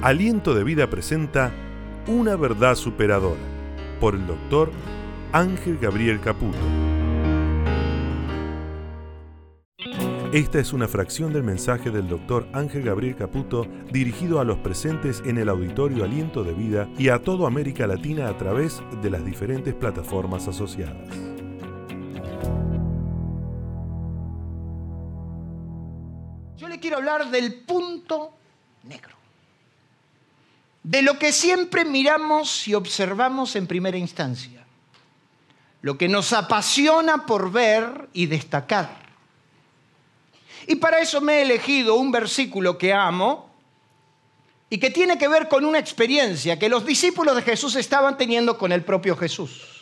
Aliento 0.00 0.54
de 0.54 0.62
Vida 0.62 0.88
presenta 0.88 1.50
Una 2.06 2.36
verdad 2.36 2.76
superadora 2.76 3.40
por 3.98 4.14
el 4.14 4.28
doctor 4.28 4.70
Ángel 5.32 5.76
Gabriel 5.76 6.20
Caputo. 6.20 6.56
Esta 10.32 10.60
es 10.60 10.72
una 10.72 10.86
fracción 10.86 11.32
del 11.32 11.42
mensaje 11.42 11.90
del 11.90 12.06
doctor 12.06 12.46
Ángel 12.52 12.84
Gabriel 12.84 13.16
Caputo 13.16 13.66
dirigido 13.90 14.38
a 14.38 14.44
los 14.44 14.58
presentes 14.58 15.20
en 15.26 15.36
el 15.36 15.48
auditorio 15.48 16.04
Aliento 16.04 16.44
de 16.44 16.52
Vida 16.52 16.88
y 16.96 17.08
a 17.08 17.20
toda 17.20 17.48
América 17.48 17.88
Latina 17.88 18.28
a 18.28 18.36
través 18.36 18.80
de 19.02 19.10
las 19.10 19.24
diferentes 19.24 19.74
plataformas 19.74 20.46
asociadas. 20.46 21.08
Yo 26.56 26.68
le 26.68 26.78
quiero 26.78 26.98
hablar 26.98 27.32
del 27.32 27.64
punto 27.64 28.34
negro. 28.84 29.17
De 30.88 31.02
lo 31.02 31.18
que 31.18 31.32
siempre 31.32 31.84
miramos 31.84 32.66
y 32.66 32.72
observamos 32.72 33.56
en 33.56 33.66
primera 33.66 33.98
instancia. 33.98 34.64
Lo 35.82 35.98
que 35.98 36.08
nos 36.08 36.32
apasiona 36.32 37.26
por 37.26 37.52
ver 37.52 38.08
y 38.14 38.24
destacar. 38.24 38.88
Y 40.66 40.76
para 40.76 41.00
eso 41.00 41.20
me 41.20 41.34
he 41.34 41.42
elegido 41.42 41.96
un 41.96 42.10
versículo 42.10 42.78
que 42.78 42.94
amo 42.94 43.54
y 44.70 44.78
que 44.78 44.88
tiene 44.88 45.18
que 45.18 45.28
ver 45.28 45.48
con 45.48 45.66
una 45.66 45.78
experiencia 45.78 46.58
que 46.58 46.70
los 46.70 46.86
discípulos 46.86 47.36
de 47.36 47.42
Jesús 47.42 47.76
estaban 47.76 48.16
teniendo 48.16 48.56
con 48.56 48.72
el 48.72 48.82
propio 48.82 49.14
Jesús. 49.14 49.77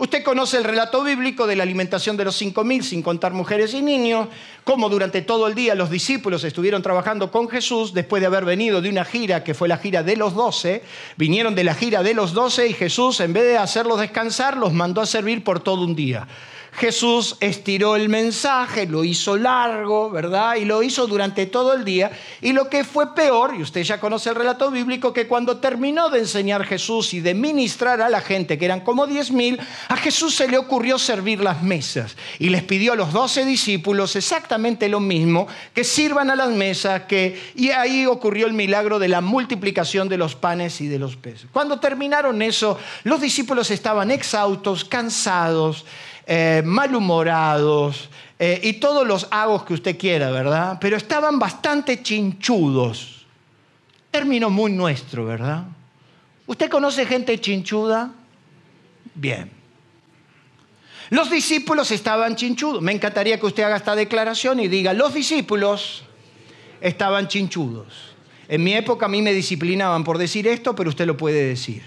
Usted 0.00 0.24
conoce 0.24 0.56
el 0.56 0.64
relato 0.64 1.04
bíblico 1.04 1.46
de 1.46 1.56
la 1.56 1.62
alimentación 1.62 2.16
de 2.16 2.24
los 2.24 2.34
cinco 2.34 2.64
mil, 2.64 2.82
sin 2.82 3.02
contar 3.02 3.34
mujeres 3.34 3.74
y 3.74 3.82
niños, 3.82 4.28
cómo 4.64 4.88
durante 4.88 5.20
todo 5.20 5.46
el 5.46 5.54
día 5.54 5.74
los 5.74 5.90
discípulos 5.90 6.42
estuvieron 6.42 6.80
trabajando 6.80 7.30
con 7.30 7.50
Jesús 7.50 7.92
después 7.92 8.22
de 8.22 8.26
haber 8.26 8.46
venido 8.46 8.80
de 8.80 8.88
una 8.88 9.04
gira 9.04 9.44
que 9.44 9.52
fue 9.52 9.68
la 9.68 9.76
gira 9.76 10.02
de 10.02 10.16
los 10.16 10.32
doce. 10.32 10.82
Vinieron 11.18 11.54
de 11.54 11.64
la 11.64 11.74
gira 11.74 12.02
de 12.02 12.14
los 12.14 12.32
doce 12.32 12.66
y 12.66 12.72
Jesús, 12.72 13.20
en 13.20 13.34
vez 13.34 13.44
de 13.44 13.58
hacerlos 13.58 14.00
descansar, 14.00 14.56
los 14.56 14.72
mandó 14.72 15.02
a 15.02 15.06
servir 15.06 15.44
por 15.44 15.60
todo 15.60 15.82
un 15.82 15.94
día. 15.94 16.26
Jesús 16.72 17.36
estiró 17.40 17.96
el 17.96 18.08
mensaje, 18.08 18.86
lo 18.86 19.04
hizo 19.04 19.36
largo, 19.36 20.10
¿verdad? 20.10 20.56
Y 20.56 20.64
lo 20.64 20.82
hizo 20.82 21.06
durante 21.06 21.46
todo 21.46 21.74
el 21.74 21.84
día. 21.84 22.10
Y 22.40 22.52
lo 22.52 22.68
que 22.68 22.84
fue 22.84 23.14
peor, 23.14 23.54
y 23.56 23.62
usted 23.62 23.82
ya 23.82 24.00
conoce 24.00 24.30
el 24.30 24.36
relato 24.36 24.70
bíblico, 24.70 25.12
que 25.12 25.26
cuando 25.26 25.58
terminó 25.58 26.10
de 26.10 26.20
enseñar 26.20 26.64
Jesús 26.64 27.12
y 27.14 27.20
de 27.20 27.34
ministrar 27.34 28.00
a 28.00 28.08
la 28.08 28.20
gente, 28.20 28.58
que 28.58 28.64
eran 28.64 28.80
como 28.80 29.06
diez 29.06 29.30
mil, 29.30 29.60
a 29.88 29.96
Jesús 29.96 30.34
se 30.34 30.48
le 30.48 30.58
ocurrió 30.58 30.98
servir 30.98 31.40
las 31.40 31.62
mesas. 31.62 32.16
Y 32.38 32.50
les 32.50 32.62
pidió 32.62 32.92
a 32.92 32.96
los 32.96 33.12
doce 33.12 33.44
discípulos 33.44 34.16
exactamente 34.16 34.88
lo 34.88 35.00
mismo, 35.00 35.48
que 35.74 35.84
sirvan 35.84 36.30
a 36.30 36.36
las 36.36 36.50
mesas, 36.50 37.02
que... 37.02 37.52
y 37.54 37.70
ahí 37.70 38.06
ocurrió 38.06 38.46
el 38.46 38.52
milagro 38.52 38.98
de 38.98 39.08
la 39.08 39.20
multiplicación 39.20 40.08
de 40.08 40.18
los 40.18 40.34
panes 40.34 40.80
y 40.80 40.88
de 40.88 40.98
los 40.98 41.16
peces. 41.16 41.48
Cuando 41.52 41.80
terminaron 41.80 42.42
eso, 42.42 42.78
los 43.04 43.20
discípulos 43.20 43.70
estaban 43.70 44.10
exhaustos, 44.10 44.84
cansados, 44.84 45.84
eh, 46.26 46.62
malhumorados 46.64 48.08
eh, 48.38 48.60
y 48.62 48.74
todos 48.74 49.06
los 49.06 49.28
agos 49.30 49.64
que 49.64 49.74
usted 49.74 49.98
quiera, 49.98 50.30
¿verdad? 50.30 50.78
Pero 50.80 50.96
estaban 50.96 51.38
bastante 51.38 52.02
chinchudos. 52.02 53.26
Término 54.10 54.50
muy 54.50 54.72
nuestro, 54.72 55.26
¿verdad? 55.26 55.64
¿Usted 56.46 56.68
conoce 56.68 57.06
gente 57.06 57.38
chinchuda? 57.40 58.12
Bien. 59.14 59.50
Los 61.10 61.30
discípulos 61.30 61.90
estaban 61.90 62.36
chinchudos. 62.36 62.80
Me 62.82 62.92
encantaría 62.92 63.38
que 63.38 63.46
usted 63.46 63.64
haga 63.64 63.76
esta 63.76 63.94
declaración 63.94 64.60
y 64.60 64.68
diga, 64.68 64.92
los 64.92 65.12
discípulos 65.12 66.04
estaban 66.80 67.28
chinchudos. 67.28 68.14
En 68.48 68.64
mi 68.64 68.74
época 68.74 69.06
a 69.06 69.08
mí 69.08 69.22
me 69.22 69.32
disciplinaban 69.32 70.02
por 70.02 70.18
decir 70.18 70.46
esto, 70.46 70.74
pero 70.74 70.90
usted 70.90 71.06
lo 71.06 71.16
puede 71.16 71.44
decir. 71.44 71.82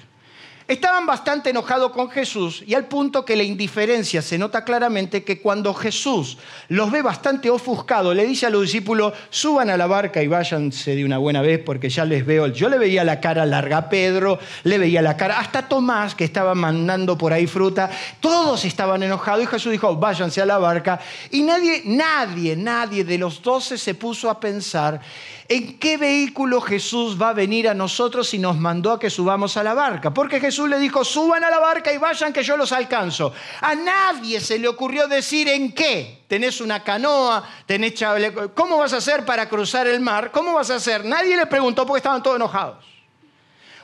Estaban 0.74 1.06
bastante 1.06 1.52
enojados 1.52 1.92
con 1.92 2.10
Jesús 2.10 2.64
y 2.66 2.74
al 2.74 2.86
punto 2.86 3.24
que 3.24 3.36
la 3.36 3.44
indiferencia 3.44 4.24
se 4.24 4.40
nota 4.40 4.64
claramente 4.64 5.24
que 5.24 5.40
cuando 5.40 5.72
Jesús 5.72 6.40
los 6.68 6.90
ve 6.90 7.04
bastante 7.04 7.52
ofuscados, 7.52 8.16
le 8.16 8.26
dice 8.26 8.48
a 8.48 8.50
los 8.50 8.64
discípulos, 8.64 9.14
suban 9.30 9.70
a 9.70 9.78
la 9.78 9.86
barca 9.86 10.24
y 10.24 10.28
váyanse 10.28 10.96
de 10.96 11.06
una 11.06 11.20
buena 11.20 11.44
vez 11.44 11.62
porque 11.64 11.90
ya 11.90 12.06
les 12.06 12.26
veo. 12.26 12.48
Yo 12.48 12.70
le 12.70 12.80
veía 12.80 13.04
la 13.04 13.22
cara 13.22 13.46
larga 13.46 13.78
a 13.78 13.90
Pedro, 13.90 14.40
le 14.64 14.80
veía 14.80 15.04
la 15.04 15.16
cara 15.16 15.40
hasta 15.40 15.68
Tomás 15.68 16.16
que 16.16 16.24
estaba 16.24 16.56
mandando 16.56 17.20
por 17.20 17.34
ahí 17.34 17.46
fruta. 17.46 17.92
Todos 18.20 18.66
estaban 18.66 19.04
enojados 19.04 19.44
y 19.44 19.48
Jesús 19.48 19.74
dijo, 19.74 19.96
váyanse 19.96 20.42
a 20.42 20.48
la 20.48 20.58
barca. 20.58 21.00
Y 21.30 21.44
nadie, 21.44 21.84
nadie, 21.86 22.56
nadie 22.56 23.04
de 23.04 23.20
los 23.20 23.44
doce 23.44 23.78
se 23.78 23.94
puso 23.94 24.28
a 24.28 24.40
pensar 24.40 25.00
¿En 25.54 25.78
qué 25.78 25.98
vehículo 25.98 26.60
Jesús 26.62 27.22
va 27.22 27.30
a 27.30 27.34
venir 27.34 27.70
a 27.70 27.76
nosotros 27.76 28.34
y 28.34 28.40
nos 28.40 28.58
mandó 28.58 28.92
a 28.92 29.00
que 29.00 29.12
subamos 29.12 29.56
a 29.56 29.62
la 29.62 29.76
barca? 29.76 30.12
Porque 30.12 30.40
Jesús 30.40 30.68
le 30.68 30.80
dijo, 30.80 31.06
suban 31.06 31.44
a 31.44 31.52
la 31.52 31.60
barca 31.60 31.94
y 31.94 32.00
vayan 32.00 32.34
que 32.34 32.42
yo 32.42 32.58
los 32.58 32.72
alcanzo. 32.72 33.32
A 33.62 33.76
nadie 33.76 34.40
se 34.40 34.58
le 34.58 34.68
ocurrió 34.68 35.08
decir 35.08 35.48
en 35.48 35.72
qué. 35.72 36.24
Tenés 36.28 36.60
una 36.60 36.84
canoa, 36.84 37.48
tenés 37.68 37.94
¿Cómo 38.56 38.80
vas 38.80 38.94
a 38.94 38.98
hacer 38.98 39.26
para 39.26 39.48
cruzar 39.48 39.86
el 39.86 40.00
mar? 40.00 40.32
¿Cómo 40.32 40.56
vas 40.56 40.72
a 40.72 40.78
hacer? 40.78 41.06
Nadie 41.06 41.38
le 41.38 41.46
preguntó 41.46 41.86
porque 41.86 42.00
estaban 42.00 42.24
todos 42.24 42.38
enojados. 42.38 42.84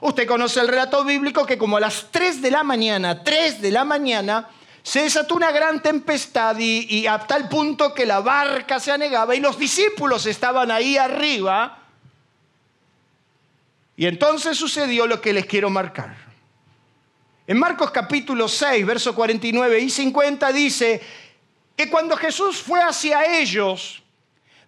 Usted 0.01 0.27
conoce 0.27 0.59
el 0.61 0.69
relato 0.69 1.03
bíblico 1.03 1.45
que 1.45 1.59
como 1.59 1.77
a 1.77 1.81
las 1.81 2.07
3 2.09 2.41
de 2.41 2.49
la 2.49 2.63
mañana, 2.63 3.23
3 3.23 3.61
de 3.61 3.69
la 3.69 3.83
mañana, 3.83 4.49
se 4.89 5.03
desató 5.03 5.35
una 5.35 5.51
gran 5.51 5.83
tempestad 5.83 6.57
y, 6.57 7.05
a 7.05 7.19
tal 7.19 7.47
punto 7.47 7.93
que 7.93 8.07
la 8.07 8.21
barca 8.21 8.79
se 8.79 8.91
anegaba 8.91 9.35
y 9.35 9.39
los 9.39 9.59
discípulos 9.59 10.25
estaban 10.25 10.71
ahí 10.71 10.97
arriba. 10.97 11.77
Y 13.95 14.07
entonces 14.07 14.57
sucedió 14.57 15.05
lo 15.05 15.21
que 15.21 15.31
les 15.31 15.45
quiero 15.45 15.69
marcar. 15.69 16.17
En 17.45 17.59
Marcos 17.59 17.91
capítulo 17.91 18.47
6, 18.47 18.83
verso 18.83 19.13
49 19.13 19.79
y 19.79 19.91
50 19.91 20.51
dice 20.53 20.99
que 21.75 21.87
cuando 21.87 22.17
Jesús 22.17 22.57
fue 22.57 22.81
hacia 22.81 23.39
ellos, 23.39 24.01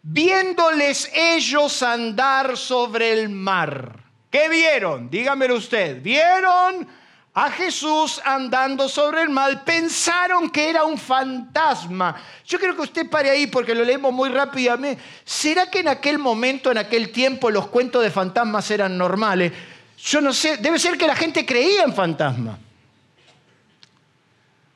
viéndoles 0.03 1.09
ellos 1.15 1.81
andar 1.81 2.57
sobre 2.57 3.11
el 3.11 3.29
mar, 3.29 4.03
¿qué 4.29 4.49
vieron? 4.49 5.09
Dígamelo 5.09 5.55
usted, 5.55 5.99
¿vieron? 5.99 7.00
A 7.33 7.49
Jesús 7.49 8.21
andando 8.25 8.89
sobre 8.89 9.21
el 9.21 9.29
mar, 9.29 9.63
pensaron 9.63 10.49
que 10.49 10.69
era 10.69 10.83
un 10.83 10.97
fantasma. 10.97 12.15
Yo 12.45 12.59
quiero 12.59 12.75
que 12.75 12.81
usted 12.81 13.09
pare 13.09 13.29
ahí 13.29 13.47
porque 13.47 13.73
lo 13.73 13.85
leemos 13.85 14.11
muy 14.11 14.29
rápidamente. 14.29 15.01
¿Será 15.23 15.69
que 15.69 15.79
en 15.79 15.87
aquel 15.87 16.19
momento, 16.19 16.71
en 16.71 16.77
aquel 16.77 17.11
tiempo, 17.11 17.49
los 17.49 17.67
cuentos 17.67 18.03
de 18.03 18.11
fantasmas 18.11 18.69
eran 18.69 18.97
normales? 18.97 19.53
Yo 19.97 20.19
no 20.19 20.33
sé, 20.33 20.57
debe 20.57 20.77
ser 20.77 20.97
que 20.97 21.07
la 21.07 21.15
gente 21.15 21.45
creía 21.45 21.83
en 21.83 21.93
fantasmas. 21.93 22.57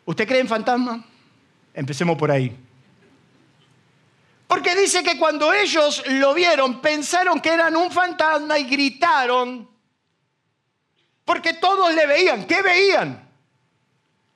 ¿Usted 0.06 0.28
cree 0.28 0.40
en 0.40 0.48
fantasmas? 0.48 1.02
Empecemos 1.74 2.18
por 2.18 2.32
ahí. 2.32 2.56
Porque 4.48 4.76
dice 4.76 5.04
que 5.04 5.18
cuando 5.18 5.52
ellos 5.52 6.04
lo 6.08 6.34
vieron, 6.34 6.80
pensaron 6.80 7.42
que 7.42 7.50
eran 7.50 7.76
un 7.76 7.92
fantasma 7.92 8.58
y 8.60 8.64
gritaron, 8.64 9.68
porque 11.26 11.54
todos 11.54 11.94
le 11.94 12.06
veían. 12.06 12.46
¿Qué 12.46 12.62
veían? 12.62 13.28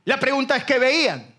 La 0.06 0.20
pregunta 0.20 0.58
es, 0.58 0.64
¿qué 0.66 0.80
veían? 0.80 1.34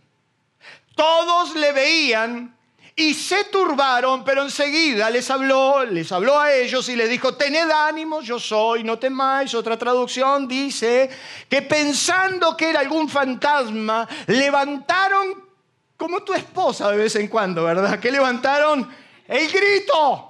Todos 0.94 1.56
le 1.56 1.72
veían 1.72 2.56
y 2.94 3.14
se 3.14 3.44
turbaron, 3.44 4.22
pero 4.24 4.42
enseguida 4.42 5.10
les 5.10 5.28
habló, 5.30 5.84
les 5.84 6.12
habló 6.12 6.38
a 6.38 6.52
ellos 6.52 6.88
y 6.88 6.96
les 6.96 7.08
dijo, 7.08 7.34
tened 7.34 7.70
ánimo, 7.70 8.20
yo 8.20 8.38
soy, 8.38 8.84
no 8.84 8.98
temáis. 8.98 9.54
Otra 9.54 9.78
traducción 9.78 10.46
dice 10.46 11.10
que 11.48 11.62
pensando 11.62 12.56
que 12.56 12.70
era 12.70 12.80
algún 12.80 13.08
fantasma, 13.08 14.06
levantaron, 14.26 15.50
como 15.96 16.22
tu 16.22 16.32
esposa 16.32 16.90
de 16.90 16.96
vez 16.96 17.16
en 17.16 17.28
cuando, 17.28 17.64
¿verdad? 17.64 17.98
Que 17.98 18.10
levantaron 18.10 18.88
el 19.26 19.50
grito. 19.50 20.29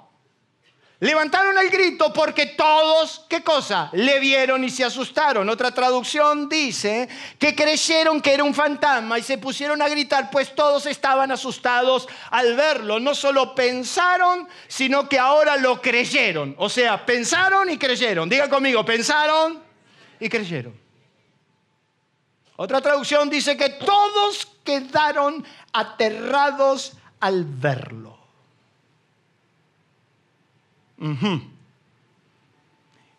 Levantaron 1.03 1.57
el 1.57 1.71
grito 1.71 2.13
porque 2.13 2.45
todos, 2.45 3.25
¿qué 3.27 3.43
cosa? 3.43 3.89
Le 3.95 4.21
vieron 4.21 4.63
y 4.63 4.69
se 4.69 4.85
asustaron. 4.85 5.49
Otra 5.49 5.73
traducción 5.73 6.47
dice 6.47 7.09
que 7.39 7.55
creyeron 7.55 8.21
que 8.21 8.35
era 8.35 8.45
un 8.45 8.53
fantasma 8.53 9.19
y 9.19 9.23
se 9.23 9.39
pusieron 9.39 9.81
a 9.81 9.89
gritar, 9.89 10.31
pues 10.31 10.55
todos 10.55 10.85
estaban 10.85 11.33
asustados 11.33 12.07
al 12.31 12.55
verlo. 12.55 13.01
No 13.01 13.15
solo 13.15 13.55
pensaron, 13.55 14.47
sino 14.69 15.09
que 15.09 15.19
ahora 15.19 15.57
lo 15.57 15.81
creyeron. 15.81 16.55
O 16.59 16.69
sea, 16.69 17.07
pensaron 17.07 17.71
y 17.71 17.79
creyeron. 17.79 18.29
Diga 18.29 18.51
conmigo, 18.51 18.85
pensaron 18.85 19.59
y 20.21 20.29
creyeron. 20.29 20.79
Otra 22.57 22.83
traducción 22.83 23.31
dice 23.31 23.57
que 23.57 23.71
todos 23.71 24.49
quedaron 24.63 25.47
aterrados 25.73 26.93
al 27.21 27.47
verlo. 27.47 28.10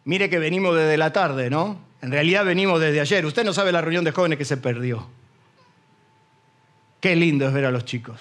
Mire 0.03 0.29
que 0.29 0.39
venimos 0.39 0.75
desde 0.75 0.97
la 0.97 1.11
tarde, 1.11 1.49
¿no? 1.49 1.79
En 2.01 2.11
realidad 2.11 2.45
venimos 2.45 2.79
desde 2.79 3.01
ayer. 3.01 3.25
Usted 3.25 3.43
no 3.43 3.53
sabe 3.53 3.71
la 3.71 3.81
reunión 3.81 4.03
de 4.03 4.11
jóvenes 4.11 4.37
que 4.37 4.45
se 4.45 4.57
perdió. 4.57 5.07
Qué 6.99 7.15
lindo 7.15 7.47
es 7.47 7.53
ver 7.53 7.65
a 7.65 7.71
los 7.71 7.85
chicos. 7.85 8.19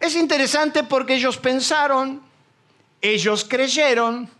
Es 0.00 0.16
interesante 0.16 0.84
porque 0.84 1.14
ellos 1.14 1.38
pensaron 1.38 2.22
Ellos 3.00 3.44
creyeron 3.44 4.30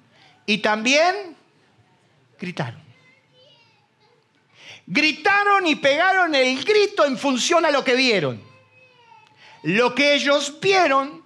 y 0.46 0.58
también 0.58 1.36
gritaron. 2.38 2.80
Gritaron 4.86 5.66
y 5.66 5.74
pegaron 5.76 6.34
el 6.34 6.64
grito 6.64 7.04
en 7.04 7.18
función 7.18 7.64
a 7.64 7.70
lo 7.72 7.82
que 7.82 7.96
vieron. 7.96 8.40
Lo 9.64 9.94
que 9.94 10.14
ellos 10.14 10.58
vieron, 10.60 11.21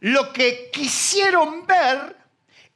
lo 0.00 0.32
que 0.32 0.70
quisieron 0.72 1.66
ver, 1.66 2.16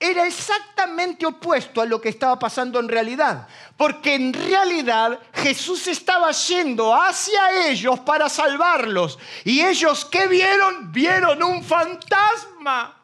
era 0.02 0.26
exactamente 0.26 1.24
opuesto 1.24 1.80
a 1.80 1.86
lo 1.86 2.00
que 2.00 2.08
estaba 2.08 2.36
pasando 2.36 2.80
en 2.80 2.88
realidad. 2.88 3.46
Porque 3.76 4.14
en 4.16 4.32
realidad 4.32 5.20
Jesús 5.32 5.86
estaba 5.86 6.32
yendo 6.32 6.92
hacia 6.92 7.68
ellos 7.68 8.00
para 8.00 8.28
salvarlos. 8.28 9.18
Y 9.44 9.60
ellos, 9.60 10.04
¿qué 10.04 10.26
vieron? 10.26 10.90
Vieron 10.90 11.40
un 11.44 11.62
fantasma. 11.62 12.98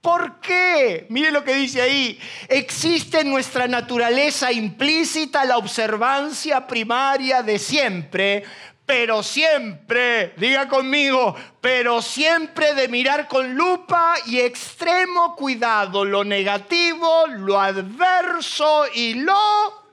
¿Por 0.00 0.40
qué? 0.40 1.06
Mire 1.10 1.30
lo 1.30 1.44
que 1.44 1.54
dice 1.54 1.82
ahí. 1.82 2.18
Existe 2.48 3.20
en 3.20 3.30
nuestra 3.30 3.66
naturaleza 3.68 4.52
implícita 4.52 5.44
la 5.44 5.58
observancia 5.58 6.66
primaria 6.66 7.42
de 7.42 7.58
siempre, 7.58 8.44
pero 8.86 9.22
siempre, 9.22 10.34
diga 10.36 10.68
conmigo, 10.68 11.34
pero 11.60 12.02
siempre 12.02 12.74
de 12.74 12.88
mirar 12.88 13.28
con 13.28 13.54
lupa 13.54 14.16
y 14.26 14.40
extremo 14.40 15.34
cuidado 15.36 16.04
lo 16.04 16.22
negativo, 16.22 17.26
lo 17.28 17.58
adverso 17.58 18.84
y 18.94 19.14
lo... 19.14 19.84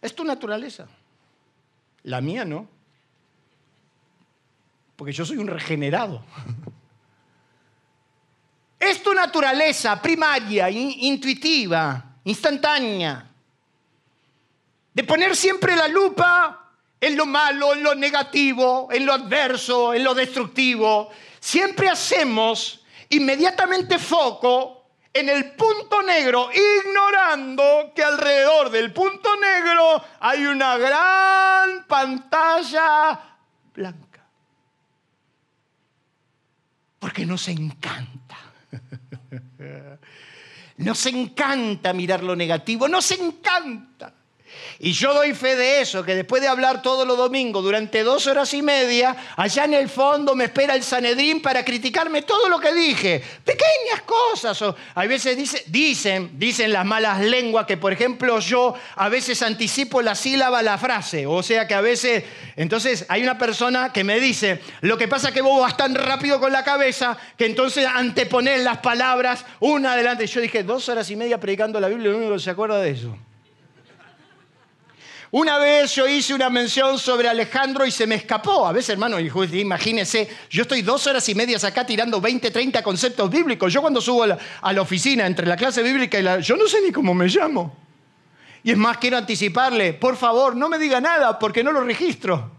Es 0.00 0.14
tu 0.14 0.24
naturaleza. 0.24 0.88
La 2.02 2.20
mía 2.20 2.44
no. 2.44 2.68
Porque 4.96 5.12
yo 5.12 5.24
soy 5.24 5.38
un 5.38 5.46
regenerado. 5.46 6.24
Es 8.76 9.02
tu 9.02 9.14
naturaleza 9.14 10.02
primaria, 10.02 10.68
intuitiva, 10.68 12.16
instantánea 12.24 13.33
de 14.94 15.04
poner 15.04 15.34
siempre 15.34 15.74
la 15.76 15.88
lupa 15.88 16.70
en 17.00 17.16
lo 17.16 17.26
malo, 17.26 17.74
en 17.74 17.82
lo 17.82 17.94
negativo, 17.94 18.88
en 18.90 19.04
lo 19.04 19.12
adverso, 19.12 19.92
en 19.92 20.04
lo 20.04 20.14
destructivo. 20.14 21.10
Siempre 21.40 21.88
hacemos 21.88 22.84
inmediatamente 23.10 23.98
foco 23.98 24.86
en 25.12 25.28
el 25.28 25.52
punto 25.52 26.00
negro, 26.02 26.48
ignorando 26.52 27.92
que 27.94 28.02
alrededor 28.02 28.70
del 28.70 28.92
punto 28.92 29.36
negro 29.36 30.02
hay 30.20 30.46
una 30.46 30.78
gran 30.78 31.84
pantalla 31.86 33.20
blanca. 33.74 34.24
Porque 37.00 37.26
nos 37.26 37.48
encanta. 37.48 38.38
Nos 40.76 41.06
encanta 41.06 41.92
mirar 41.92 42.24
lo 42.24 42.34
negativo, 42.34 42.88
nos 42.88 43.08
encanta. 43.12 44.12
Y 44.78 44.92
yo 44.92 45.14
doy 45.14 45.34
fe 45.34 45.56
de 45.56 45.80
eso, 45.80 46.04
que 46.04 46.14
después 46.14 46.42
de 46.42 46.48
hablar 46.48 46.82
todos 46.82 47.06
los 47.06 47.16
domingos 47.16 47.62
durante 47.62 48.02
dos 48.02 48.26
horas 48.26 48.52
y 48.54 48.62
media, 48.62 49.16
allá 49.36 49.64
en 49.64 49.74
el 49.74 49.88
fondo 49.88 50.34
me 50.34 50.44
espera 50.44 50.74
el 50.74 50.82
Sanedrín 50.82 51.40
para 51.40 51.64
criticarme 51.64 52.22
todo 52.22 52.48
lo 52.48 52.58
que 52.58 52.74
dije. 52.74 53.22
Pequeñas 53.44 54.02
cosas. 54.04 54.60
O, 54.62 54.74
a 54.94 55.06
veces 55.06 55.36
dicen, 55.66 56.30
dicen 56.38 56.72
las 56.72 56.84
malas 56.84 57.20
lenguas 57.20 57.66
que, 57.66 57.76
por 57.76 57.92
ejemplo, 57.92 58.40
yo 58.40 58.74
a 58.96 59.08
veces 59.08 59.42
anticipo 59.42 60.02
la 60.02 60.14
sílaba 60.14 60.58
a 60.58 60.62
la 60.62 60.78
frase. 60.78 61.26
O 61.26 61.42
sea 61.42 61.66
que 61.66 61.74
a 61.74 61.80
veces, 61.80 62.24
entonces 62.56 63.06
hay 63.08 63.22
una 63.22 63.38
persona 63.38 63.92
que 63.92 64.04
me 64.04 64.18
dice, 64.20 64.60
lo 64.80 64.98
que 64.98 65.08
pasa 65.08 65.28
es 65.28 65.34
que 65.34 65.42
vos 65.42 65.60
vas 65.60 65.76
tan 65.76 65.94
rápido 65.94 66.40
con 66.40 66.52
la 66.52 66.64
cabeza 66.64 67.16
que 67.36 67.46
entonces 67.46 67.86
antepones 67.86 68.62
las 68.62 68.78
palabras 68.78 69.44
una 69.60 69.92
adelante. 69.92 70.26
Yo 70.26 70.40
dije, 70.40 70.62
dos 70.62 70.88
horas 70.88 71.10
y 71.10 71.16
media 71.16 71.38
predicando 71.38 71.80
la 71.80 71.88
Biblia, 71.88 72.10
lo 72.10 72.18
único 72.18 72.34
que 72.34 72.40
se 72.40 72.50
acuerda 72.50 72.80
de 72.80 72.90
eso. 72.90 73.16
Una 75.36 75.58
vez 75.58 75.92
yo 75.96 76.06
hice 76.06 76.32
una 76.32 76.48
mención 76.48 76.96
sobre 76.96 77.28
Alejandro 77.28 77.84
y 77.84 77.90
se 77.90 78.06
me 78.06 78.14
escapó. 78.14 78.68
A 78.68 78.72
veces, 78.72 78.90
hermano, 78.90 79.18
imagínese, 79.18 80.28
yo 80.48 80.62
estoy 80.62 80.82
dos 80.82 81.08
horas 81.08 81.28
y 81.28 81.34
media 81.34 81.58
acá 81.60 81.84
tirando 81.84 82.20
20, 82.20 82.52
30 82.52 82.80
conceptos 82.84 83.28
bíblicos. 83.28 83.72
Yo 83.72 83.80
cuando 83.80 84.00
subo 84.00 84.22
a 84.22 84.72
la, 84.72 84.80
oficina 84.80 85.26
entre 85.26 85.48
la 85.48 85.56
clase 85.56 85.82
bíblica 85.82 86.20
y 86.20 86.22
la... 86.22 86.38
Yo 86.38 86.56
no 86.56 86.68
sé 86.68 86.80
ni 86.82 86.92
cómo 86.92 87.14
me 87.14 87.26
llamo. 87.26 87.76
Y 88.62 88.70
es 88.70 88.76
más, 88.76 88.98
quiero 88.98 89.16
anticiparle, 89.16 89.94
por 89.94 90.16
favor, 90.16 90.54
no 90.54 90.68
me 90.68 90.78
diga 90.78 91.00
nada 91.00 91.36
porque 91.36 91.64
no 91.64 91.72
lo 91.72 91.80
registro. 91.80 92.52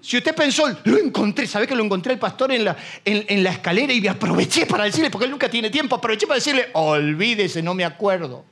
Si 0.00 0.16
usted 0.16 0.34
pensó, 0.34 0.66
lo 0.84 0.96
encontré, 0.96 1.46
¿sabe 1.46 1.66
que 1.66 1.76
lo 1.76 1.84
encontré 1.84 2.14
el 2.14 2.18
pastor 2.18 2.52
en 2.52 2.64
la, 2.64 2.74
en 3.04 3.42
la 3.42 3.50
escalera 3.50 3.92
y 3.92 4.00
me 4.00 4.08
aproveché 4.08 4.64
para 4.64 4.84
decirle, 4.84 5.10
porque 5.10 5.26
él 5.26 5.30
nunca 5.30 5.50
tiene 5.50 5.68
tiempo, 5.68 5.96
aproveché 5.96 6.26
para 6.26 6.36
decirle, 6.36 6.70
olvídese, 6.72 7.62
no 7.62 7.74
me 7.74 7.84
acuerdo. 7.84 8.46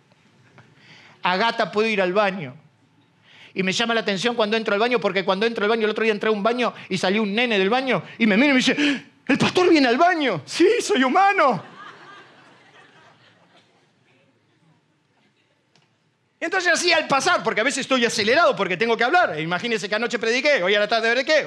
Agata 1.22 1.72
puede 1.72 1.90
ir 1.90 2.02
al 2.02 2.12
baño. 2.12 2.65
Y 3.56 3.62
me 3.62 3.72
llama 3.72 3.94
la 3.94 4.02
atención 4.02 4.34
cuando 4.34 4.54
entro 4.54 4.74
al 4.74 4.80
baño, 4.80 5.00
porque 5.00 5.24
cuando 5.24 5.46
entro 5.46 5.64
al 5.64 5.70
baño, 5.70 5.86
el 5.86 5.90
otro 5.90 6.04
día 6.04 6.12
entré 6.12 6.28
a 6.28 6.32
un 6.32 6.42
baño 6.42 6.74
y 6.90 6.98
salió 6.98 7.22
un 7.22 7.34
nene 7.34 7.58
del 7.58 7.70
baño 7.70 8.02
y 8.18 8.26
me 8.26 8.36
mira 8.36 8.50
y 8.50 8.52
me 8.52 8.58
dice, 8.58 8.76
el 9.26 9.38
pastor 9.38 9.70
viene 9.70 9.88
al 9.88 9.96
baño. 9.96 10.42
Sí, 10.44 10.68
soy 10.82 11.02
humano. 11.02 11.62
Entonces 16.38 16.70
así 16.70 16.92
al 16.92 17.08
pasar, 17.08 17.42
porque 17.42 17.62
a 17.62 17.64
veces 17.64 17.80
estoy 17.80 18.04
acelerado 18.04 18.54
porque 18.54 18.76
tengo 18.76 18.94
que 18.94 19.04
hablar. 19.04 19.40
Imagínense 19.40 19.88
que 19.88 19.94
anoche 19.94 20.18
prediqué, 20.18 20.62
hoy 20.62 20.74
a 20.74 20.80
la 20.80 20.86
tarde 20.86 21.08
veré 21.08 21.24
qué. 21.24 21.38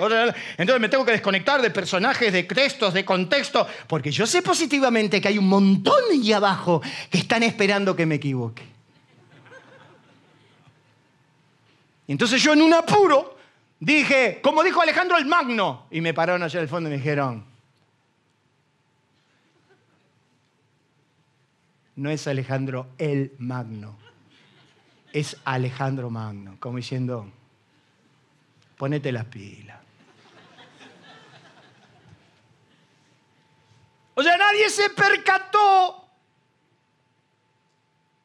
Entonces 0.57 0.81
me 0.81 0.89
tengo 0.89 1.06
que 1.06 1.11
desconectar 1.11 1.61
de 1.61 1.69
personajes, 1.69 2.33
de 2.33 2.41
textos, 2.41 2.91
de 2.91 3.06
contexto, 3.06 3.67
porque 3.85 4.09
yo 4.09 4.25
sé 4.25 4.41
positivamente 4.41 5.21
que 5.21 5.27
hay 5.27 5.38
un 5.38 5.47
montón 5.47 6.01
ahí 6.11 6.33
abajo 6.33 6.81
que 7.11 7.19
están 7.19 7.44
esperando 7.44 7.95
que 7.95 8.07
me 8.07 8.15
equivoque. 8.15 8.79
Entonces 12.13 12.41
yo 12.41 12.53
en 12.53 12.61
un 12.61 12.73
apuro 12.73 13.38
dije, 13.79 14.39
como 14.41 14.63
dijo 14.63 14.81
Alejandro 14.81 15.17
el 15.17 15.25
Magno, 15.25 15.85
y 15.91 16.01
me 16.01 16.13
pararon 16.13 16.44
allá 16.44 16.59
al 16.59 16.67
fondo 16.67 16.89
y 16.89 16.91
me 16.91 16.97
dijeron, 16.97 17.45
no 21.95 22.09
es 22.09 22.27
Alejandro 22.27 22.88
el 22.97 23.33
Magno, 23.38 23.97
es 25.13 25.38
Alejandro 25.45 26.09
Magno, 26.09 26.57
como 26.59 26.77
diciendo, 26.77 27.31
ponete 28.77 29.11
las 29.11 29.25
pilas. 29.25 29.79
O 34.16 34.23
sea, 34.23 34.37
nadie 34.37 34.69
se 34.69 34.89
percató 34.89 36.08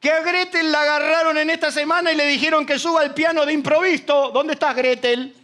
que 0.05 0.11
a 0.11 0.21
Gretel 0.21 0.71
la 0.71 0.83
agarraron 0.83 1.35
en 1.35 1.49
esta 1.49 1.71
semana 1.71 2.11
y 2.11 2.15
le 2.15 2.27
dijeron 2.27 2.63
que 2.63 2.77
suba 2.77 3.01
al 3.01 3.15
piano 3.15 3.43
de 3.43 3.53
improviso. 3.53 4.29
¿Dónde 4.29 4.53
estás, 4.53 4.75
Gretel? 4.75 5.35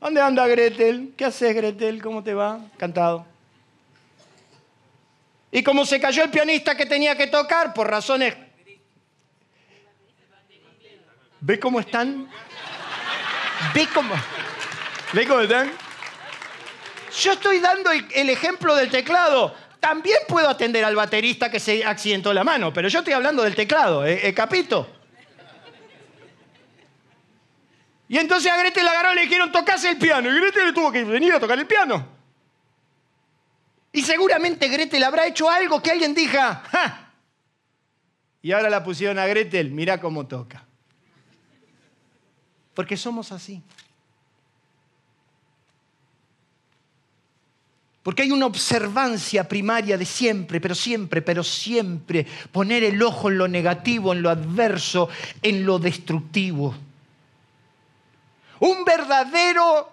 ¿Dónde 0.00 0.20
anda 0.20 0.44
Gretel? 0.48 1.14
¿Qué 1.16 1.24
haces, 1.24 1.54
Gretel? 1.54 2.02
¿Cómo 2.02 2.24
te 2.24 2.34
va? 2.34 2.58
Cantado. 2.76 3.24
Y 5.52 5.62
como 5.62 5.86
se 5.86 6.00
cayó 6.00 6.24
el 6.24 6.30
pianista 6.30 6.76
que 6.76 6.84
tenía 6.84 7.16
que 7.16 7.28
tocar, 7.28 7.72
por 7.72 7.88
razones... 7.88 8.36
¿Ve 11.38 11.60
cómo 11.60 11.78
están? 11.78 12.28
¿Ve 13.72 13.86
cómo, 13.94 14.14
¿Ve 15.12 15.28
cómo 15.28 15.40
están? 15.42 15.70
Yo 17.20 17.34
estoy 17.34 17.60
dando 17.60 17.92
el 17.92 18.30
ejemplo 18.30 18.74
del 18.74 18.90
teclado. 18.90 19.54
También 19.80 20.18
puedo 20.26 20.48
atender 20.48 20.84
al 20.84 20.96
baterista 20.96 21.50
que 21.50 21.60
se 21.60 21.84
accidentó 21.84 22.32
la 22.32 22.44
mano, 22.44 22.72
pero 22.72 22.88
yo 22.88 22.98
estoy 22.98 23.14
hablando 23.14 23.42
del 23.42 23.54
teclado, 23.54 24.04
¿eh? 24.04 24.32
capito? 24.34 24.98
Y 28.08 28.16
entonces 28.16 28.50
a 28.50 28.56
Gretel 28.56 28.84
la 28.84 28.92
agarró 28.92 29.12
y 29.12 29.16
le 29.16 29.22
dijeron, 29.22 29.52
tocase 29.52 29.90
el 29.90 29.98
piano. 29.98 30.30
Y 30.30 30.40
Gretel 30.40 30.66
le 30.66 30.72
tuvo 30.72 30.90
que 30.90 31.04
venir 31.04 31.32
a 31.34 31.40
tocar 31.40 31.58
el 31.58 31.66
piano. 31.66 32.08
Y 33.92 34.02
seguramente 34.02 34.68
Gretel 34.68 35.02
habrá 35.04 35.26
hecho 35.26 35.48
algo 35.50 35.82
que 35.82 35.90
alguien 35.90 36.14
diga, 36.14 36.62
¡ja! 36.70 37.12
Y 38.40 38.52
ahora 38.52 38.70
la 38.70 38.82
pusieron 38.82 39.18
a 39.18 39.26
Gretel, 39.26 39.70
mira 39.70 40.00
cómo 40.00 40.26
toca. 40.26 40.64
Porque 42.72 42.96
somos 42.96 43.30
así. 43.32 43.62
Porque 48.08 48.22
hay 48.22 48.30
una 48.30 48.46
observancia 48.46 49.46
primaria 49.46 49.98
de 49.98 50.06
siempre, 50.06 50.62
pero 50.62 50.74
siempre, 50.74 51.20
pero 51.20 51.44
siempre 51.44 52.26
poner 52.50 52.82
el 52.82 53.02
ojo 53.02 53.28
en 53.28 53.36
lo 53.36 53.48
negativo, 53.48 54.14
en 54.14 54.22
lo 54.22 54.30
adverso, 54.30 55.10
en 55.42 55.66
lo 55.66 55.78
destructivo. 55.78 56.74
Un 58.60 58.82
verdadero, 58.86 59.92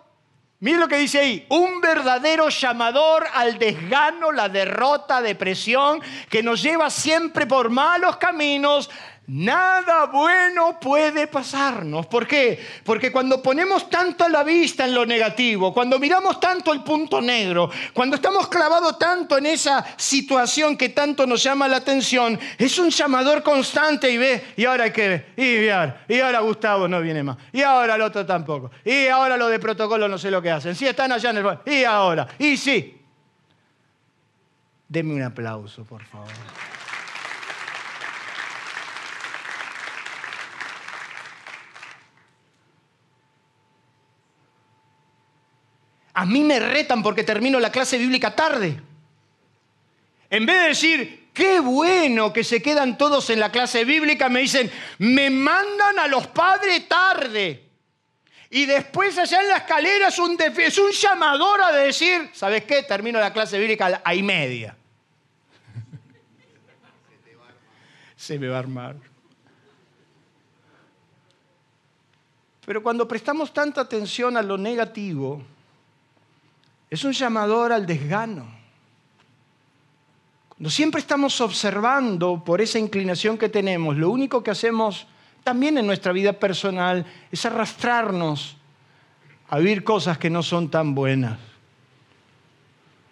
mire 0.62 0.78
lo 0.78 0.88
que 0.88 0.96
dice 0.96 1.20
ahí, 1.20 1.46
un 1.50 1.82
verdadero 1.82 2.48
llamador 2.48 3.28
al 3.34 3.60
desgano, 3.60 4.32
la 4.32 4.48
derrota, 4.48 5.22
depresión, 5.22 6.00
que 6.30 6.42
nos 6.42 6.64
lleva 6.64 6.90
siempre 6.90 7.46
por 7.46 7.70
malos 7.70 8.16
caminos, 8.16 8.90
Nada 9.28 10.06
bueno 10.06 10.80
puede 10.80 11.26
pasarnos. 11.26 12.06
¿Por 12.06 12.28
qué? 12.28 12.64
Porque 12.84 13.12
cuando 13.12 13.42
ponemos 13.42 13.90
tanto 13.90 14.30
la 14.30 14.44
vista 14.44 14.86
en 14.86 14.94
lo 14.94 15.04
negativo, 15.04 15.74
cuando 15.74 15.98
miramos 15.98 16.40
tanto 16.40 16.72
el 16.72 16.84
punto 16.84 17.20
negro, 17.22 17.72
cuando 17.92 18.18
estamos 18.18 18.48
clavados 18.48 19.00
tanto 19.00 19.40
en 19.40 19.48
esa 19.48 19.84
situación 19.98 20.78
que 20.78 20.90
tanto 20.90 21.26
nos 21.26 21.42
llama 21.42 21.68
la 21.68 21.78
atención, 21.78 22.40
es 22.58 22.78
un 22.78 22.92
llamador 22.92 23.42
constante 23.42 24.12
y 24.12 24.18
ve, 24.18 24.54
y 24.58 24.66
ahora 24.66 24.84
hay 24.84 24.92
que 24.92 25.08
ver, 25.08 25.26
y 25.38 25.70
ahora, 25.70 26.06
y 26.08 26.20
ahora 26.20 26.40
Gustavo 26.42 26.88
no 26.88 27.02
viene 27.02 27.24
más, 27.24 27.38
y 27.52 27.64
ahora 27.64 27.96
el 27.96 28.02
otro 28.02 28.28
tampoco, 28.28 28.70
y 28.84 29.08
ahora 29.08 29.38
lo 29.38 29.48
de 29.48 29.58
protocolo 29.58 30.08
no 30.08 30.20
sé 30.20 30.30
lo 30.30 30.42
que 30.42 30.52
hacen, 30.52 30.76
si 30.76 30.86
están 30.86 31.12
allá 31.12 31.32
en 31.32 31.38
el... 31.38 31.60
y 31.66 31.84
ahora, 31.84 32.28
y 32.38 32.58
sí. 32.58 33.02
Deme 34.88 35.16
un 35.16 35.24
aplauso, 35.24 35.84
por 35.84 36.04
favor. 36.04 36.30
A 46.16 46.26
mí 46.26 46.46
me 46.46 46.62
retan 46.62 47.04
porque 47.04 47.26
termino 47.26 47.60
la 47.60 47.72
clase 47.72 47.98
bíblica 47.98 48.34
tarde. 48.34 48.82
En 50.30 50.46
vez 50.46 50.62
de 50.62 50.68
decir, 50.70 51.30
qué 51.34 51.60
bueno 51.60 52.32
que 52.32 52.46
se 52.46 52.62
quedan 52.62 52.98
todos 52.98 53.30
en 53.30 53.40
la 53.40 53.52
clase 53.52 53.84
bíblica, 53.84 54.30
me 54.30 54.40
dicen, 54.40 54.72
me 55.00 55.30
mandan 55.30 56.00
a 56.00 56.08
los 56.08 56.28
padres 56.28 56.88
tarde. 56.88 57.70
Y 58.50 58.66
después 58.66 59.18
allá 59.18 59.42
en 59.42 59.50
la 59.50 59.58
escalera 59.58 60.08
es 60.08 60.18
un, 60.18 60.38
es 60.40 60.78
un 60.78 60.92
llamador 60.92 61.62
a 61.62 61.74
decir, 61.74 62.30
¿sabes 62.34 62.64
qué? 62.64 62.84
Termino 62.84 63.20
la 63.20 63.34
clase 63.34 63.60
bíblica 63.60 64.02
a 64.02 64.16
y 64.16 64.24
media. 64.24 64.78
Se 68.16 68.40
me 68.40 68.48
va 68.48 68.56
a 68.56 68.60
armar. 68.60 68.96
Pero 72.66 72.82
cuando 72.82 73.06
prestamos 73.06 73.54
tanta 73.54 73.82
atención 73.82 74.38
a 74.38 74.42
lo 74.42 74.58
negativo, 74.58 75.44
es 76.96 77.04
un 77.04 77.12
llamador 77.12 77.74
al 77.74 77.86
desgano. 77.86 78.48
Cuando 80.48 80.70
siempre 80.70 81.02
estamos 81.02 81.42
observando 81.42 82.42
por 82.42 82.62
esa 82.62 82.80
inclinación 82.80 83.38
que 83.38 83.50
tenemos, 83.50 83.98
lo 83.98 84.10
único 84.10 84.42
que 84.42 84.52
hacemos 84.52 85.06
también 85.44 85.78
en 85.78 85.86
nuestra 85.86 86.14
vida 86.14 86.32
personal 86.32 87.06
es 87.30 87.46
arrastrarnos 87.46 88.56
a 89.50 89.60
vivir 89.60 89.84
cosas 89.84 90.18
que 90.18 90.30
no 90.30 90.42
son 90.42 90.72
tan 90.72 90.96
buenas. 90.96 91.38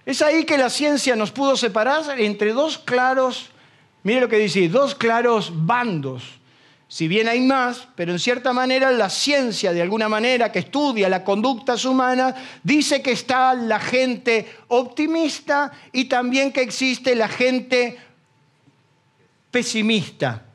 Es 0.05 0.21
ahí 0.21 0.45
que 0.45 0.57
la 0.57 0.69
ciencia 0.69 1.17
nos 1.17 1.31
pudo 1.31 1.57
separar 1.57 2.17
entre 2.21 2.53
dos 2.53 2.77
claros, 2.77 3.49
mire 4.03 4.21
lo 4.21 4.29
que 4.29 4.37
dice, 4.37 4.69
dos 4.69 4.95
claros 4.95 5.51
bandos 5.53 6.23
si 6.93 7.07
bien 7.07 7.27
hay 7.27 7.41
más, 7.41 7.87
pero 7.95 8.11
en 8.11 8.19
cierta 8.19 8.53
manera 8.53 8.91
la 8.91 9.09
ciencia, 9.09 9.73
de 9.73 9.81
alguna 9.81 10.07
manera, 10.07 10.51
que 10.51 10.59
estudia 10.59 11.09
las 11.09 11.21
conductas 11.21 11.85
humanas, 11.85 12.35
dice 12.61 13.01
que 13.01 13.13
está 13.13 13.55
la 13.55 13.79
gente 13.79 14.45
optimista 14.67 15.71
y 15.91 16.05
también 16.05 16.51
que 16.51 16.61
existe 16.61 17.15
la 17.15 17.27
gente 17.27 17.97
pesimista. 19.49 20.45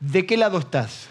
¿De 0.00 0.26
qué 0.26 0.36
lado 0.36 0.58
estás? 0.58 1.06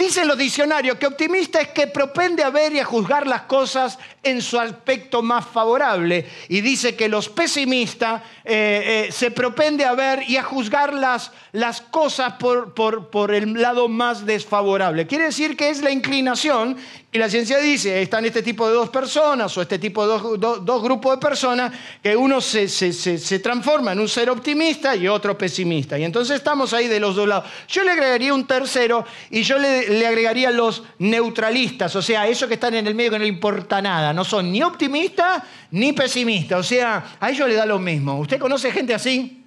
Dicen 0.00 0.26
los 0.26 0.38
diccionarios 0.38 0.96
que 0.96 1.06
optimista 1.06 1.60
es 1.60 1.68
que 1.68 1.86
propende 1.86 2.42
a 2.42 2.48
ver 2.48 2.72
y 2.72 2.78
a 2.78 2.86
juzgar 2.86 3.26
las 3.26 3.42
cosas 3.42 3.98
en 4.22 4.40
su 4.40 4.58
aspecto 4.58 5.20
más 5.20 5.46
favorable. 5.46 6.26
Y 6.48 6.62
dice 6.62 6.96
que 6.96 7.06
los 7.06 7.28
pesimistas 7.28 8.22
eh, 8.42 9.08
eh, 9.08 9.12
se 9.12 9.30
propende 9.30 9.84
a 9.84 9.92
ver 9.92 10.22
y 10.26 10.38
a 10.38 10.42
juzgar 10.42 10.94
las, 10.94 11.32
las 11.52 11.82
cosas 11.82 12.32
por, 12.38 12.72
por, 12.72 13.34
el 13.34 13.60
lado 13.60 13.88
más 13.88 14.24
desfavorable. 14.24 15.06
Quiere 15.06 15.24
decir 15.24 15.54
que 15.54 15.68
es 15.68 15.82
la 15.82 15.90
inclinación 15.90 16.78
y 17.12 17.18
la 17.18 17.28
ciencia 17.28 17.58
dice, 17.58 18.02
están 18.02 18.24
este 18.24 18.40
tipo 18.40 18.68
de 18.68 18.74
dos 18.74 18.88
personas 18.88 19.56
o 19.58 19.62
este 19.62 19.80
tipo 19.80 20.06
de 20.06 20.38
dos, 20.38 20.82
grupos 20.82 21.16
de 21.16 21.20
personas, 21.20 21.72
que 22.00 22.14
uno 22.14 22.40
se, 22.40 22.68
se, 22.68 23.38
transforma 23.40 23.90
en 23.92 23.98
un 23.98 24.08
ser 24.08 24.30
optimista 24.30 24.94
y 24.94 25.08
otro 25.08 25.36
pesimista. 25.36 25.98
Y 25.98 26.04
entonces 26.04 26.36
estamos 26.36 26.72
ahí 26.72 26.86
de 26.86 27.00
los 27.00 27.16
dos 27.16 27.26
lados. 27.26 27.50
Yo 27.66 27.82
le 27.82 27.90
agregaría 27.90 28.32
un 28.32 28.46
tercero 28.46 29.04
y 29.28 29.42
yo 29.42 29.58
le, 29.58 29.88
le 29.88 30.06
agregaría 30.06 30.52
los 30.52 30.84
neutralistas, 31.00 31.96
o 31.96 32.02
sea, 32.02 32.28
esos 32.28 32.46
que 32.46 32.54
están 32.54 32.74
en 32.74 32.86
el 32.86 32.94
medio 32.94 33.10
que 33.10 33.18
no 33.18 33.26
importa 33.26 33.82
nada, 33.82 34.12
no 34.12 34.24
son 34.24 34.52
ni 34.52 34.62
optimistas 34.62 35.42
ni 35.72 35.92
pesimistas, 35.92 36.60
o 36.60 36.62
sea, 36.62 37.16
a 37.18 37.30
ellos 37.30 37.48
le 37.48 37.56
da 37.56 37.66
lo 37.66 37.80
mismo. 37.80 38.20
¿Usted 38.20 38.38
conoce 38.38 38.70
gente 38.70 38.94
así? 38.94 39.39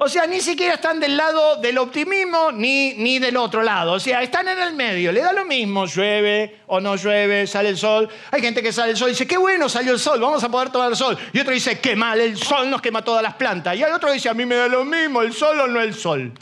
O 0.00 0.08
sea, 0.08 0.28
ni 0.28 0.40
siquiera 0.40 0.74
están 0.74 1.00
del 1.00 1.16
lado 1.16 1.56
del 1.56 1.76
optimismo 1.76 2.52
ni, 2.52 2.94
ni 2.94 3.18
del 3.18 3.36
otro 3.36 3.64
lado. 3.64 3.94
O 3.94 3.98
sea, 3.98 4.22
están 4.22 4.46
en 4.46 4.56
el 4.60 4.72
medio. 4.72 5.10
Le 5.10 5.22
da 5.22 5.32
lo 5.32 5.44
mismo, 5.44 5.86
llueve 5.86 6.60
o 6.68 6.80
no 6.80 6.94
llueve, 6.94 7.48
sale 7.48 7.70
el 7.70 7.76
sol. 7.76 8.08
Hay 8.30 8.40
gente 8.40 8.62
que 8.62 8.72
sale 8.72 8.92
el 8.92 8.96
sol 8.96 9.08
y 9.08 9.10
dice, 9.14 9.26
qué 9.26 9.36
bueno 9.36 9.68
salió 9.68 9.92
el 9.92 9.98
sol, 9.98 10.20
vamos 10.20 10.44
a 10.44 10.48
poder 10.48 10.70
tomar 10.70 10.90
el 10.90 10.96
sol. 10.96 11.18
Y 11.32 11.40
otro 11.40 11.52
dice, 11.52 11.80
qué 11.80 11.96
mal, 11.96 12.20
el 12.20 12.38
sol 12.38 12.70
nos 12.70 12.80
quema 12.80 13.02
todas 13.02 13.24
las 13.24 13.34
plantas. 13.34 13.74
Y 13.76 13.82
hay 13.82 13.90
otro 13.90 14.12
dice, 14.12 14.28
a 14.28 14.34
mí 14.34 14.46
me 14.46 14.54
da 14.54 14.68
lo 14.68 14.84
mismo, 14.84 15.20
el 15.20 15.32
sol 15.32 15.58
o 15.58 15.66
no 15.66 15.80
el 15.80 15.92
sol. 15.92 16.32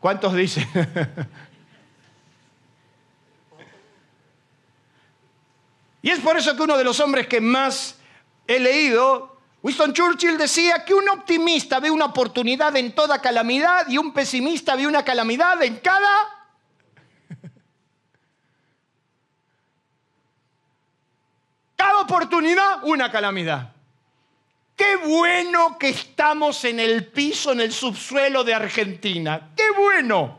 ¿Cuántos 0.00 0.34
dicen? 0.34 0.68
y 6.02 6.10
es 6.10 6.18
por 6.18 6.36
eso 6.36 6.56
que 6.56 6.62
uno 6.62 6.76
de 6.76 6.82
los 6.82 6.98
hombres 6.98 7.28
que 7.28 7.40
más 7.40 8.00
he 8.48 8.58
leído 8.58 9.35
Winston 9.66 9.92
Churchill 9.92 10.38
decía 10.38 10.84
que 10.84 10.94
un 10.94 11.08
optimista 11.08 11.80
ve 11.80 11.90
una 11.90 12.04
oportunidad 12.04 12.76
en 12.76 12.92
toda 12.92 13.20
calamidad 13.20 13.88
y 13.88 13.98
un 13.98 14.12
pesimista 14.12 14.76
ve 14.76 14.86
una 14.86 15.04
calamidad 15.04 15.60
en 15.60 15.78
cada... 15.78 16.08
Cada 21.74 21.98
oportunidad, 21.98 22.84
una 22.84 23.10
calamidad. 23.10 23.72
Qué 24.76 24.94
bueno 25.04 25.76
que 25.76 25.88
estamos 25.88 26.64
en 26.64 26.78
el 26.78 27.08
piso, 27.08 27.50
en 27.50 27.60
el 27.60 27.72
subsuelo 27.72 28.44
de 28.44 28.54
Argentina. 28.54 29.50
Qué 29.56 29.68
bueno, 29.70 30.38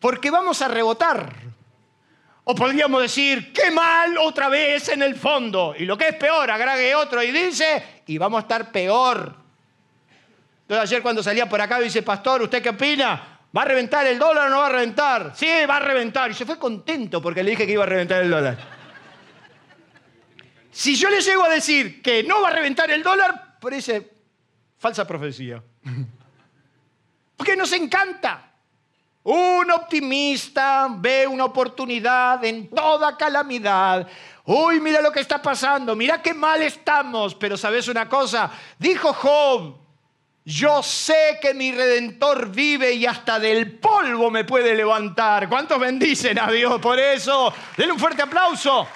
porque 0.00 0.32
vamos 0.32 0.60
a 0.62 0.66
rebotar. 0.66 1.32
O 2.42 2.56
podríamos 2.56 3.00
decir, 3.00 3.52
qué 3.52 3.70
mal 3.70 4.18
otra 4.18 4.48
vez 4.48 4.88
en 4.88 5.02
el 5.02 5.14
fondo. 5.14 5.76
Y 5.78 5.84
lo 5.84 5.96
que 5.96 6.08
es 6.08 6.16
peor, 6.16 6.50
agregue 6.50 6.94
otro 6.96 7.22
y 7.22 7.30
dice, 7.30 7.93
y 8.06 8.18
vamos 8.18 8.38
a 8.38 8.42
estar 8.42 8.70
peor. 8.72 9.36
Entonces 10.62 10.90
ayer 10.90 11.02
cuando 11.02 11.22
salía 11.22 11.48
por 11.48 11.60
acá 11.60 11.78
dice, 11.80 12.02
pastor, 12.02 12.42
¿usted 12.42 12.62
qué 12.62 12.70
opina? 12.70 13.40
¿Va 13.56 13.62
a 13.62 13.66
reventar 13.66 14.06
el 14.06 14.18
dólar 14.18 14.48
o 14.48 14.50
no 14.50 14.58
va 14.58 14.66
a 14.66 14.70
reventar? 14.70 15.32
Sí, 15.34 15.46
va 15.68 15.76
a 15.76 15.80
reventar. 15.80 16.30
Y 16.30 16.34
se 16.34 16.46
fue 16.46 16.58
contento 16.58 17.22
porque 17.22 17.42
le 17.42 17.50
dije 17.50 17.66
que 17.66 17.72
iba 17.72 17.84
a 17.84 17.86
reventar 17.86 18.22
el 18.22 18.30
dólar. 18.30 18.58
Si 20.70 20.96
yo 20.96 21.08
le 21.08 21.20
llego 21.20 21.44
a 21.44 21.48
decir 21.48 22.02
que 22.02 22.24
no 22.24 22.42
va 22.42 22.48
a 22.48 22.52
reventar 22.52 22.90
el 22.90 23.02
dólar, 23.02 23.58
parece 23.60 24.10
falsa 24.76 25.06
profecía. 25.06 25.62
Porque 27.36 27.56
nos 27.56 27.72
encanta. 27.72 28.53
Un 29.24 29.70
optimista 29.70 30.86
ve 30.90 31.26
una 31.26 31.46
oportunidad 31.46 32.44
en 32.44 32.68
toda 32.68 33.16
calamidad. 33.16 34.06
Uy, 34.44 34.80
mira 34.80 35.00
lo 35.00 35.10
que 35.10 35.20
está 35.20 35.40
pasando, 35.40 35.96
mira 35.96 36.20
qué 36.20 36.34
mal 36.34 36.60
estamos. 36.60 37.34
Pero 37.34 37.56
sabes 37.56 37.88
una 37.88 38.06
cosa, 38.06 38.50
dijo 38.78 39.14
Job, 39.14 39.76
yo 40.44 40.82
sé 40.82 41.38
que 41.40 41.54
mi 41.54 41.72
redentor 41.72 42.50
vive 42.50 42.92
y 42.92 43.06
hasta 43.06 43.38
del 43.38 43.78
polvo 43.78 44.30
me 44.30 44.44
puede 44.44 44.74
levantar. 44.74 45.48
¿Cuántos 45.48 45.80
bendicen 45.80 46.38
a 46.38 46.50
Dios 46.50 46.78
por 46.82 47.00
eso? 47.00 47.50
Denle 47.78 47.94
un 47.94 47.98
fuerte 47.98 48.20
aplauso. 48.20 48.86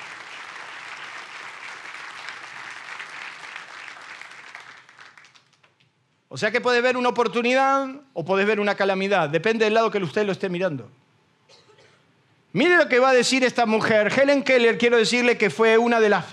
O 6.28 6.36
sea 6.36 6.50
que 6.50 6.60
puede 6.60 6.80
ver 6.80 6.96
una 6.96 7.08
oportunidad 7.08 7.88
o 8.12 8.24
puede 8.24 8.44
ver 8.44 8.60
una 8.60 8.74
calamidad, 8.74 9.30
depende 9.30 9.64
del 9.64 9.74
lado 9.74 9.90
que 9.90 9.98
usted 9.98 10.26
lo 10.26 10.32
esté 10.32 10.48
mirando. 10.48 10.90
Mire 12.52 12.76
lo 12.76 12.88
que 12.88 12.98
va 12.98 13.10
a 13.10 13.14
decir 13.14 13.44
esta 13.44 13.66
mujer. 13.66 14.12
Helen 14.14 14.42
Keller, 14.42 14.78
quiero 14.78 14.96
decirle 14.96 15.36
que 15.36 15.50
fue 15.50 15.78
una 15.78 16.00
de 16.00 16.08
las 16.08 16.24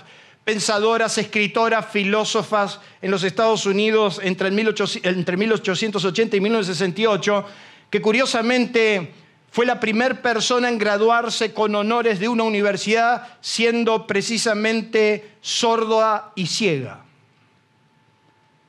pensadoras, 0.44 1.18
escritoras, 1.18 1.86
filósofas 1.86 2.80
en 3.02 3.10
los 3.10 3.22
Estados 3.24 3.66
Unidos 3.66 4.20
entre, 4.22 4.50
1880 4.50 6.36
y 6.36 6.40
1968, 6.40 7.44
que 7.90 8.00
curiosamente 8.00 9.12
fue 9.50 9.66
la 9.66 9.80
primera 9.80 10.20
persona 10.22 10.68
en 10.68 10.78
graduarse 10.78 11.52
con 11.52 11.74
honores 11.74 12.20
de 12.20 12.28
una 12.28 12.44
universidad 12.44 13.26
siendo 13.40 14.06
precisamente 14.06 15.32
sorda 15.40 16.32
y 16.34 16.46
ciega. 16.46 17.05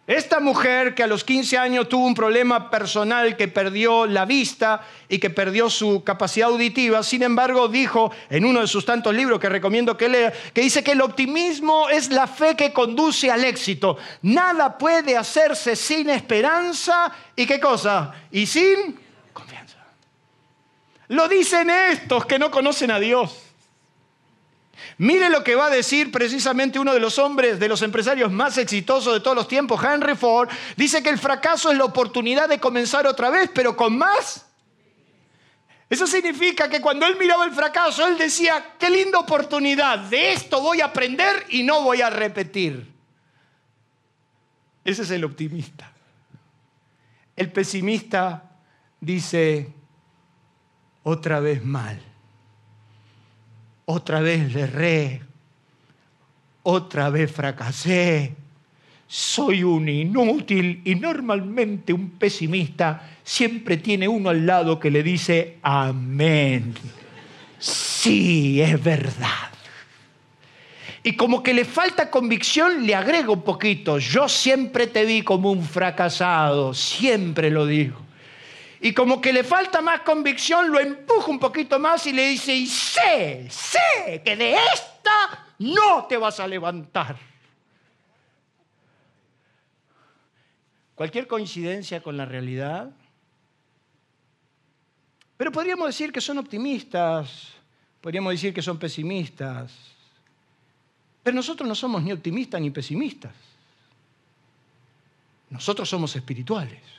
Esta 0.08 0.40
mujer 0.40 0.96
que 0.96 1.04
a 1.04 1.08
los 1.08 1.26
15 1.26 1.58
años 1.58 1.90
tuvo 1.90 2.08
un 2.08 2.16
problema 2.16 2.70
personal, 2.70 3.36
que 3.36 3.50
perdió 3.50 4.06
la 4.06 4.24
vista 4.24 4.88
y 5.10 5.20
que 5.20 5.30
perdió 5.30 5.70
su 5.70 6.02
capacidad 6.06 6.48
auditiva, 6.48 7.04
sin 7.04 7.24
embargo 7.24 7.68
dijo 7.68 8.10
en 8.30 8.46
uno 8.46 8.62
de 8.62 8.68
sus 8.68 8.86
tantos 8.86 9.14
libros 9.14 9.38
que 9.38 9.50
recomiendo 9.50 9.98
que 9.98 10.08
lea, 10.08 10.32
que 10.54 10.62
dice 10.62 10.82
que 10.82 10.94
el 10.94 11.02
optimismo 11.02 11.90
es 11.90 12.10
la 12.10 12.26
fe 12.26 12.56
que 12.56 12.72
conduce 12.72 13.30
al 13.30 13.44
éxito. 13.44 13.98
Nada 14.22 14.78
puede 14.78 15.18
hacerse 15.18 15.76
sin 15.76 16.10
esperanza 16.10 17.12
y 17.36 17.46
qué 17.46 17.60
cosa, 17.60 18.14
y 18.32 18.46
sin 18.46 18.98
confianza. 19.34 19.78
Lo 21.10 21.28
dicen 21.28 21.70
estos 21.70 22.26
que 22.26 22.40
no 22.40 22.50
conocen 22.50 22.92
a 22.92 23.00
Dios. 23.02 23.47
Mire 24.98 25.30
lo 25.30 25.44
que 25.44 25.56
va 25.56 25.68
a 25.68 25.70
decir 25.70 26.12
precisamente 26.12 26.80
uno 26.80 26.94
de 26.94 27.00
los 27.00 27.20
hombres, 27.20 27.60
de 27.60 27.68
los 27.68 27.82
empresarios 27.82 28.32
más 28.32 28.58
exitosos 28.58 29.14
de 29.14 29.20
todos 29.20 29.36
los 29.36 29.48
tiempos, 29.48 29.84
Henry 29.84 30.16
Ford. 30.16 30.50
Dice 30.76 31.04
que 31.04 31.10
el 31.10 31.20
fracaso 31.20 31.72
es 31.72 31.78
la 31.78 31.86
oportunidad 31.86 32.50
de 32.50 32.60
comenzar 32.60 33.06
otra 33.06 33.30
vez, 33.30 33.50
pero 33.54 33.76
con 33.76 33.98
más. 33.98 34.46
Eso 35.90 36.06
significa 36.06 36.70
que 36.70 36.82
cuando 36.82 37.06
él 37.06 37.16
miraba 37.18 37.46
el 37.46 37.52
fracaso, 37.52 38.06
él 38.08 38.18
decía, 38.18 38.74
qué 38.78 38.90
linda 38.90 39.20
oportunidad, 39.20 40.00
de 40.00 40.34
esto 40.34 40.62
voy 40.62 40.82
a 40.82 40.86
aprender 40.86 41.46
y 41.50 41.64
no 41.64 41.84
voy 41.84 42.02
a 42.02 42.10
repetir. 42.10 42.92
Ese 44.84 45.04
es 45.04 45.12
el 45.12 45.24
optimista. 45.24 45.92
El 47.36 47.52
pesimista 47.52 48.52
dice, 49.00 49.74
otra 51.04 51.40
vez 51.40 51.64
mal 51.64 52.07
otra 53.90 54.20
vez 54.20 54.54
le 54.54 54.62
erré, 54.62 55.22
otra 56.64 57.10
vez 57.10 57.32
fracasé, 57.32 58.36
soy 59.08 59.64
un 59.64 59.88
inútil 59.88 60.82
y 60.84 60.96
normalmente 60.96 61.94
un 61.94 62.10
pesimista 62.10 63.10
siempre 63.24 63.78
tiene 63.78 64.06
uno 64.06 64.30
al 64.30 64.46
lado 64.46 64.78
que 64.78 64.92
le 64.92 65.04
dice, 65.04 65.60
amén. 65.62 66.74
Sí, 67.60 68.62
es 68.62 68.84
verdad. 68.84 69.52
Y 71.04 71.16
como 71.16 71.42
que 71.42 71.54
le 71.54 71.64
falta 71.64 72.12
convicción, 72.12 72.86
le 72.86 72.94
agrego 72.94 73.32
un 73.32 73.44
poquito. 73.44 74.00
Yo 74.00 74.28
siempre 74.28 74.88
te 74.88 75.06
vi 75.06 75.22
como 75.22 75.50
un 75.50 75.64
fracasado, 75.64 76.74
siempre 76.74 77.50
lo 77.50 77.66
digo 77.66 78.07
y 78.80 78.94
como 78.94 79.20
que 79.20 79.34
le 79.34 79.44
falta 79.44 79.82
más 79.82 80.02
convicción, 80.02 80.72
lo 80.72 80.80
empuja 80.80 81.32
un 81.32 81.40
poquito 81.40 81.80
más 81.80 82.06
y 82.06 82.14
le 82.14 82.30
dice, 82.30 82.54
y 82.54 82.68
sé, 82.68 83.48
sé 83.50 84.22
que 84.24 84.36
de 84.36 84.56
esta 84.74 85.48
no 85.60 86.06
te 86.06 86.18
vas 86.18 86.40
a 86.40 86.48
levantar. 86.48 87.18
Cualquier 90.96 91.28
coincidencia 91.28 92.02
con 92.02 92.18
la 92.18 92.26
realidad. 92.26 92.92
Pero 95.38 95.52
podríamos 95.52 95.88
decir 95.88 96.12
que 96.12 96.22
son 96.22 96.40
optimistas, 96.40 97.54
podríamos 98.02 98.34
decir 98.34 98.54
que 98.54 98.62
son 98.62 98.80
pesimistas. 98.80 99.72
Pero 101.22 101.36
nosotros 101.36 101.68
no 101.68 101.76
somos 101.76 102.02
ni 102.02 102.12
optimistas 102.12 102.62
ni 102.62 102.72
pesimistas. 102.72 103.34
Nosotros 105.50 105.88
somos 105.88 106.16
espirituales. 106.16 106.97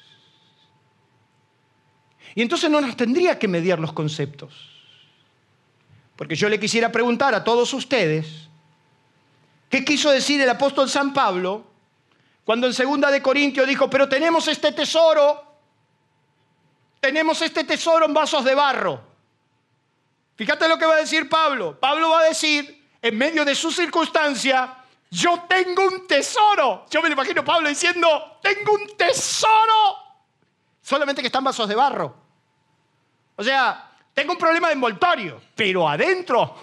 Y 2.35 2.43
entonces 2.43 2.71
no 2.71 2.81
nos 2.81 2.97
tendría 2.97 3.39
que 3.39 3.49
mediar 3.49 3.79
los 3.79 3.93
conceptos. 3.93 4.55
Porque 6.17 6.35
yo 6.35 6.49
le 6.49 6.59
quisiera 6.59 6.91
preguntar 6.91 7.35
a 7.35 7.45
todos 7.45 7.73
ustedes, 7.75 8.49
¿qué 9.71 9.85
quiso 9.85 10.11
decir 10.11 10.41
el 10.41 10.51
apóstol 10.51 10.91
San 10.91 11.13
Pablo 11.13 11.65
cuando 12.45 12.67
en 12.67 12.75
segunda 12.75 13.11
de 13.11 13.23
Corintios 13.23 13.69
dijo, 13.69 13.89
pero 13.89 14.09
tenemos 14.09 14.49
este 14.49 14.73
tesoro, 14.73 15.45
tenemos 17.01 17.41
este 17.43 17.65
tesoro 17.65 18.07
en 18.07 18.15
vasos 18.15 18.45
de 18.45 18.55
barro? 18.55 19.01
Fíjate 20.35 20.69
lo 20.69 20.79
que 20.79 20.87
va 20.87 20.95
a 20.95 20.99
decir 20.99 21.29
Pablo. 21.29 21.79
Pablo 21.79 22.11
va 22.11 22.21
a 22.21 22.25
decir, 22.25 22.85
en 23.03 23.17
medio 23.17 23.45
de 23.45 23.55
su 23.55 23.71
circunstancia, 23.71 24.77
yo 25.11 25.45
tengo 25.49 25.87
un 25.87 26.07
tesoro. 26.07 26.87
Yo 26.91 27.01
me 27.03 27.09
imagino 27.09 27.45
Pablo 27.45 27.69
diciendo, 27.69 28.39
tengo 28.43 28.73
un 28.73 28.97
tesoro 28.97 30.08
solamente 30.89 31.21
que 31.21 31.27
están 31.27 31.45
vasos 31.45 31.69
de 31.69 31.75
barro. 31.75 32.15
O 33.37 33.45
sea, 33.45 33.91
tengo 34.15 34.33
un 34.33 34.39
problema 34.39 34.69
de 34.69 34.75
envoltorio, 34.75 35.39
pero 35.55 35.87
adentro, 35.87 36.57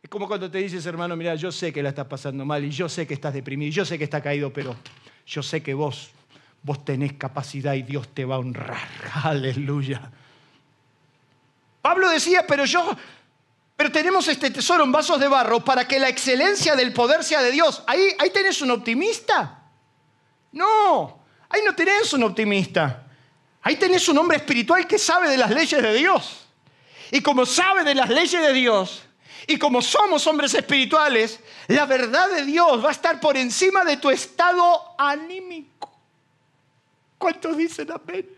Es 0.00 0.08
como 0.08 0.28
cuando 0.28 0.48
te 0.48 0.58
dices, 0.58 0.86
hermano, 0.86 1.16
mira, 1.16 1.34
yo 1.34 1.50
sé 1.50 1.72
que 1.72 1.82
la 1.82 1.88
estás 1.88 2.06
pasando 2.06 2.44
mal 2.44 2.64
y 2.64 2.70
yo 2.70 2.88
sé 2.88 3.06
que 3.06 3.14
estás 3.14 3.34
deprimido 3.34 3.68
y 3.68 3.72
yo 3.72 3.84
sé 3.84 3.98
que 3.98 4.04
estás 4.04 4.22
caído, 4.22 4.52
pero 4.52 4.76
yo 5.26 5.42
sé 5.42 5.60
que 5.60 5.74
vos, 5.74 6.10
vos 6.62 6.84
tenés 6.84 7.14
capacidad 7.14 7.74
y 7.74 7.82
Dios 7.82 8.08
te 8.14 8.24
va 8.24 8.36
a 8.36 8.38
honrar. 8.38 8.88
Aleluya. 9.24 10.08
Pablo 11.80 12.08
decía, 12.08 12.44
pero 12.46 12.64
yo, 12.64 12.96
pero 13.74 13.90
tenemos 13.90 14.28
este 14.28 14.50
tesoro 14.50 14.84
en 14.84 14.92
vasos 14.92 15.18
de 15.18 15.26
barro 15.26 15.64
para 15.64 15.88
que 15.88 15.98
la 15.98 16.08
excelencia 16.08 16.76
del 16.76 16.92
poder 16.92 17.24
sea 17.24 17.42
de 17.42 17.50
Dios. 17.50 17.82
Ahí, 17.88 18.14
ahí 18.20 18.30
tenés 18.30 18.62
un 18.62 18.70
optimista. 18.70 19.61
No, 20.52 21.24
ahí 21.48 21.60
no 21.64 21.74
tenés 21.74 22.12
un 22.12 22.22
optimista. 22.24 23.06
Ahí 23.62 23.76
tenés 23.76 24.08
un 24.08 24.18
hombre 24.18 24.38
espiritual 24.38 24.86
que 24.86 24.98
sabe 24.98 25.28
de 25.28 25.36
las 25.36 25.50
leyes 25.50 25.82
de 25.82 25.94
Dios. 25.94 26.46
Y 27.10 27.20
como 27.20 27.46
sabe 27.46 27.84
de 27.84 27.94
las 27.94 28.08
leyes 28.08 28.40
de 28.40 28.52
Dios, 28.52 29.02
y 29.46 29.58
como 29.58 29.82
somos 29.82 30.26
hombres 30.26 30.54
espirituales, 30.54 31.40
la 31.68 31.84
verdad 31.86 32.30
de 32.30 32.44
Dios 32.44 32.84
va 32.84 32.88
a 32.88 32.92
estar 32.92 33.20
por 33.20 33.36
encima 33.36 33.84
de 33.84 33.96
tu 33.96 34.10
estado 34.10 34.94
anímico. 34.98 35.90
¿Cuántos 37.18 37.56
dicen 37.56 37.88
amén? 37.92 38.28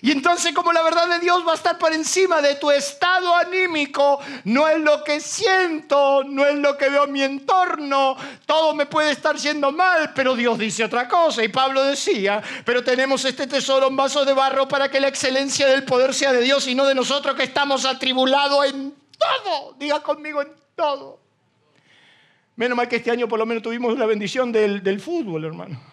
Y 0.00 0.10
entonces 0.10 0.52
como 0.52 0.72
la 0.72 0.82
verdad 0.82 1.08
de 1.08 1.20
Dios 1.20 1.46
va 1.46 1.52
a 1.52 1.54
estar 1.54 1.78
por 1.78 1.92
encima 1.92 2.42
de 2.42 2.56
tu 2.56 2.70
estado 2.70 3.34
anímico, 3.36 4.18
no 4.44 4.68
es 4.68 4.80
lo 4.80 5.04
que 5.04 5.20
siento, 5.20 6.24
no 6.24 6.44
es 6.44 6.56
lo 6.56 6.76
que 6.76 6.88
veo 6.88 7.04
en 7.04 7.12
mi 7.12 7.22
entorno, 7.22 8.16
todo 8.44 8.74
me 8.74 8.86
puede 8.86 9.12
estar 9.12 9.36
yendo 9.36 9.70
mal, 9.70 10.12
pero 10.14 10.34
Dios 10.34 10.58
dice 10.58 10.84
otra 10.84 11.08
cosa. 11.08 11.44
Y 11.44 11.48
Pablo 11.48 11.84
decía, 11.84 12.42
pero 12.64 12.82
tenemos 12.82 13.24
este 13.24 13.46
tesoro 13.46 13.88
en 13.88 13.96
vaso 13.96 14.24
de 14.24 14.32
barro 14.32 14.66
para 14.66 14.90
que 14.90 15.00
la 15.00 15.08
excelencia 15.08 15.68
del 15.68 15.84
poder 15.84 16.12
sea 16.14 16.32
de 16.32 16.40
Dios 16.40 16.66
y 16.66 16.74
no 16.74 16.84
de 16.84 16.94
nosotros 16.94 17.36
que 17.36 17.44
estamos 17.44 17.84
atribulados 17.84 18.66
en 18.66 18.92
todo. 19.18 19.74
Diga 19.78 20.02
conmigo 20.02 20.42
en 20.42 20.52
todo. 20.74 21.20
Menos 22.56 22.76
mal 22.76 22.88
que 22.88 22.96
este 22.96 23.10
año 23.10 23.28
por 23.28 23.38
lo 23.38 23.46
menos 23.46 23.62
tuvimos 23.62 23.96
la 23.96 24.06
bendición 24.06 24.50
del, 24.50 24.82
del 24.82 25.00
fútbol, 25.00 25.44
hermano. 25.44 25.91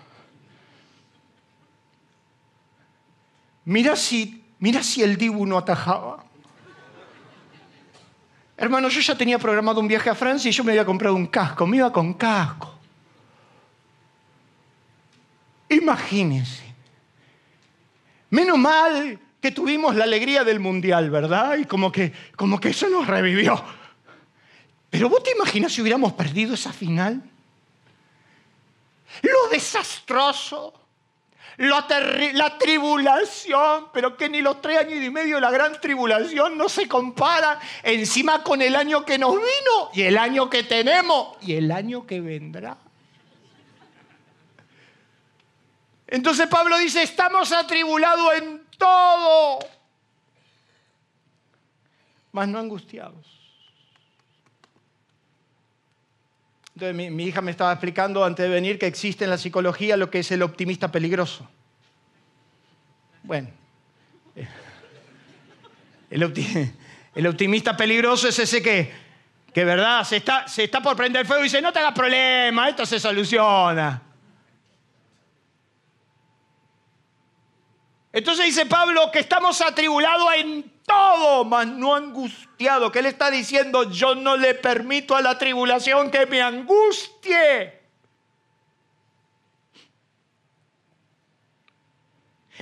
Mira 3.69 3.95
si, 3.95 4.43
si 4.81 5.03
el 5.03 5.15
Dibu 5.15 5.45
no 5.45 5.55
atajaba. 5.55 6.23
Hermano, 8.57 8.89
yo 8.89 8.99
ya 8.99 9.15
tenía 9.15 9.37
programado 9.37 9.79
un 9.79 9.87
viaje 9.87 10.09
a 10.09 10.15
Francia 10.15 10.49
y 10.49 10.51
yo 10.51 10.63
me 10.63 10.71
había 10.71 10.83
comprado 10.83 11.13
un 11.13 11.27
casco. 11.27 11.67
Me 11.67 11.77
iba 11.77 11.93
con 11.93 12.15
casco. 12.15 12.73
Imagínense. 15.69 16.63
Menos 18.31 18.57
mal 18.57 19.19
que 19.39 19.51
tuvimos 19.51 19.95
la 19.95 20.05
alegría 20.05 20.43
del 20.43 20.59
mundial, 20.59 21.11
¿verdad? 21.11 21.59
Y 21.59 21.65
como 21.65 21.91
que, 21.91 22.11
como 22.35 22.59
que 22.59 22.69
eso 22.69 22.89
nos 22.89 23.05
revivió. 23.05 23.63
Pero 24.89 25.09
vos 25.09 25.21
te 25.21 25.33
imaginas 25.33 25.73
si 25.73 25.83
hubiéramos 25.83 26.13
perdido 26.13 26.55
esa 26.55 26.73
final? 26.73 27.21
Lo 29.21 29.49
desastroso, 29.51 30.73
la, 31.59 32.57
tribulación, 32.57 33.89
pero 33.91 34.15
que 34.15 34.29
ni 34.29 34.41
los 34.41 34.61
tres 34.61 34.79
años 34.79 35.03
y 35.03 35.09
medio 35.09 35.35
de 35.35 35.41
la 35.41 35.51
gran 35.51 35.79
tribulación 35.81 36.57
no 36.57 36.69
se 36.69 36.87
comparan 36.87 37.59
encima 37.83 38.43
con 38.43 38.61
el 38.61 38.77
año 38.77 39.03
que 39.03 39.17
nos 39.17 39.33
vino 39.33 39.89
y 39.93 40.03
el 40.03 40.17
año 40.17 40.49
que 40.49 40.63
tenemos 40.63 41.35
y 41.41 41.55
el 41.55 41.71
año 41.71 42.07
que 42.07 42.21
vendrá. 42.21 42.77
Entonces 46.07 46.47
Pablo 46.47 46.77
dice, 46.77 47.03
estamos 47.03 47.51
atribulados 47.51 48.35
en 48.35 48.65
todo, 48.77 49.59
mas 52.31 52.47
no 52.47 52.57
angustiados. 52.57 53.38
Entonces 56.81 57.11
mi, 57.11 57.25
hija 57.25 57.41
me 57.41 57.51
estaba 57.51 57.73
explicando 57.73 58.23
antes 58.23 58.47
de 58.47 58.49
venir 58.49 58.79
que 58.79 58.87
existe 58.87 59.25
en 59.25 59.29
la 59.29 59.37
psicología 59.37 59.97
lo 59.97 60.09
que 60.09 60.19
es 60.19 60.31
el 60.31 60.41
optimista 60.41 60.89
peligroso. 60.89 61.45
Bueno, 63.21 63.49
el, 66.09 67.27
optimista 67.27 67.75
peligroso 67.75 68.29
es 68.29 68.39
ese 68.39 68.61
que, 68.61 68.93
que 69.53 69.65
verdad, 69.65 70.05
se 70.05 70.15
está, 70.15 70.47
se 70.47 70.63
está 70.63 70.79
por 70.79 70.95
prender 70.95 71.25
fuego 71.25 71.41
y 71.41 71.47
dice, 71.47 71.61
no 71.61 71.73
te 71.73 71.79
hagas 71.79 71.91
problema, 71.91 72.69
esto 72.69 72.85
se 72.85 72.97
soluciona. 72.97 74.01
Entonces 78.11 78.45
dice 78.45 78.65
Pablo 78.65 79.11
que 79.11 79.19
estamos 79.19 79.61
atribulados 79.61 80.33
en 80.35 80.81
todo, 80.83 81.45
mas 81.45 81.67
no 81.67 81.93
angustiado. 81.93 82.91
Que 82.91 82.99
él 82.99 83.05
está 83.05 83.29
diciendo, 83.29 83.91
yo 83.91 84.15
no 84.15 84.35
le 84.35 84.55
permito 84.55 85.15
a 85.15 85.21
la 85.21 85.37
tribulación 85.37 86.09
que 86.09 86.25
me 86.25 86.41
angustie. 86.41 87.79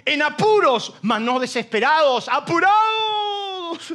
En 0.05 0.21
apuros, 0.21 0.93
mas 1.01 1.21
no 1.21 1.39
desesperados, 1.39 2.27
apurados. 2.29 2.77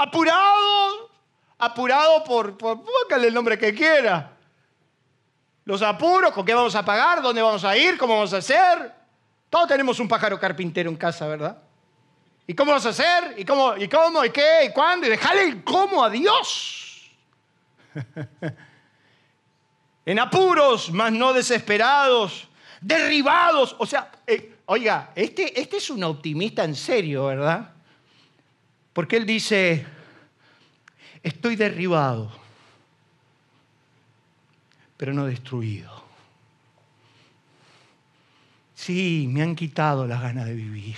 Apurados, 0.00 1.10
apurado 1.58 2.22
por, 2.22 2.56
por 2.56 2.84
póngale 2.84 3.26
el 3.26 3.34
nombre 3.34 3.58
que 3.58 3.74
quiera. 3.74 4.36
los 5.64 5.82
apuros, 5.82 6.30
con 6.30 6.46
qué 6.46 6.54
vamos 6.54 6.76
a 6.76 6.84
pagar, 6.84 7.20
dónde 7.20 7.42
vamos 7.42 7.64
a 7.64 7.76
ir, 7.76 7.98
cómo 7.98 8.14
vamos 8.14 8.32
a 8.32 8.36
hacer. 8.36 8.97
Todos 9.50 9.68
tenemos 9.68 9.98
un 9.98 10.08
pájaro 10.08 10.38
carpintero 10.38 10.90
en 10.90 10.96
casa, 10.96 11.26
¿verdad? 11.26 11.58
¿Y 12.46 12.54
cómo 12.54 12.72
vas 12.72 12.86
a 12.86 12.90
hacer? 12.90 13.34
¿Y 13.36 13.44
cómo? 13.44 13.76
¿Y 13.76 13.88
cómo? 13.88 14.24
¿Y 14.24 14.30
qué? 14.30 14.66
¿Y 14.66 14.72
cuándo? 14.72 15.06
Y 15.06 15.10
dejarle 15.10 15.44
el 15.44 15.64
cómo 15.64 16.02
a 16.02 16.10
Dios. 16.10 17.10
en 20.06 20.18
apuros, 20.18 20.90
mas 20.90 21.12
no 21.12 21.34
desesperados, 21.34 22.48
derribados. 22.80 23.76
O 23.78 23.84
sea, 23.84 24.10
eh, 24.26 24.56
oiga, 24.64 25.12
este, 25.14 25.60
este 25.60 25.76
es 25.76 25.90
un 25.90 26.02
optimista 26.04 26.64
en 26.64 26.74
serio, 26.74 27.26
¿verdad? 27.26 27.72
Porque 28.94 29.18
él 29.18 29.26
dice, 29.26 29.86
estoy 31.22 31.56
derribado, 31.56 32.32
pero 34.96 35.12
no 35.12 35.26
destruido. 35.26 36.07
Sí, 38.88 39.28
me 39.30 39.42
han 39.42 39.54
quitado 39.54 40.06
las 40.06 40.22
ganas 40.22 40.46
de 40.46 40.54
vivir. 40.54 40.96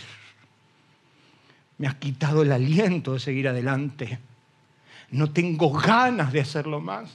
Me 1.77 1.89
has 1.89 1.97
quitado 1.97 2.43
el 2.43 2.53
aliento 2.53 3.15
de 3.15 3.19
seguir 3.19 3.49
adelante. 3.49 4.21
No 5.11 5.33
tengo 5.33 5.73
ganas 5.73 6.33
de 6.33 6.41
hacerlo 6.41 6.79
más. 6.79 7.11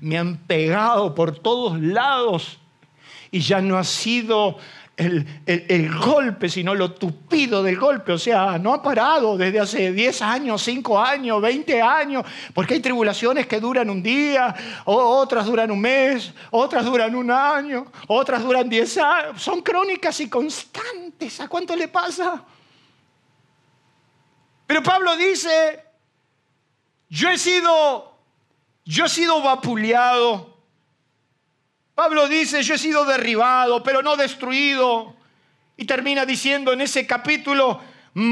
Me 0.00 0.16
han 0.16 0.38
pegado 0.38 1.14
por 1.14 1.38
todos 1.38 1.78
lados 1.78 2.60
y 3.30 3.40
ya 3.40 3.60
no 3.60 3.76
ha 3.76 3.84
sido 3.84 4.56
el, 4.96 5.90
golpe, 5.98 6.48
sino 6.48 6.74
lo 6.74 6.92
tupido 6.92 7.62
del 7.62 7.78
golpe. 7.78 8.12
O 8.12 8.18
sea, 8.18 8.58
no 8.58 8.74
ha 8.74 8.82
parado 8.82 9.36
desde 9.36 9.60
hace 9.60 9.92
10 9.92 10.22
años, 10.22 10.62
5 10.62 11.00
años, 11.00 11.40
20 11.40 11.80
años, 11.80 12.24
porque 12.52 12.74
hay 12.74 12.80
tribulaciones 12.80 13.46
que 13.46 13.60
duran 13.60 13.88
un 13.88 14.02
día, 14.02 14.54
otras 14.84 15.46
duran 15.46 15.70
un 15.70 15.80
mes, 15.80 16.32
otras 16.50 16.84
duran 16.84 17.14
un 17.14 17.30
año, 17.30 17.86
otras 18.08 18.42
duran 18.42 18.68
10 18.68 18.98
años. 18.98 19.42
Son 19.42 19.62
crónicas 19.62 20.20
y 20.20 20.28
constantes. 20.28 21.40
¿A 21.40 21.48
cuánto 21.48 21.74
le 21.74 21.88
pasa? 21.88 22.44
Pero 24.66 24.82
Pablo 24.82 25.16
dice, 25.16 25.82
yo 27.08 27.28
he 27.28 27.38
sido, 27.38 28.14
yo 28.84 29.06
he 29.06 29.08
sido 29.08 29.42
vapuleado, 29.42 30.49
Pablo 32.00 32.28
dice, 32.28 32.62
yo 32.62 32.76
he 32.76 32.78
sido 32.78 33.04
derribado, 33.04 33.82
pero 33.82 34.00
no 34.00 34.16
destruido. 34.16 35.14
Y 35.76 35.84
termina 35.84 36.24
diciendo 36.24 36.72
en 36.72 36.80
ese 36.80 37.06
capítulo, 37.06 37.78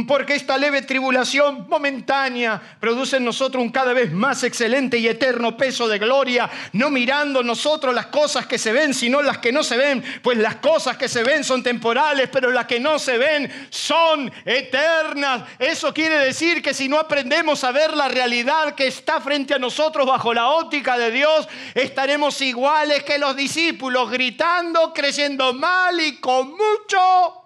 porque 0.08 0.34
esta 0.34 0.58
leve 0.58 0.82
tribulación 0.82 1.68
momentánea 1.68 2.60
produce 2.80 3.18
en 3.18 3.24
nosotros 3.24 3.62
un 3.62 3.70
cada 3.70 3.92
vez 3.92 4.10
más 4.10 4.42
excelente 4.42 4.98
y 4.98 5.06
eterno 5.06 5.56
peso 5.56 5.86
de 5.86 6.00
gloria, 6.00 6.50
no 6.72 6.90
mirando 6.90 7.44
nosotros 7.44 7.94
las 7.94 8.06
cosas 8.06 8.46
que 8.46 8.58
se 8.58 8.72
ven, 8.72 8.92
sino 8.92 9.22
las 9.22 9.38
que 9.38 9.52
no 9.52 9.62
se 9.62 9.76
ven, 9.76 10.02
pues 10.20 10.36
las 10.36 10.56
cosas 10.56 10.96
que 10.96 11.08
se 11.08 11.22
ven 11.22 11.44
son 11.44 11.62
temporales, 11.62 12.28
pero 12.32 12.50
las 12.50 12.66
que 12.66 12.80
no 12.80 12.98
se 12.98 13.18
ven 13.18 13.68
son 13.70 14.32
eternas. 14.44 15.44
Eso 15.60 15.94
quiere 15.94 16.18
decir 16.18 16.60
que 16.60 16.74
si 16.74 16.88
no 16.88 16.98
aprendemos 16.98 17.62
a 17.62 17.70
ver 17.70 17.96
la 17.96 18.08
realidad 18.08 18.74
que 18.74 18.88
está 18.88 19.20
frente 19.20 19.54
a 19.54 19.60
nosotros 19.60 20.08
bajo 20.08 20.34
la 20.34 20.48
óptica 20.48 20.98
de 20.98 21.12
Dios, 21.12 21.48
estaremos 21.74 22.40
iguales 22.40 23.04
que 23.04 23.18
los 23.18 23.36
discípulos, 23.36 24.10
gritando, 24.10 24.92
creyendo 24.92 25.54
mal 25.54 26.00
y 26.00 26.16
con 26.16 26.50
mucho 26.50 27.37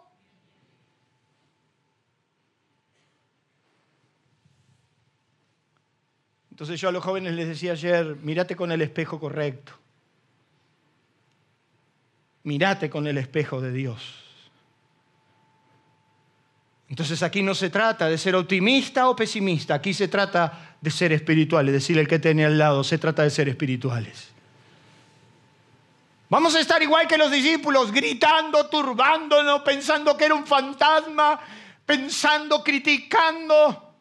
Entonces 6.53 6.79
yo 6.79 6.91
a 6.91 6.93
los 6.93 7.03
jóvenes 7.03 7.33
les 7.33 7.49
decía 7.49 7.73
ayer, 7.73 8.15
mírate 8.21 8.55
con 8.55 8.71
el 8.73 8.83
espejo 8.83 9.19
correcto. 9.19 9.73
Mírate 12.43 12.91
con 12.91 13.07
el 13.07 13.17
espejo 13.17 13.63
de 13.63 13.73
Dios. 13.73 14.23
Entonces 16.91 17.23
aquí 17.23 17.43
no 17.43 17.55
se 17.55 17.71
trata 17.71 18.07
de 18.07 18.19
ser 18.19 18.35
optimista 18.35 19.09
o 19.09 19.17
pesimista, 19.17 19.73
aquí 19.73 19.95
se 19.95 20.09
trata 20.09 20.77
de 20.79 20.91
ser 20.91 21.15
espirituales, 21.15 21.73
decirle 21.73 22.03
el 22.03 22.09
que 22.09 22.19
tiene 22.19 22.45
al 22.45 22.59
lado, 22.59 22.85
se 22.85 22.99
trata 22.99 23.23
de 23.23 23.31
ser 23.31 23.49
espirituales. 23.49 24.29
Vamos 26.29 26.55
a 26.55 26.61
estar 26.61 26.83
igual 26.83 27.09
que 27.09 27.17
los 27.17 27.31
discípulos, 27.31 27.91
gritando, 27.91 28.67
turbándonos, 28.67 29.63
pensando 29.63 30.19
que 30.19 30.27
era 30.27 30.35
un 30.35 30.47
fantasma, 30.47 31.41
pensando, 31.87 32.63
criticando. 32.63 33.92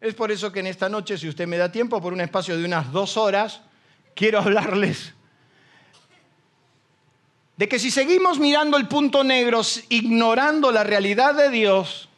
Es 0.00 0.14
por 0.14 0.30
eso 0.30 0.52
que 0.52 0.60
en 0.60 0.66
esta 0.66 0.88
noche, 0.88 1.16
si 1.18 1.28
usted 1.28 1.46
me 1.46 1.56
da 1.56 1.72
tiempo, 1.72 2.00
por 2.00 2.12
un 2.12 2.20
espacio 2.20 2.56
de 2.56 2.64
unas 2.64 2.92
dos 2.92 3.16
horas, 3.16 3.60
quiero 4.14 4.38
hablarles 4.40 5.14
de 7.56 7.68
que 7.68 7.78
si 7.78 7.90
seguimos 7.90 8.38
mirando 8.38 8.76
el 8.76 8.86
punto 8.86 9.24
negro, 9.24 9.62
ignorando 9.88 10.70
la 10.70 10.84
realidad 10.84 11.34
de 11.34 11.48
Dios, 11.50 12.08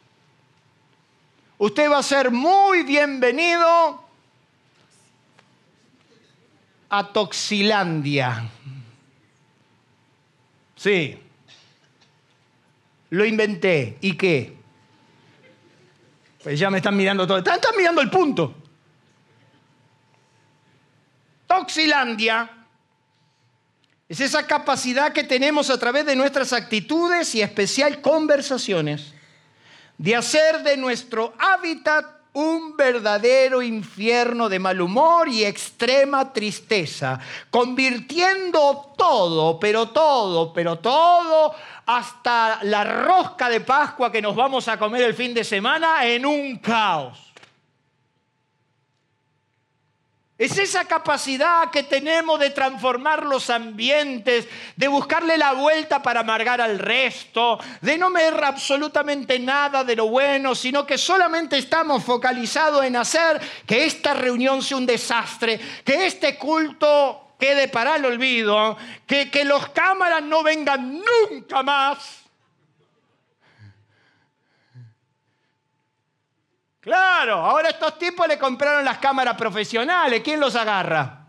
usted 1.57 1.89
va 1.89 1.99
a 1.99 2.03
ser 2.03 2.29
muy 2.31 2.83
bienvenido 2.83 4.03
a 6.89 7.07
Toxilandia. 7.07 8.49
Sí, 10.75 11.17
lo 13.09 13.25
inventé. 13.25 13.97
¿Y 14.01 14.15
qué? 14.15 14.58
Pues 16.49 16.59
ya 16.59 16.71
me 16.71 16.77
están 16.77 16.97
mirando 16.97 17.27
todo. 17.27 17.37
Están, 17.37 17.59
mirando 17.77 18.01
el 18.01 18.09
punto. 18.09 18.55
Toxilandia 21.45 22.49
es 24.07 24.19
esa 24.19 24.47
capacidad 24.47 25.13
que 25.13 25.23
tenemos 25.23 25.69
a 25.69 25.77
través 25.77 26.07
de 26.07 26.15
nuestras 26.15 26.51
actitudes 26.51 27.35
y 27.35 27.43
especial 27.43 28.01
conversaciones 28.01 29.13
de 29.99 30.15
hacer 30.15 30.63
de 30.63 30.75
nuestro 30.75 31.35
hábitat 31.37 32.18
un 32.39 32.77
verdadero 32.77 33.61
infierno 33.61 34.47
de 34.47 34.59
mal 34.59 34.79
humor 34.79 35.27
y 35.27 35.43
extrema 35.43 36.31
tristeza, 36.31 37.19
convirtiendo 37.49 38.93
todo, 38.97 39.59
pero 39.59 39.89
todo, 39.89 40.53
pero 40.53 40.79
todo 40.79 41.53
hasta 41.85 42.59
la 42.63 42.83
rosca 42.83 43.49
de 43.49 43.61
Pascua 43.61 44.11
que 44.11 44.21
nos 44.21 44.35
vamos 44.35 44.67
a 44.67 44.77
comer 44.77 45.03
el 45.03 45.13
fin 45.13 45.33
de 45.33 45.43
semana 45.43 46.05
en 46.05 46.25
un 46.25 46.57
caos. 46.57 47.28
Es 50.39 50.57
esa 50.57 50.85
capacidad 50.85 51.69
que 51.69 51.83
tenemos 51.83 52.39
de 52.39 52.51
transformar 52.51 53.25
los 53.25 53.49
ambientes, 53.49 54.47
de 54.77 54.87
buscarle 54.87 55.37
la 55.37 55.51
vuelta 55.51 56.01
para 56.01 56.21
amargar 56.21 56.61
al 56.61 56.79
resto, 56.79 57.59
de 57.81 57.97
no 57.97 58.09
ver 58.09 58.41
absolutamente 58.41 59.37
nada 59.37 59.83
de 59.83 59.97
lo 59.97 60.07
bueno, 60.07 60.55
sino 60.55 60.85
que 60.85 60.97
solamente 60.97 61.57
estamos 61.57 62.05
focalizados 62.05 62.85
en 62.85 62.95
hacer 62.95 63.41
que 63.65 63.83
esta 63.83 64.13
reunión 64.13 64.61
sea 64.63 64.77
un 64.77 64.85
desastre, 64.85 65.59
que 65.83 66.05
este 66.05 66.37
culto 66.37 67.33
quede 67.37 67.67
para 67.67 67.97
el 67.97 68.05
olvido, 68.05 68.77
que, 69.05 69.29
que 69.29 69.43
los 69.43 69.67
cámaras 69.71 70.23
no 70.23 70.41
vengan 70.41 71.01
nunca 71.29 71.63
más. 71.63 72.28
Claro, 76.81 77.35
ahora 77.35 77.69
estos 77.69 77.97
tipos 77.99 78.27
le 78.27 78.37
compraron 78.39 78.85
las 78.85 78.99
cámaras 78.99 79.35
profesionales. 79.35 80.21
¿Quién 80.23 80.39
los 80.39 80.55
agarra? 80.55 81.25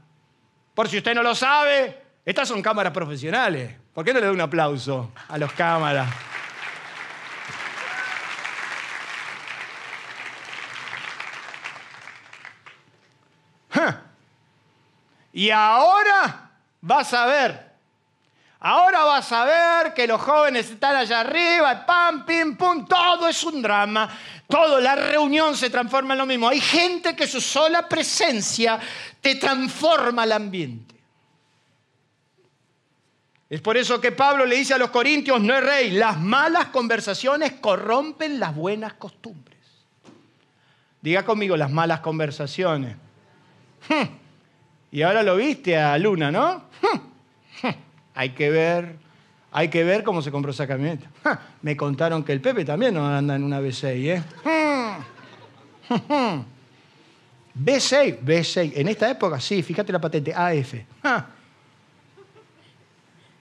Por 0.75 0.89
si 0.89 0.99
usted 0.99 1.15
no 1.15 1.23
lo 1.23 1.35
sabe, 1.35 2.03
estas 2.25 2.49
son 2.49 2.63
cámaras 2.63 2.93
profesionales. 2.93 3.77
¿Por 3.93 4.05
qué 4.05 4.15
no 4.15 4.21
le 4.21 4.27
doy 4.27 4.35
un 4.37 4.41
aplauso 4.41 5.11
a 5.29 5.37
los 5.39 5.53
cámaras? 5.53 6.09
Y 15.33 15.51
ahora 15.51 16.51
vas 16.81 17.15
a 17.15 17.27
ver. 17.27 17.70
Ahora 18.63 19.05
vas 19.05 19.33
a 19.33 19.45
ver 19.47 19.95
que 19.95 20.07
los 20.07 20.21
jóvenes 20.21 20.71
están 20.71 20.95
allá 20.95 21.21
arriba, 21.21 21.87
pam, 21.87 22.27
pim, 22.27 22.57
pum, 22.57 22.87
todo 22.87 23.27
es 23.27 23.43
un 23.43 23.63
drama. 23.63 24.09
Todo, 24.47 24.81
la 24.81 24.95
reunión 24.95 25.57
se 25.57 25.71
transforma 25.71 26.13
en 26.13 26.19
lo 26.19 26.27
mismo. 26.27 26.49
Hay 26.49 26.61
gente 26.61 27.17
que 27.17 27.27
su 27.27 27.41
sola 27.41 27.89
presencia 27.89 28.79
te 29.21 29.37
transforma 29.37 30.25
el 30.25 30.33
ambiente. 30.33 30.95
Es 33.49 33.63
por 33.63 33.79
eso 33.79 34.01
que 34.01 34.13
Pablo 34.13 34.45
le 34.45 34.57
dice 34.57 34.75
a 34.75 34.79
los 34.79 34.91
corintios, 34.91 35.41
no 35.41 35.55
es 35.55 35.65
rey, 35.65 35.91
las 35.93 36.21
malas 36.21 36.67
conversaciones 36.67 37.55
corrompen 37.55 38.39
las 38.39 38.55
buenas 38.55 38.93
costumbres. 38.95 39.59
Diga 41.01 41.25
conmigo 41.25 41.57
las 41.57 41.71
malas 41.71 42.01
conversaciones. 42.01 42.97
Y 44.93 45.03
ahora 45.03 45.23
lo 45.23 45.37
viste 45.37 45.79
a 45.79 45.97
Luna, 45.99 46.33
¿no? 46.33 46.65
Hay 48.15 48.31
que 48.31 48.51
ver, 48.51 48.97
hay 49.53 49.69
que 49.69 49.85
ver 49.85 50.03
cómo 50.05 50.23
se 50.23 50.31
compró 50.31 50.51
esa 50.51 50.67
camioneta. 50.67 51.09
Me 51.63 51.77
contaron 51.77 52.25
que 52.25 52.33
el 52.33 52.41
Pepe 52.41 52.65
también 52.65 52.95
no 52.95 53.07
anda 53.07 53.37
en 53.37 53.45
una 53.45 53.61
V6, 53.61 53.85
¿eh? 53.87 54.23
B6, 57.55 58.21
B6. 58.21 58.73
En 58.77 58.89
esta 58.89 59.11
época, 59.11 59.41
sí, 59.41 59.63
fíjate 59.63 59.93
la 59.93 60.01
patente, 60.01 60.33
AF. 60.35 60.75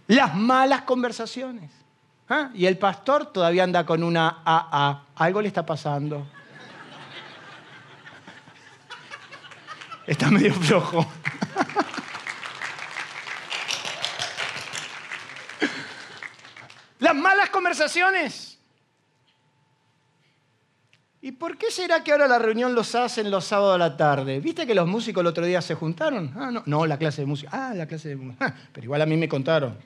Las 0.07 0.35
malas 0.35 0.81
conversaciones. 0.81 1.71
Y 2.53 2.65
el 2.65 2.77
pastor 2.77 3.27
todavía 3.27 3.63
anda 3.63 3.85
con 3.85 4.03
una 4.03 4.41
AA. 4.45 5.03
Algo 5.15 5.41
le 5.41 5.47
está 5.47 5.65
pasando. 5.65 6.27
Está 10.05 10.31
medio 10.31 10.53
flojo. 10.53 11.05
Las 16.99 17.15
malas 17.15 17.49
conversaciones. 17.49 18.57
¿Y 21.21 21.33
por 21.33 21.57
qué 21.57 21.69
será 21.69 22.03
que 22.03 22.11
ahora 22.11 22.27
la 22.27 22.39
reunión 22.39 22.73
los 22.73 22.95
hacen 22.95 23.29
los 23.29 23.45
sábados 23.45 23.75
a 23.75 23.77
la 23.77 23.97
tarde? 23.97 24.39
¿Viste 24.39 24.65
que 24.65 24.73
los 24.73 24.87
músicos 24.87 25.21
el 25.21 25.27
otro 25.27 25.45
día 25.45 25.61
se 25.61 25.75
juntaron? 25.75 26.31
Ah, 26.35 26.49
no, 26.51 26.63
no, 26.65 26.85
la 26.85 26.97
clase 26.97 27.21
de 27.21 27.25
música. 27.25 27.49
Ah, 27.51 27.73
la 27.73 27.87
clase 27.87 28.09
de 28.09 28.15
música. 28.15 28.45
Ah, 28.45 28.53
pero 28.71 28.85
igual 28.85 29.01
a 29.01 29.05
mí 29.05 29.17
me 29.17 29.27
contaron. 29.27 29.77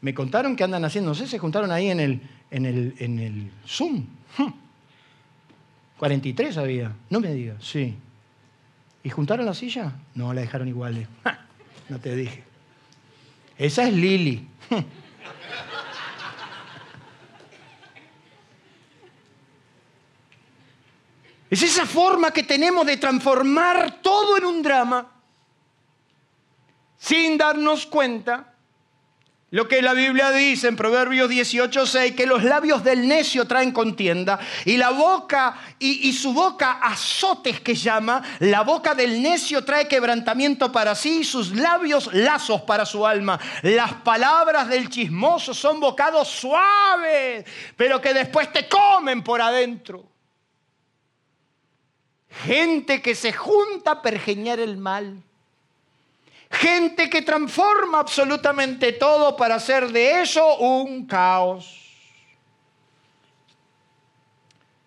Me 0.00 0.12
contaron 0.12 0.56
que 0.56 0.64
andan 0.64 0.84
haciendo, 0.84 1.10
no 1.10 1.14
sé, 1.14 1.28
se 1.28 1.38
juntaron 1.38 1.70
ahí 1.70 1.88
en 1.88 2.00
el, 2.00 2.20
en 2.50 2.66
el, 2.66 2.94
en 2.98 3.18
el 3.20 3.52
Zoom. 3.64 4.06
43 5.98 6.56
había, 6.56 6.92
no 7.10 7.20
me 7.20 7.32
digas, 7.32 7.64
sí. 7.64 7.96
¿Y 9.04 9.10
juntaron 9.10 9.46
la 9.46 9.54
silla? 9.54 9.92
No, 10.14 10.34
la 10.34 10.40
dejaron 10.40 10.68
igual. 10.68 11.06
No 11.88 11.98
te 11.98 12.16
dije. 12.16 12.42
Esa 13.58 13.86
es 13.86 13.92
Lili. 13.92 14.48
Es 21.52 21.62
esa 21.62 21.84
forma 21.84 22.30
que 22.30 22.44
tenemos 22.44 22.86
de 22.86 22.96
transformar 22.96 24.00
todo 24.00 24.38
en 24.38 24.46
un 24.46 24.62
drama 24.62 25.06
sin 26.96 27.36
darnos 27.36 27.84
cuenta 27.84 28.54
lo 29.50 29.68
que 29.68 29.82
la 29.82 29.92
Biblia 29.92 30.30
dice 30.30 30.68
en 30.68 30.76
Proverbios 30.76 31.28
18:6, 31.28 32.14
que 32.14 32.24
los 32.24 32.42
labios 32.42 32.82
del 32.82 33.06
necio 33.06 33.46
traen 33.46 33.70
contienda 33.70 34.38
y 34.64 34.78
la 34.78 34.88
boca 34.92 35.58
y, 35.78 36.08
y, 36.08 36.14
su 36.14 36.32
boca 36.32 36.78
azotes 36.80 37.60
que 37.60 37.74
llama, 37.74 38.22
la 38.38 38.62
boca 38.62 38.94
del 38.94 39.20
necio 39.20 39.62
trae 39.62 39.86
quebrantamiento 39.86 40.72
para 40.72 40.94
sí 40.94 41.18
y 41.18 41.24
sus 41.24 41.50
labios 41.54 42.14
lazos 42.14 42.62
para 42.62 42.86
su 42.86 43.06
alma. 43.06 43.38
Las 43.60 43.92
palabras 43.92 44.70
del 44.70 44.88
chismoso 44.88 45.52
son 45.52 45.80
bocados 45.80 46.28
suaves, 46.28 47.44
pero 47.76 48.00
que 48.00 48.14
después 48.14 48.50
te 48.50 48.66
comen 48.66 49.22
por 49.22 49.42
adentro. 49.42 50.11
Gente 52.44 53.02
que 53.02 53.14
se 53.14 53.32
junta 53.32 53.92
a 53.92 54.02
pergeñar 54.02 54.58
el 54.58 54.76
mal. 54.76 55.22
Gente 56.50 57.08
que 57.08 57.22
transforma 57.22 58.00
absolutamente 58.00 58.92
todo 58.92 59.36
para 59.36 59.56
hacer 59.56 59.90
de 59.90 60.22
eso 60.22 60.56
un 60.58 61.06
caos. 61.06 61.78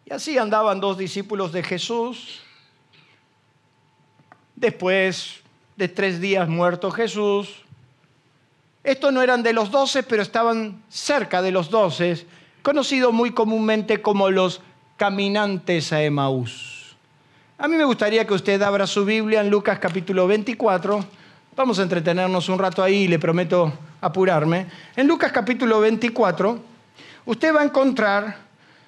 Y 0.05 0.13
así 0.13 0.37
andaban 0.37 0.79
dos 0.79 0.97
discípulos 0.97 1.51
de 1.51 1.63
Jesús. 1.63 2.41
Después 4.55 5.41
de 5.75 5.87
tres 5.87 6.19
días 6.21 6.47
muerto 6.47 6.91
Jesús. 6.91 7.63
Estos 8.83 9.11
no 9.11 9.21
eran 9.21 9.41
de 9.41 9.53
los 9.53 9.71
doce, 9.71 10.03
pero 10.03 10.21
estaban 10.21 10.83
cerca 10.89 11.41
de 11.41 11.51
los 11.51 11.71
doce, 11.71 12.27
conocidos 12.61 13.11
muy 13.11 13.31
comúnmente 13.31 14.01
como 14.01 14.29
los 14.29 14.61
caminantes 14.95 15.91
a 15.91 16.03
Emaús. 16.03 16.74
A 17.57 17.69
mí 17.69 17.77
me 17.77 17.85
gustaría 17.85 18.27
que 18.27 18.33
usted 18.33 18.61
abra 18.61 18.85
su 18.85 19.05
Biblia 19.05 19.39
en 19.39 19.49
Lucas 19.49 19.79
capítulo 19.79 20.27
24. 20.27 21.05
Vamos 21.55 21.79
a 21.79 21.83
entretenernos 21.83 22.49
un 22.49 22.59
rato 22.59 22.83
ahí 22.83 23.03
y 23.03 23.07
le 23.07 23.17
prometo 23.17 23.71
apurarme. 24.01 24.67
En 24.93 25.07
Lucas 25.07 25.31
capítulo 25.31 25.79
24, 25.79 26.59
usted 27.25 27.55
va 27.55 27.61
a 27.61 27.63
encontrar 27.63 28.39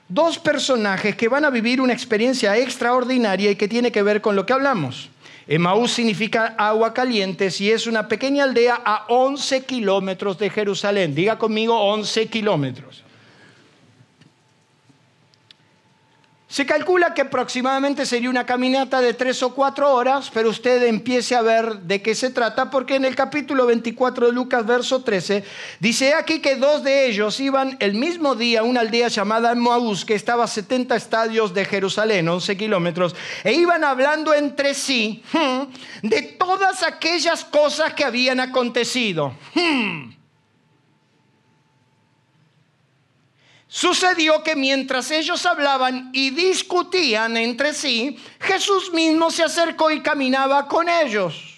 dos 0.10 0.38
personajes 0.38 1.16
que 1.16 1.30
van 1.30 1.46
a 1.46 1.50
vivir 1.50 1.80
una 1.80 1.94
experiencia 1.94 2.58
extraordinaria 2.58 3.52
y 3.52 3.56
que 3.56 3.70
tiene 3.70 3.90
que 3.90 4.04
ver 4.04 4.20
con 4.20 4.36
lo 4.36 4.46
que 4.46 4.52
hablamos. 4.52 5.12
Emaús 5.48 5.94
significa 5.94 6.54
agua 6.58 6.94
caliente 6.94 7.48
y 7.60 7.72
es 7.72 7.88
una 7.88 8.10
pequeña 8.10 8.44
aldea 8.44 8.82
a 8.84 9.06
11 9.08 9.64
kilómetros 9.64 10.38
de 10.40 10.50
Jerusalén. 10.50 11.16
Diga 11.16 11.38
conmigo 11.38 11.74
11 11.74 12.28
kilómetros. 12.28 13.07
Se 16.50 16.66
calcula 16.66 17.14
que 17.14 17.24
aproximadamente 17.24 18.06
sería 18.06 18.30
una 18.30 18.46
caminata 18.46 19.02
de 19.02 19.14
tres 19.14 19.44
o 19.44 19.54
cuatro 19.54 19.94
horas, 19.94 20.32
pero 20.34 20.50
usted 20.50 20.82
empiece 20.84 21.36
a 21.36 21.42
ver 21.42 21.80
de 21.80 22.02
qué 22.02 22.16
se 22.16 22.30
trata, 22.30 22.70
porque 22.70 22.96
en 22.96 23.04
el 23.04 23.18
capítulo 23.18 23.66
24 23.66 24.28
de 24.28 24.32
Lucas, 24.32 24.66
verso 24.66 25.04
13, 25.04 25.44
dice 25.82 26.14
aquí 26.14 26.40
que 26.40 26.56
dos 26.56 26.86
de 26.86 27.08
ellos 27.08 27.38
iban 27.42 27.76
el 27.82 27.96
mismo 27.96 28.34
día 28.34 28.62
a 28.62 28.64
una 28.64 28.80
aldea 28.80 29.10
llamada 29.10 29.54
Maús, 29.56 30.06
que 30.06 30.16
estaba 30.16 30.46
a 30.46 30.48
70 30.48 30.96
estadios 30.96 31.54
de 31.54 31.66
Jerusalén, 31.66 32.30
11 32.30 32.56
kilómetros, 32.56 33.14
e 33.44 33.52
iban 33.52 33.84
hablando 33.84 34.34
entre 34.34 34.74
sí 34.74 35.22
hmm, 35.34 36.08
de 36.08 36.22
todas 36.22 36.82
aquellas 36.82 37.44
cosas 37.44 37.94
que 37.94 38.06
habían 38.06 38.40
acontecido. 38.40 39.34
Hmm. 39.54 40.17
Sucedió 43.68 44.44
que 44.44 44.56
mientras 44.56 45.12
ellos 45.12 45.46
hablaban 45.46 46.10
y 46.14 46.30
discutían 46.30 47.36
entre 47.36 47.74
sí, 47.74 48.18
Jesús 48.40 48.94
mismo 48.94 49.30
se 49.30 49.44
acercó 49.44 49.92
y 49.92 50.02
caminaba 50.02 50.68
con 50.68 50.88
ellos. 50.88 51.58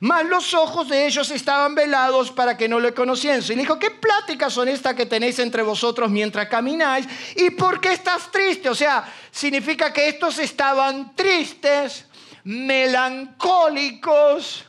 Mas 0.00 0.24
los 0.26 0.52
ojos 0.54 0.88
de 0.88 1.06
ellos 1.06 1.30
estaban 1.30 1.74
velados 1.74 2.30
para 2.30 2.56
que 2.56 2.68
no 2.68 2.80
le 2.80 2.92
conociesen. 2.92 3.58
Y 3.58 3.62
dijo, 3.62 3.78
¿qué 3.78 3.90
pláticas 3.90 4.52
son 4.52 4.68
estas 4.68 4.94
que 4.94 5.06
tenéis 5.06 5.38
entre 5.38 5.62
vosotros 5.62 6.10
mientras 6.10 6.48
camináis? 6.48 7.06
¿Y 7.36 7.50
por 7.50 7.80
qué 7.80 7.92
estás 7.92 8.30
triste? 8.30 8.68
O 8.68 8.74
sea, 8.74 9.04
significa 9.30 9.92
que 9.92 10.08
estos 10.08 10.38
estaban 10.38 11.14
tristes, 11.14 12.06
melancólicos, 12.44 14.64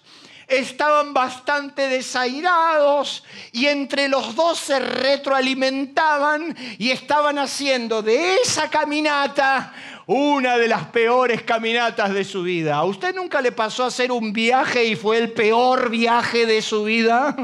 estaban 0.48 1.14
bastante 1.14 1.88
desairados 1.88 3.24
y 3.52 3.68
entre 3.68 4.08
los 4.08 4.36
dos 4.36 4.60
se 4.60 4.80
retroalimentaban 4.80 6.56
y 6.78 6.92
estaban 6.92 7.40
haciendo 7.40 8.02
de 8.02 8.36
esa 8.38 8.70
caminata 8.70 9.74
una 10.08 10.58
de 10.58 10.68
las 10.68 10.86
peores 10.88 11.42
caminatas 11.42 12.14
de 12.14 12.24
su 12.24 12.44
vida. 12.44 12.76
¿A 12.76 12.84
usted 12.84 13.16
nunca 13.16 13.42
le 13.42 13.52
pasó 13.52 13.84
a 13.84 13.88
hacer 13.88 14.12
un 14.12 14.34
viaje 14.34 14.86
y 14.86 14.96
fue 14.96 15.18
el 15.18 15.32
peor 15.32 15.90
viaje 15.90 16.46
de 16.46 16.62
su 16.62 16.84
vida? 16.84 17.36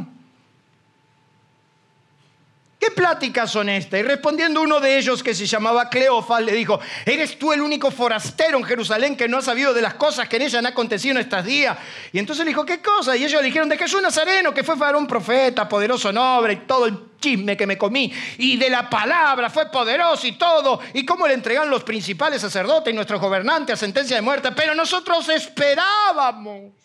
¿Qué 2.82 2.90
pláticas 2.90 3.52
son 3.52 3.70
estas? 3.70 4.00
Y 4.00 4.02
respondiendo 4.02 4.60
uno 4.60 4.80
de 4.80 4.98
ellos 4.98 5.22
que 5.22 5.36
se 5.36 5.46
llamaba 5.46 5.88
Cleofas, 5.88 6.42
le 6.42 6.52
dijo, 6.52 6.80
¿eres 7.06 7.38
tú 7.38 7.54
el 7.54 7.62
único 7.62 7.92
forastero 7.92 8.58
en 8.58 8.64
Jerusalén 8.64 9.16
que 9.16 9.28
no 9.28 9.38
ha 9.38 9.42
sabido 9.44 9.72
de 9.72 9.84
las 9.84 9.94
cosas 9.94 10.28
que 10.28 10.38
en 10.38 10.42
ella 10.42 10.58
han 10.58 10.66
acontecido 10.66 11.12
en 11.12 11.22
estos 11.22 11.46
días? 11.46 11.78
Y 12.12 12.18
entonces 12.18 12.44
le 12.44 12.50
dijo, 12.50 12.66
¿qué 12.66 12.82
cosa? 12.82 13.16
Y 13.16 13.24
ellos 13.24 13.40
le 13.40 13.46
dijeron, 13.46 13.70
de 13.70 13.78
Jesús 13.78 14.02
Nazareno, 14.02 14.52
que 14.52 14.64
fue 14.64 14.74
varón 14.74 15.06
profeta, 15.06 15.70
poderoso 15.70 16.12
noble, 16.12 16.54
y 16.54 16.56
todo 16.66 16.88
el 16.88 16.98
chisme 17.20 17.56
que 17.56 17.68
me 17.68 17.78
comí, 17.78 18.12
y 18.40 18.58
de 18.58 18.72
la 18.72 18.90
palabra 18.90 19.52
fue 19.52 19.70
poderoso 19.70 20.26
y 20.26 20.32
todo, 20.32 20.80
y 20.96 21.06
cómo 21.06 21.28
le 21.28 21.36
entregaron 21.36 21.70
los 21.70 21.84
principales 21.84 22.42
sacerdotes 22.42 22.92
y 22.92 22.96
nuestros 22.96 23.22
gobernantes 23.22 23.76
a 23.76 23.78
sentencia 23.78 24.16
de 24.16 24.24
muerte, 24.24 24.54
pero 24.54 24.74
nosotros 24.74 25.30
esperábamos 25.30 26.81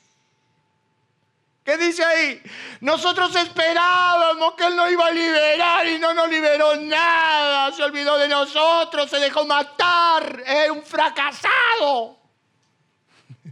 ¿Qué 1.66 1.76
dice 1.76 2.02
ahí? 2.04 2.40
Nosotros 2.80 3.34
esperábamos 3.34 4.54
que 4.54 4.64
Él 4.68 4.76
nos 4.76 4.88
iba 4.88 5.08
a 5.08 5.10
liberar 5.10 5.84
y 5.88 5.98
no 5.98 6.14
nos 6.14 6.30
liberó 6.30 6.76
nada. 6.76 7.72
Se 7.72 7.82
olvidó 7.82 8.16
de 8.18 8.28
nosotros, 8.28 9.10
se 9.10 9.18
dejó 9.18 9.44
matar. 9.44 10.44
Es 10.46 10.70
un 10.70 10.84
fracasado. 10.84 12.20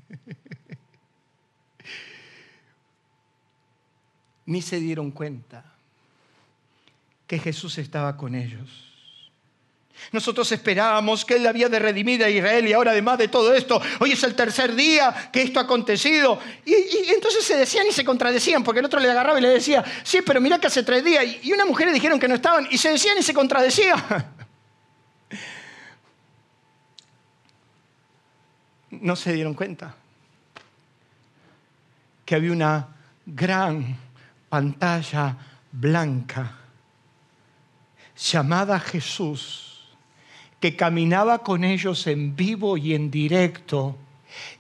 Ni 4.47 4.63
se 4.63 4.79
dieron 4.79 5.11
cuenta 5.11 5.65
que 7.27 7.41
Jesús 7.41 7.79
estaba 7.79 8.17
con 8.17 8.37
ellos. 8.37 8.94
Nosotros 10.13 10.51
esperábamos 10.53 11.25
que 11.25 11.37
Él 11.37 11.47
había 11.47 11.69
de 11.69 11.79
redimir 11.79 12.23
a 12.23 12.31
Israel 12.31 12.67
y 12.67 12.73
ahora 12.73 12.93
además 12.93 13.19
de 13.19 13.29
todo 13.29 13.55
esto, 13.55 13.81
hoy 14.01 14.13
es 14.13 14.23
el 14.23 14.35
tercer 14.35 14.75
día 14.75 15.31
que 15.33 15.43
esto 15.43 15.61
ha 15.61 15.65
acontecido. 15.65 16.39
Y, 16.65 16.75
entonces 17.13 17.45
se 17.45 17.57
decían 17.57 17.87
y 17.89 17.93
se 17.93 18.05
contradecían, 18.05 18.63
porque 18.63 18.81
el 18.81 18.87
otro 18.87 19.01
le 19.01 19.11
agarraba 19.11 19.39
y 19.39 19.43
le 19.43 19.49
decía, 19.49 19.85
sí, 20.03 20.21
pero 20.25 20.41
mira 20.41 20.59
que 20.59 20.67
hace 20.67 20.83
tres 20.83 21.05
días. 21.05 21.25
Y 21.43 21.53
una 21.53 21.65
mujer 21.65 21.89
le 21.89 21.93
dijeron 21.93 22.19
que 22.19 22.29
no 22.29 22.35
estaban 22.35 22.67
y 22.71 22.79
se 22.79 22.91
decían 22.91 23.17
y 23.19 23.23
se 23.23 23.35
contradecían. 23.35 24.03
No 28.91 29.17
se 29.17 29.33
dieron 29.33 29.55
cuenta 29.55 29.97
que 32.25 32.37
había 32.37 32.53
una 32.53 32.89
gran 33.27 33.99
pantalla 34.49 35.37
blanca 35.73 36.59
llamada 38.17 38.79
Jesús 38.79 39.74
que 40.65 40.77
caminaba 40.77 41.41
con 41.41 41.63
ellos 41.63 42.07
en 42.07 42.37
vivo 42.37 42.79
y 42.79 42.95
en 42.95 43.11
directo 43.11 43.99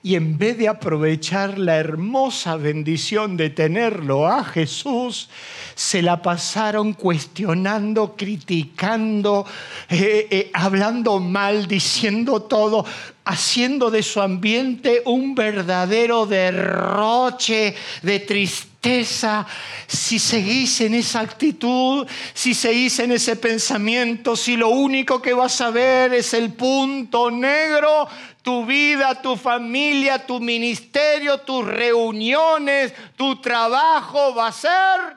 y 0.03 0.17
en 0.17 0.37
vez 0.37 0.59
de 0.59 0.69
aprovechar 0.69 1.59
la 1.59 1.77
hermosa 1.77 2.57
bendición 2.57 3.39
de 3.39 3.49
tenerlo 3.49 4.27
a 4.27 4.45
Jesús, 4.45 5.31
se 5.75 6.03
la 6.03 6.21
pasaron 6.21 6.93
cuestionando, 6.93 8.15
criticando, 8.15 9.47
eh, 9.89 10.29
eh, 10.31 10.51
hablando 10.53 11.19
mal, 11.21 11.67
diciendo 11.67 12.43
todo, 12.43 12.85
haciendo 13.25 13.91
de 13.91 14.03
su 14.03 14.21
ambiente 14.21 15.03
un 15.07 15.35
verdadero 15.35 16.27
derroche 16.27 17.75
de 18.03 18.21
tristeza. 18.21 19.47
Si 19.87 20.19
seguís 20.19 20.83
en 20.83 20.93
esa 20.93 21.21
actitud, 21.21 22.07
si 22.35 22.53
seguís 22.53 22.99
en 22.99 23.13
ese 23.13 23.37
pensamiento, 23.37 24.37
si 24.37 24.59
lo 24.59 24.69
único 24.69 25.23
que 25.23 25.33
vas 25.33 25.63
a 25.63 25.71
ver 25.71 26.13
es 26.13 26.35
el 26.35 26.53
punto 26.53 27.31
negro, 27.31 28.07
tu 28.45 28.67
vida, 28.67 29.23
tu 29.23 29.37
familia, 29.37 30.25
tu 30.27 30.39
ministerio, 30.39 31.39
tus 31.39 31.67
reuniones, 31.67 32.95
tu 33.17 33.41
trabajo 33.41 34.35
va 34.35 34.49
a 34.49 34.53
ser 34.53 35.17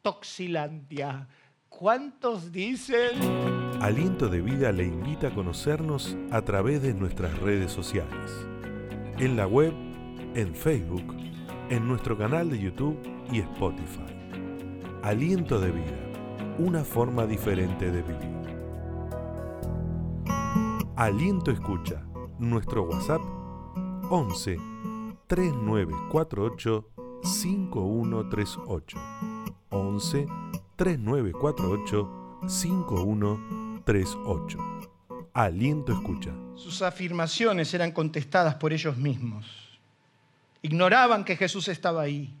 Toxilandia. 0.00 1.26
¿Cuántos 1.68 2.52
dicen? 2.52 3.18
Aliento 3.80 4.28
de 4.28 4.40
Vida 4.40 4.70
le 4.70 4.84
invita 4.84 5.28
a 5.28 5.34
conocernos 5.34 6.16
a 6.30 6.42
través 6.42 6.80
de 6.80 6.94
nuestras 6.94 7.36
redes 7.40 7.72
sociales. 7.72 8.30
En 9.18 9.36
la 9.36 9.48
web, 9.48 9.74
en 10.34 10.54
Facebook, 10.54 11.16
en 11.70 11.88
nuestro 11.88 12.16
canal 12.16 12.50
de 12.50 12.60
YouTube 12.60 12.96
y 13.32 13.40
Spotify. 13.40 14.14
Aliento 15.02 15.58
de 15.58 15.72
Vida, 15.72 15.98
una 16.58 16.84
forma 16.84 17.26
diferente 17.26 17.90
de 17.90 18.02
vivir. 18.02 18.40
Aliento 20.94 21.50
Escucha 21.50 22.04
nuestro 22.40 22.84
WhatsApp 22.84 23.20
11 24.10 24.56
3948 25.26 26.90
5138. 27.22 28.98
11 29.70 30.26
3948 30.76 32.08
5138. 32.48 34.58
Aliento 35.32 35.92
escucha. 35.92 36.32
Sus 36.56 36.82
afirmaciones 36.82 37.72
eran 37.74 37.92
contestadas 37.92 38.56
por 38.56 38.72
ellos 38.72 38.96
mismos. 38.96 39.46
Ignoraban 40.62 41.24
que 41.24 41.36
Jesús 41.36 41.68
estaba 41.68 42.02
ahí. 42.02 42.34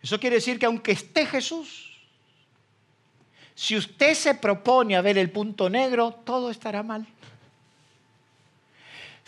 Eso 0.00 0.18
quiere 0.18 0.36
decir 0.36 0.58
que 0.58 0.64
aunque 0.66 0.92
esté 0.92 1.26
Jesús, 1.26 2.00
si 3.54 3.76
usted 3.76 4.14
se 4.14 4.34
propone 4.34 4.96
a 4.96 5.02
ver 5.02 5.18
el 5.18 5.30
punto 5.30 5.68
negro, 5.68 6.12
todo 6.24 6.50
estará 6.50 6.82
mal. 6.82 7.06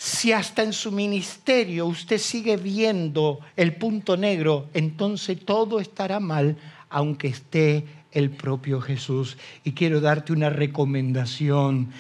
Si 0.01 0.31
hasta 0.31 0.63
en 0.63 0.73
su 0.73 0.93
ministerio 0.93 1.87
usted 1.87 2.19
sigue 2.19 2.57
viendo 2.57 3.41
el 3.57 3.75
punto 3.75 4.17
negro, 4.17 4.69
entonces 4.73 5.45
todo 5.45 5.81
estará 5.81 6.21
mal, 6.21 6.57
aunque 6.89 7.27
esté 7.27 7.85
el 8.13 8.31
propio 8.31 8.81
Jesús. 8.81 9.37
Y 9.65 9.73
quiero 9.73 10.01
darte 10.01 10.33
una 10.33 10.51
recomendación. 10.51 11.91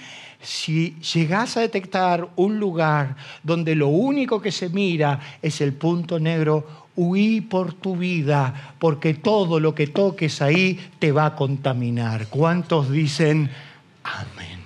Si 0.40 0.94
llegas 1.12 1.56
a 1.56 1.60
detectar 1.62 2.28
un 2.36 2.60
lugar 2.60 3.16
donde 3.42 3.74
lo 3.74 3.88
único 3.88 4.40
que 4.40 4.52
se 4.52 4.68
mira 4.68 5.18
es 5.42 5.60
el 5.60 5.72
punto 5.72 6.20
negro, 6.20 6.86
huí 6.94 7.40
por 7.40 7.72
tu 7.72 7.96
vida, 7.96 8.76
porque 8.78 9.14
todo 9.14 9.58
lo 9.58 9.74
que 9.74 9.88
toques 9.88 10.40
ahí 10.40 10.78
te 11.00 11.10
va 11.10 11.26
a 11.26 11.34
contaminar. 11.34 12.28
¿Cuántos 12.28 12.92
dicen 12.92 13.50
amén? 14.04 14.57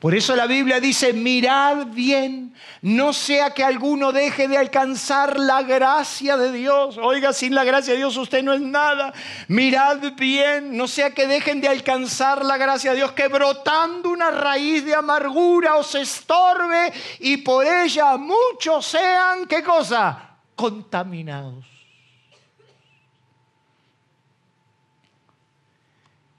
Por 0.00 0.14
eso 0.14 0.34
la 0.34 0.46
Biblia 0.46 0.80
dice, 0.80 1.12
mirad 1.12 1.88
bien, 1.88 2.54
no 2.80 3.12
sea 3.12 3.50
que 3.50 3.62
alguno 3.62 4.12
deje 4.12 4.48
de 4.48 4.56
alcanzar 4.56 5.38
la 5.38 5.62
gracia 5.62 6.38
de 6.38 6.52
Dios. 6.52 6.96
Oiga, 6.96 7.34
sin 7.34 7.54
la 7.54 7.64
gracia 7.64 7.92
de 7.92 7.98
Dios 7.98 8.16
usted 8.16 8.42
no 8.42 8.54
es 8.54 8.62
nada. 8.62 9.12
Mirad 9.48 10.14
bien, 10.16 10.74
no 10.74 10.88
sea 10.88 11.10
que 11.10 11.26
dejen 11.26 11.60
de 11.60 11.68
alcanzar 11.68 12.46
la 12.46 12.56
gracia 12.56 12.92
de 12.92 12.96
Dios, 12.96 13.12
que 13.12 13.28
brotando 13.28 14.08
una 14.08 14.30
raíz 14.30 14.86
de 14.86 14.94
amargura 14.94 15.76
os 15.76 15.94
estorbe 15.94 16.90
y 17.18 17.36
por 17.36 17.66
ella 17.66 18.16
muchos 18.16 18.86
sean, 18.86 19.46
¿qué 19.46 19.62
cosa? 19.62 20.30
Contaminados. 20.56 21.66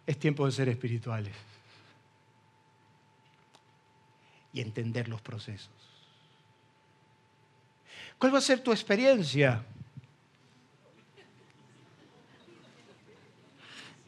Es 0.07 0.17
tiempo 0.17 0.47
de 0.47 0.51
ser 0.51 0.67
espirituales 0.67 1.50
y 4.53 4.61
entender 4.61 5.07
los 5.07 5.21
procesos. 5.21 5.69
¿Cuál 8.17 8.33
va 8.33 8.37
a 8.37 8.41
ser 8.41 8.61
tu 8.61 8.71
experiencia? 8.71 9.63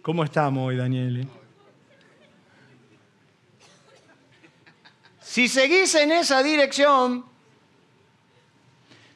¿Cómo 0.02 0.24
estamos 0.24 0.68
hoy, 0.68 0.76
Daniel? 0.76 1.28
Si 5.22 5.48
seguís 5.48 5.96
en 5.96 6.12
esa 6.12 6.44
dirección, 6.44 7.26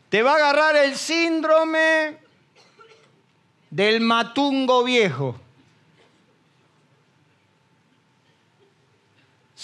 te 0.10 0.24
va 0.24 0.32
a 0.32 0.36
agarrar 0.38 0.78
el 0.78 0.96
síndrome 0.96 2.18
del 3.70 4.00
matungo 4.00 4.84
viejo. 4.84 5.40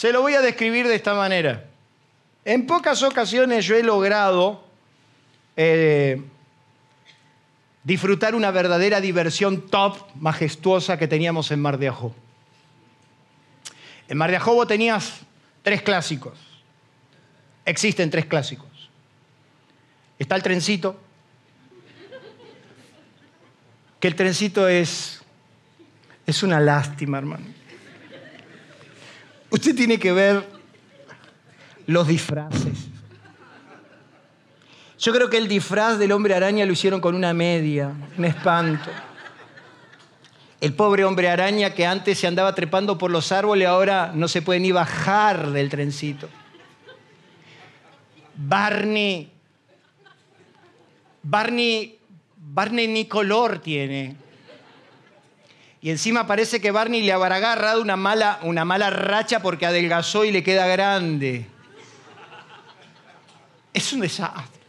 Se 0.04 0.12
lo 0.12 0.22
voy 0.22 0.34
a 0.34 0.42
describir 0.42 0.86
de 0.86 0.96
esta 0.96 1.14
manera. 1.14 1.64
En 2.44 2.68
pocas 2.68 3.02
ocasiones 3.04 3.66
yo 3.66 3.78
he 3.78 3.84
logrado 3.84 4.62
eh, 5.56 6.22
disfrutar 7.86 8.36
una 8.36 8.52
verdadera 8.52 9.00
diversión 9.00 9.70
top, 9.70 9.96
majestuosa 10.16 11.00
que 11.00 11.08
teníamos 11.08 11.52
en 11.52 11.62
Mar 11.62 11.78
de 11.78 11.88
Ajó. 11.88 12.14
En 14.10 14.18
Mar 14.18 14.30
de 14.30 14.36
Ajó 14.36 14.68
tenías 14.68 15.22
tres 15.62 15.82
clásicos. 15.82 16.38
Existen 17.64 18.10
tres 18.10 18.26
clásicos. 18.26 18.90
Está 20.20 20.36
el 20.36 20.44
trencito, 20.44 21.00
que 24.02 24.10
el 24.10 24.16
trencito 24.16 24.68
es, 24.68 25.22
es 26.28 26.44
una 26.44 26.60
lástima, 26.60 27.20
hermano. 27.20 27.63
Usted 29.54 29.76
tiene 29.76 30.00
que 30.00 30.12
ver 30.12 30.50
los 31.86 32.08
disfraces. 32.08 32.88
Yo 34.98 35.14
creo 35.14 35.30
que 35.30 35.38
el 35.38 35.48
disfraz 35.48 36.00
del 36.00 36.12
hombre 36.12 36.34
araña 36.34 36.66
lo 36.66 36.74
hicieron 36.74 37.00
con 37.00 37.14
una 37.14 37.36
media, 37.36 37.94
un 38.18 38.26
espanto. 38.26 38.90
El 40.60 40.74
pobre 40.74 41.06
hombre 41.06 41.30
araña 41.30 41.76
que 41.76 41.86
antes 41.86 42.18
se 42.18 42.26
andaba 42.26 42.56
trepando 42.56 42.98
por 42.98 43.12
los 43.12 43.32
árboles, 43.32 43.68
ahora 43.68 44.12
no 44.16 44.28
se 44.28 44.42
puede 44.42 44.60
ni 44.60 44.72
bajar 44.72 45.52
del 45.52 45.70
trencito. 45.70 46.28
Barney, 48.36 49.30
Barney, 51.22 52.00
Barney 52.38 52.88
ni 52.88 53.06
color 53.06 53.60
tiene. 53.60 54.23
Y 55.84 55.90
encima 55.90 56.26
parece 56.26 56.62
que 56.62 56.72
Barney 56.72 57.02
le 57.02 57.12
habrá 57.12 57.36
agarrado 57.36 57.82
una 57.82 57.98
mala, 57.98 58.40
una 58.44 58.64
mala 58.64 58.90
racha 58.90 59.42
porque 59.42 59.66
adelgazó 59.66 60.24
y 60.24 60.32
le 60.32 60.42
queda 60.42 60.66
grande. 60.66 61.46
Es 63.74 63.92
un 63.92 64.00
desastre. 64.00 64.62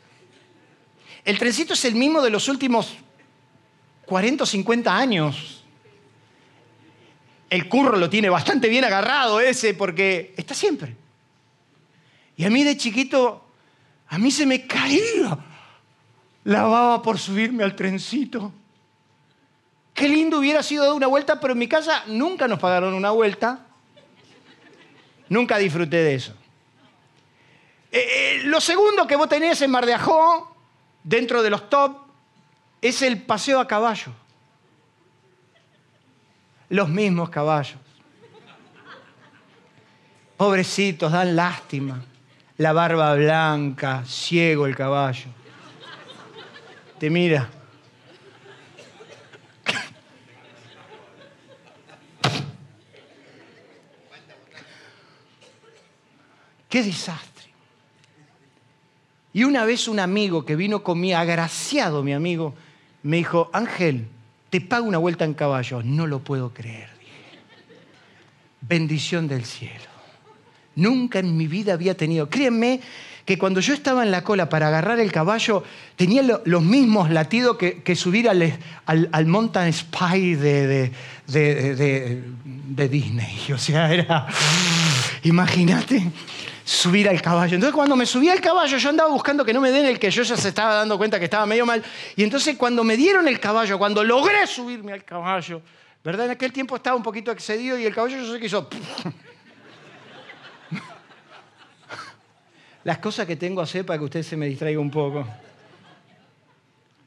El 1.25 1.39
trencito 1.39 1.75
es 1.75 1.85
el 1.85 1.95
mismo 1.95 2.21
de 2.21 2.31
los 2.31 2.49
últimos 2.49 2.97
40 4.07 4.43
o 4.43 4.47
50 4.47 4.97
años. 4.97 5.63
El 7.49 7.69
curro 7.69 7.97
lo 7.97 8.11
tiene 8.11 8.29
bastante 8.29 8.69
bien 8.69 8.83
agarrado 8.83 9.39
ese 9.39 9.73
porque 9.73 10.35
está 10.37 10.53
siempre. 10.53 10.97
Y 12.37 12.45
a 12.45 12.51
mí 12.51 12.65
de 12.65 12.77
chiquito, 12.77 13.47
a 14.09 14.19
mí 14.19 14.33
se 14.33 14.47
me 14.47 14.67
caía 14.67 15.39
la 16.43 16.63
baba 16.65 17.03
por 17.03 17.21
subirme 17.21 17.63
al 17.63 17.77
trencito. 17.77 18.53
Qué 19.95 20.09
lindo 20.09 20.41
hubiera 20.41 20.63
sido 20.63 20.85
dar 20.85 20.93
una 20.95 21.07
vuelta, 21.07 21.39
pero 21.39 21.53
en 21.53 21.59
mi 21.61 21.69
casa 21.69 22.03
nunca 22.09 22.49
nos 22.49 22.59
pagaron 22.59 22.95
una 22.95 23.13
vuelta. 23.13 23.61
Nunca 25.29 25.57
disfruté 25.57 25.99
de 25.99 26.15
eso. 26.17 26.35
Eh, 27.93 27.99
eh, 28.01 28.41
lo 28.45 28.61
segundo 28.61 29.07
que 29.07 29.15
vos 29.15 29.29
tenés 29.29 29.63
en 29.63 29.71
Mar 29.71 29.87
de 29.87 29.97
dentro 31.05 31.43
de 31.45 31.51
los 31.51 31.71
top, 31.71 31.97
es 32.83 33.03
el 33.03 33.23
paseo 33.23 33.61
a 33.61 33.69
caballo. 33.69 34.13
Los 36.69 36.89
mismos 36.89 37.31
caballos. 37.31 37.79
Pobrecitos, 40.37 41.13
dan 41.13 41.37
lástima. 41.37 42.03
La 42.57 42.73
barba 42.73 43.15
blanca, 43.15 44.03
ciego 44.05 44.67
el 44.67 44.75
caballo. 44.75 45.29
Te 46.99 47.11
mira. 47.11 47.49
Qué 56.75 56.83
desastre. 56.83 57.45
Y 59.33 59.45
una 59.45 59.65
vez 59.65 59.87
un 59.87 60.01
amigo 60.01 60.45
que 60.45 60.57
vino 60.57 60.83
conmigo, 60.83 61.17
agraciado 61.17 62.03
mi 62.03 62.13
amigo, 62.13 62.53
me 63.05 63.19
dijo, 63.19 63.49
Ángel, 63.53 64.09
te 64.51 64.61
pago 64.61 64.85
una 64.85 64.99
vuelta 64.99 65.25
en 65.25 65.35
caballo. 65.35 65.85
No 65.85 66.09
lo 66.09 66.25
puedo 66.25 66.53
creer, 66.53 66.89
dije. 66.99 67.39
Bendición 68.61 69.29
del 69.29 69.45
cielo. 69.45 69.85
Nunca 70.75 71.21
en 71.21 71.37
mi 71.37 71.47
vida 71.47 71.75
había 71.75 71.97
tenido. 71.97 72.29
Créanme 72.29 72.81
que 73.25 73.39
cuando 73.39 73.61
yo 73.61 73.73
estaba 73.73 74.03
en 74.03 74.11
la 74.11 74.25
cola 74.25 74.49
para 74.49 74.67
agarrar 74.67 74.99
el 74.99 75.13
caballo, 75.13 75.63
tenía 75.95 76.25
los 76.45 76.63
mismos 76.65 77.09
latidos 77.09 77.57
que, 77.57 77.95
subir 77.95 78.29
al, 78.29 78.59
al, 78.85 79.27
Mountain 79.27 79.73
Spy 79.73 80.35
de, 80.35 80.91
de, 81.29 82.89
Disney. 82.89 83.39
O 83.55 83.59
sea, 83.59 83.95
era. 83.95 84.27
Imagínate 85.23 86.11
subir 86.65 87.09
al 87.09 87.21
caballo. 87.21 87.55
Entonces 87.57 87.75
cuando 87.75 87.95
me 87.95 88.07
subí 88.07 88.29
al 88.29 88.41
caballo 88.41 88.79
yo 88.79 88.89
andaba 88.89 89.11
buscando 89.11 89.45
que 89.45 89.53
no 89.53 89.61
me 89.61 89.71
den 89.71 89.85
el 89.87 89.99
que 89.99 90.11
yo 90.11 90.23
ya 90.23 90.37
se 90.37 90.49
estaba 90.49 90.75
dando 90.75 90.97
cuenta 90.97 91.19
que 91.19 91.27
estaba 91.27 91.45
medio 91.47 91.67
mal. 91.67 91.85
Y 92.17 92.23
entonces 92.25 92.57
cuando 92.57 92.83
me 92.83 92.97
dieron 92.97 93.29
el 93.29 93.39
caballo, 93.39 93.79
cuando 93.79 94.03
logré 94.03 94.47
subirme 94.47 94.93
al 94.93 95.05
caballo, 95.05 95.61
¿verdad? 96.03 96.27
En 96.27 96.33
aquel 96.33 96.53
tiempo 96.53 96.77
estaba 96.77 96.97
un 96.97 97.03
poquito 97.03 97.31
excedido 97.31 97.79
y 97.79 97.85
el 97.85 97.95
caballo 97.95 98.17
yo 98.17 98.33
sé 98.33 98.41
que 98.41 98.47
hizo... 98.47 98.69
Las 102.85 102.99
cosas 102.99 103.27
que 103.27 103.37
tengo 103.37 103.61
a 103.63 103.65
hacer 103.65 103.87
para 103.87 103.99
que 103.99 104.05
usted 104.05 104.23
se 104.23 104.37
me 104.37 104.47
distraiga 104.47 104.79
un 104.79 104.91
poco. 104.91 105.27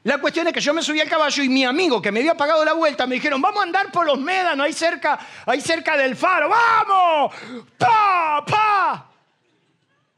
La 0.03 0.19
cuestión 0.19 0.47
es 0.47 0.53
que 0.53 0.61
yo 0.61 0.73
me 0.73 0.81
subí 0.81 0.99
al 1.01 1.09
caballo 1.09 1.43
y 1.43 1.49
mi 1.49 1.65
amigo 1.65 2.01
que 2.01 2.11
me 2.11 2.19
había 2.21 2.35
pagado 2.35 2.63
la 2.63 2.73
vuelta 2.73 3.05
me 3.05 3.15
dijeron, 3.15 3.41
vamos 3.41 3.59
a 3.59 3.63
andar 3.63 3.91
por 3.91 4.05
los 4.05 4.17
médanos, 4.19 4.65
ahí 4.65 4.73
cerca, 4.73 5.19
ahí 5.45 5.61
cerca 5.61 5.97
del 5.97 6.15
faro, 6.15 6.49
¡vamos! 6.49 7.35
¡Pa! 7.77 8.43
¡Pa! 8.47 9.16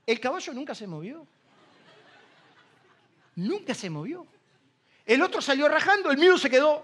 El 0.10 0.20
caballo 0.20 0.54
nunca 0.54 0.74
se 0.74 0.88
movió. 0.88 1.24
Nunca 3.36 3.76
se 3.76 3.92
movió. 3.92 4.26
El 5.06 5.22
otro 5.22 5.40
salió 5.40 5.70
rajando, 5.70 6.10
el 6.10 6.18
mío 6.18 6.36
se 6.36 6.50
quedó. 6.50 6.84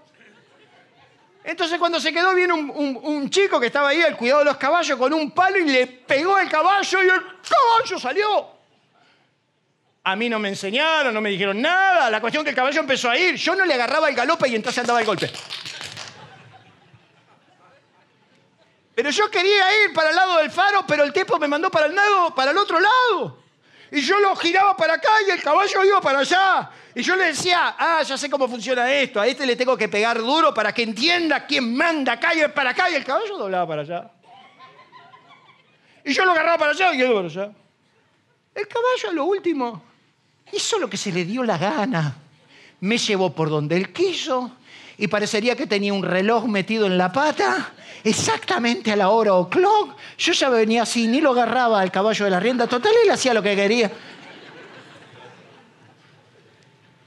Entonces 1.42 1.76
cuando 1.76 1.98
se 1.98 2.12
quedó 2.12 2.36
viene 2.36 2.52
un, 2.54 3.28
chico 3.28 3.58
que 3.58 3.66
estaba 3.66 3.88
ahí 3.88 4.00
al 4.00 4.16
cuidado 4.16 4.40
de 4.40 4.44
los 4.44 4.56
caballos 4.56 4.96
con 4.96 5.12
un 5.12 5.32
palo 5.32 5.58
y 5.58 5.64
le 5.64 5.88
pegó 5.88 6.36
al 6.36 6.48
caballo 6.48 7.02
y 7.02 7.08
el 7.08 7.20
caballo 7.20 7.98
salió. 7.98 8.48
A 10.04 10.14
mí 10.14 10.28
no 10.28 10.38
me 10.38 10.50
enseñaron, 10.50 11.12
no 11.12 11.20
me 11.20 11.30
dijeron 11.30 11.60
nada. 11.60 12.08
La 12.08 12.20
cuestión 12.20 12.42
es 12.42 12.44
que 12.44 12.50
el 12.50 12.56
caballo 12.56 12.78
empezó 12.80 13.10
a 13.10 13.18
ir. 13.18 13.34
Yo 13.34 13.56
no 13.56 13.64
le 13.64 13.74
agarraba 13.74 14.08
el 14.08 14.14
galope 14.14 14.48
y 14.48 14.54
entonces 14.54 14.78
andaba 14.78 15.00
el 15.00 15.06
golpe. 15.06 15.32
Pero 18.96 19.10
yo 19.10 19.30
quería 19.30 19.84
ir 19.84 19.92
para 19.92 20.08
el 20.08 20.16
lado 20.16 20.38
del 20.38 20.50
faro, 20.50 20.82
pero 20.88 21.04
el 21.04 21.12
tipo 21.12 21.38
me 21.38 21.46
mandó 21.46 21.70
para 21.70 21.84
el, 21.84 21.94
lado, 21.94 22.34
para 22.34 22.52
el 22.52 22.56
otro 22.56 22.80
lado. 22.80 23.38
Y 23.90 24.00
yo 24.00 24.18
lo 24.20 24.34
giraba 24.36 24.74
para 24.74 24.94
acá 24.94 25.10
y 25.28 25.32
el 25.32 25.42
caballo 25.42 25.84
iba 25.84 26.00
para 26.00 26.20
allá. 26.20 26.70
Y 26.94 27.02
yo 27.02 27.14
le 27.14 27.26
decía, 27.26 27.76
ah, 27.78 28.02
ya 28.02 28.16
sé 28.16 28.30
cómo 28.30 28.48
funciona 28.48 28.90
esto. 28.90 29.20
A 29.20 29.26
este 29.26 29.44
le 29.44 29.54
tengo 29.54 29.76
que 29.76 29.90
pegar 29.90 30.18
duro 30.18 30.54
para 30.54 30.72
que 30.72 30.82
entienda 30.82 31.44
quién 31.44 31.76
manda 31.76 32.12
acá 32.12 32.34
y 32.34 32.48
para 32.48 32.70
acá. 32.70 32.88
Y 32.88 32.94
el 32.94 33.04
caballo 33.04 33.36
doblaba 33.36 33.68
para 33.68 33.82
allá. 33.82 34.10
Y 36.02 36.14
yo 36.14 36.24
lo 36.24 36.32
agarraba 36.32 36.56
para 36.56 36.72
allá 36.72 36.94
y 36.94 37.02
él 37.02 37.12
para 37.12 37.26
allá. 37.26 37.52
El 38.54 38.66
caballo, 38.66 39.10
a 39.10 39.12
lo 39.12 39.24
último, 39.26 39.82
hizo 40.50 40.78
lo 40.78 40.88
que 40.88 40.96
se 40.96 41.12
le 41.12 41.26
dio 41.26 41.44
la 41.44 41.58
gana. 41.58 42.16
Me 42.80 42.96
llevó 42.96 43.30
por 43.34 43.50
donde 43.50 43.76
él 43.76 43.92
quiso 43.92 44.52
y 44.98 45.08
parecería 45.08 45.56
que 45.56 45.66
tenía 45.66 45.92
un 45.92 46.02
reloj 46.02 46.46
metido 46.46 46.86
en 46.86 46.96
la 46.96 47.12
pata 47.12 47.72
exactamente 48.02 48.92
a 48.92 48.96
la 48.96 49.10
hora 49.10 49.34
o 49.34 49.50
clock. 49.50 49.96
Yo 50.16 50.32
ya 50.32 50.48
venía 50.48 50.82
así, 50.82 51.06
ni 51.06 51.20
lo 51.20 51.30
agarraba 51.32 51.80
al 51.80 51.90
caballo 51.90 52.24
de 52.24 52.30
la 52.30 52.40
rienda 52.40 52.66
total, 52.66 52.92
él 53.04 53.10
hacía 53.10 53.34
lo 53.34 53.42
que 53.42 53.56
quería. 53.56 53.90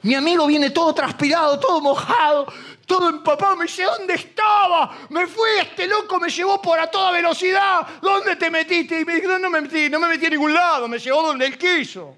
Mi 0.02 0.16
amigo 0.16 0.48
viene 0.48 0.70
todo 0.70 0.94
transpirado, 0.94 1.60
todo 1.60 1.82
mojado, 1.82 2.52
todo 2.86 3.10
empapado. 3.10 3.58
Me 3.58 3.66
dice, 3.66 3.84
¿dónde 3.84 4.14
estaba? 4.14 4.98
Me 5.10 5.28
fui, 5.28 5.50
este 5.62 5.88
loco 5.88 6.20
me 6.20 6.30
llevó 6.30 6.62
por 6.62 6.80
a 6.80 6.90
toda 6.90 7.12
velocidad. 7.12 7.86
¿Dónde 8.02 8.38
te 8.38 8.50
metiste? 8.50 9.02
Y 9.02 9.06
me 9.06 9.16
dijo, 9.16 9.38
no 9.38 9.50
me 9.50 9.60
metí, 9.60 9.90
no 9.90 10.00
me 10.00 10.08
metí 10.08 10.28
a 10.28 10.30
ningún 10.30 10.54
lado, 10.54 10.88
me 10.88 11.00
llevó 11.00 11.22
donde 11.24 11.48
él 11.48 11.58
quiso. 11.58 12.16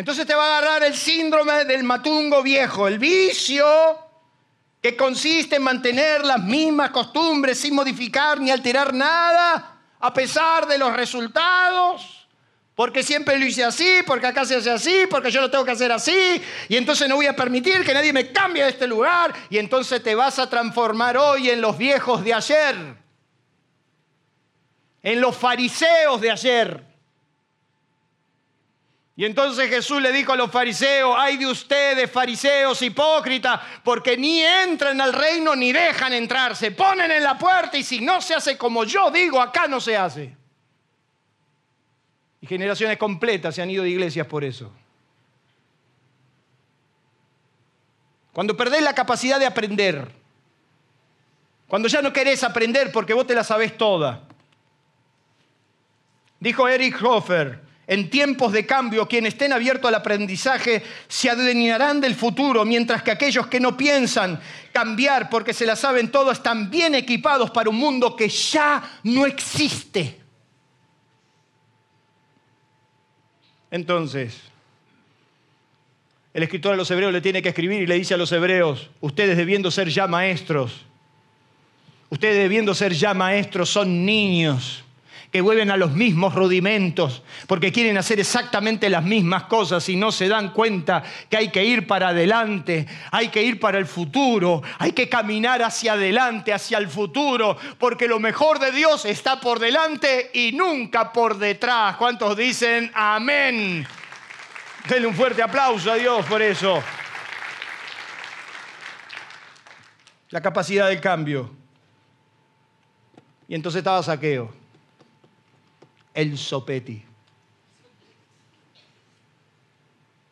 Entonces 0.00 0.26
te 0.26 0.34
va 0.34 0.46
a 0.46 0.58
agarrar 0.58 0.84
el 0.84 0.96
síndrome 0.96 1.66
del 1.66 1.84
matungo 1.84 2.42
viejo, 2.42 2.88
el 2.88 2.98
vicio 2.98 3.66
que 4.80 4.96
consiste 4.96 5.56
en 5.56 5.62
mantener 5.62 6.24
las 6.24 6.42
mismas 6.42 6.88
costumbres 6.88 7.60
sin 7.60 7.74
modificar 7.74 8.40
ni 8.40 8.50
alterar 8.50 8.94
nada, 8.94 9.78
a 9.98 10.14
pesar 10.14 10.66
de 10.66 10.78
los 10.78 10.96
resultados. 10.96 12.26
Porque 12.74 13.02
siempre 13.02 13.38
lo 13.38 13.44
hice 13.44 13.62
así, 13.62 13.98
porque 14.06 14.28
acá 14.28 14.46
se 14.46 14.56
hace 14.56 14.70
así, 14.70 15.04
porque 15.10 15.30
yo 15.30 15.42
lo 15.42 15.50
tengo 15.50 15.66
que 15.66 15.72
hacer 15.72 15.92
así, 15.92 16.40
y 16.70 16.78
entonces 16.78 17.06
no 17.06 17.16
voy 17.16 17.26
a 17.26 17.36
permitir 17.36 17.84
que 17.84 17.92
nadie 17.92 18.14
me 18.14 18.32
cambie 18.32 18.62
de 18.62 18.70
este 18.70 18.86
lugar, 18.86 19.34
y 19.50 19.58
entonces 19.58 20.02
te 20.02 20.14
vas 20.14 20.38
a 20.38 20.48
transformar 20.48 21.18
hoy 21.18 21.50
en 21.50 21.60
los 21.60 21.76
viejos 21.76 22.24
de 22.24 22.32
ayer, 22.32 22.74
en 25.02 25.20
los 25.20 25.36
fariseos 25.36 26.22
de 26.22 26.30
ayer. 26.30 26.89
Y 29.20 29.26
entonces 29.26 29.68
Jesús 29.68 30.00
le 30.00 30.12
dijo 30.12 30.32
a 30.32 30.36
los 30.36 30.50
fariseos, 30.50 31.14
ay 31.14 31.36
de 31.36 31.46
ustedes, 31.46 32.10
fariseos 32.10 32.80
hipócritas, 32.80 33.60
porque 33.84 34.16
ni 34.16 34.40
entran 34.40 34.98
al 34.98 35.12
reino 35.12 35.54
ni 35.54 35.72
dejan 35.72 36.14
entrar, 36.14 36.56
se 36.56 36.70
ponen 36.70 37.10
en 37.10 37.22
la 37.22 37.36
puerta 37.36 37.76
y 37.76 37.82
si 37.82 38.00
no 38.00 38.22
se 38.22 38.34
hace 38.34 38.56
como 38.56 38.84
yo 38.84 39.10
digo, 39.10 39.38
acá 39.38 39.66
no 39.68 39.78
se 39.78 39.94
hace. 39.94 40.34
Y 42.40 42.46
generaciones 42.46 42.96
completas 42.96 43.54
se 43.54 43.60
han 43.60 43.68
ido 43.68 43.84
de 43.84 43.90
iglesias 43.90 44.26
por 44.26 44.42
eso. 44.42 44.72
Cuando 48.32 48.56
perdés 48.56 48.80
la 48.80 48.94
capacidad 48.94 49.38
de 49.38 49.44
aprender, 49.44 50.10
cuando 51.68 51.88
ya 51.88 52.00
no 52.00 52.10
querés 52.10 52.42
aprender 52.42 52.90
porque 52.90 53.12
vos 53.12 53.26
te 53.26 53.34
la 53.34 53.44
sabés 53.44 53.76
toda. 53.76 54.22
Dijo 56.38 56.66
Eric 56.66 57.04
Hofer, 57.04 57.69
en 57.90 58.08
tiempos 58.08 58.52
de 58.52 58.64
cambio, 58.66 59.08
quienes 59.08 59.34
estén 59.34 59.52
abiertos 59.52 59.88
al 59.88 59.96
aprendizaje 59.96 60.80
se 61.08 61.28
adueñarán 61.28 62.00
del 62.00 62.14
futuro, 62.14 62.64
mientras 62.64 63.02
que 63.02 63.10
aquellos 63.10 63.48
que 63.48 63.58
no 63.58 63.76
piensan 63.76 64.40
cambiar 64.72 65.28
porque 65.28 65.52
se 65.52 65.66
la 65.66 65.74
saben 65.74 66.12
todo 66.12 66.30
están 66.30 66.70
bien 66.70 66.94
equipados 66.94 67.50
para 67.50 67.68
un 67.68 67.74
mundo 67.74 68.14
que 68.14 68.28
ya 68.28 69.00
no 69.02 69.26
existe. 69.26 70.20
Entonces, 73.72 74.38
el 76.32 76.44
escritor 76.44 76.74
a 76.74 76.76
los 76.76 76.88
hebreos 76.92 77.12
le 77.12 77.20
tiene 77.20 77.42
que 77.42 77.48
escribir 77.48 77.82
y 77.82 77.88
le 77.88 77.96
dice 77.96 78.14
a 78.14 78.18
los 78.18 78.30
hebreos, 78.30 78.88
ustedes 79.00 79.36
debiendo 79.36 79.68
ser 79.72 79.88
ya 79.88 80.06
maestros, 80.06 80.86
ustedes 82.08 82.36
debiendo 82.36 82.72
ser 82.72 82.92
ya 82.92 83.14
maestros 83.14 83.68
son 83.68 84.06
niños 84.06 84.84
que 85.30 85.40
vuelven 85.40 85.70
a 85.70 85.76
los 85.76 85.92
mismos 85.92 86.34
rudimentos, 86.34 87.22
porque 87.46 87.70
quieren 87.70 87.96
hacer 87.96 88.18
exactamente 88.18 88.90
las 88.90 89.04
mismas 89.04 89.44
cosas 89.44 89.88
y 89.88 89.94
no 89.94 90.10
se 90.10 90.26
dan 90.26 90.52
cuenta 90.52 91.04
que 91.28 91.36
hay 91.36 91.50
que 91.50 91.64
ir 91.64 91.86
para 91.86 92.08
adelante, 92.08 92.86
hay 93.12 93.28
que 93.28 93.42
ir 93.42 93.60
para 93.60 93.78
el 93.78 93.86
futuro, 93.86 94.62
hay 94.78 94.90
que 94.90 95.08
caminar 95.08 95.62
hacia 95.62 95.92
adelante, 95.92 96.52
hacia 96.52 96.78
el 96.78 96.88
futuro, 96.88 97.56
porque 97.78 98.08
lo 98.08 98.18
mejor 98.18 98.58
de 98.58 98.72
Dios 98.72 99.04
está 99.04 99.40
por 99.40 99.60
delante 99.60 100.30
y 100.34 100.50
nunca 100.52 101.12
por 101.12 101.38
detrás. 101.38 101.96
¿Cuántos 101.96 102.36
dicen 102.36 102.90
amén? 102.92 103.86
Denle 104.88 105.06
un 105.06 105.14
fuerte 105.14 105.42
aplauso 105.42 105.92
a 105.92 105.94
Dios 105.94 106.26
por 106.26 106.42
eso. 106.42 106.82
La 110.30 110.40
capacidad 110.40 110.88
del 110.88 111.00
cambio. 111.00 111.52
Y 113.46 113.54
entonces 113.54 113.78
estaba 113.80 114.02
saqueo 114.02 114.59
el 116.14 116.38
sopeti. 116.38 117.02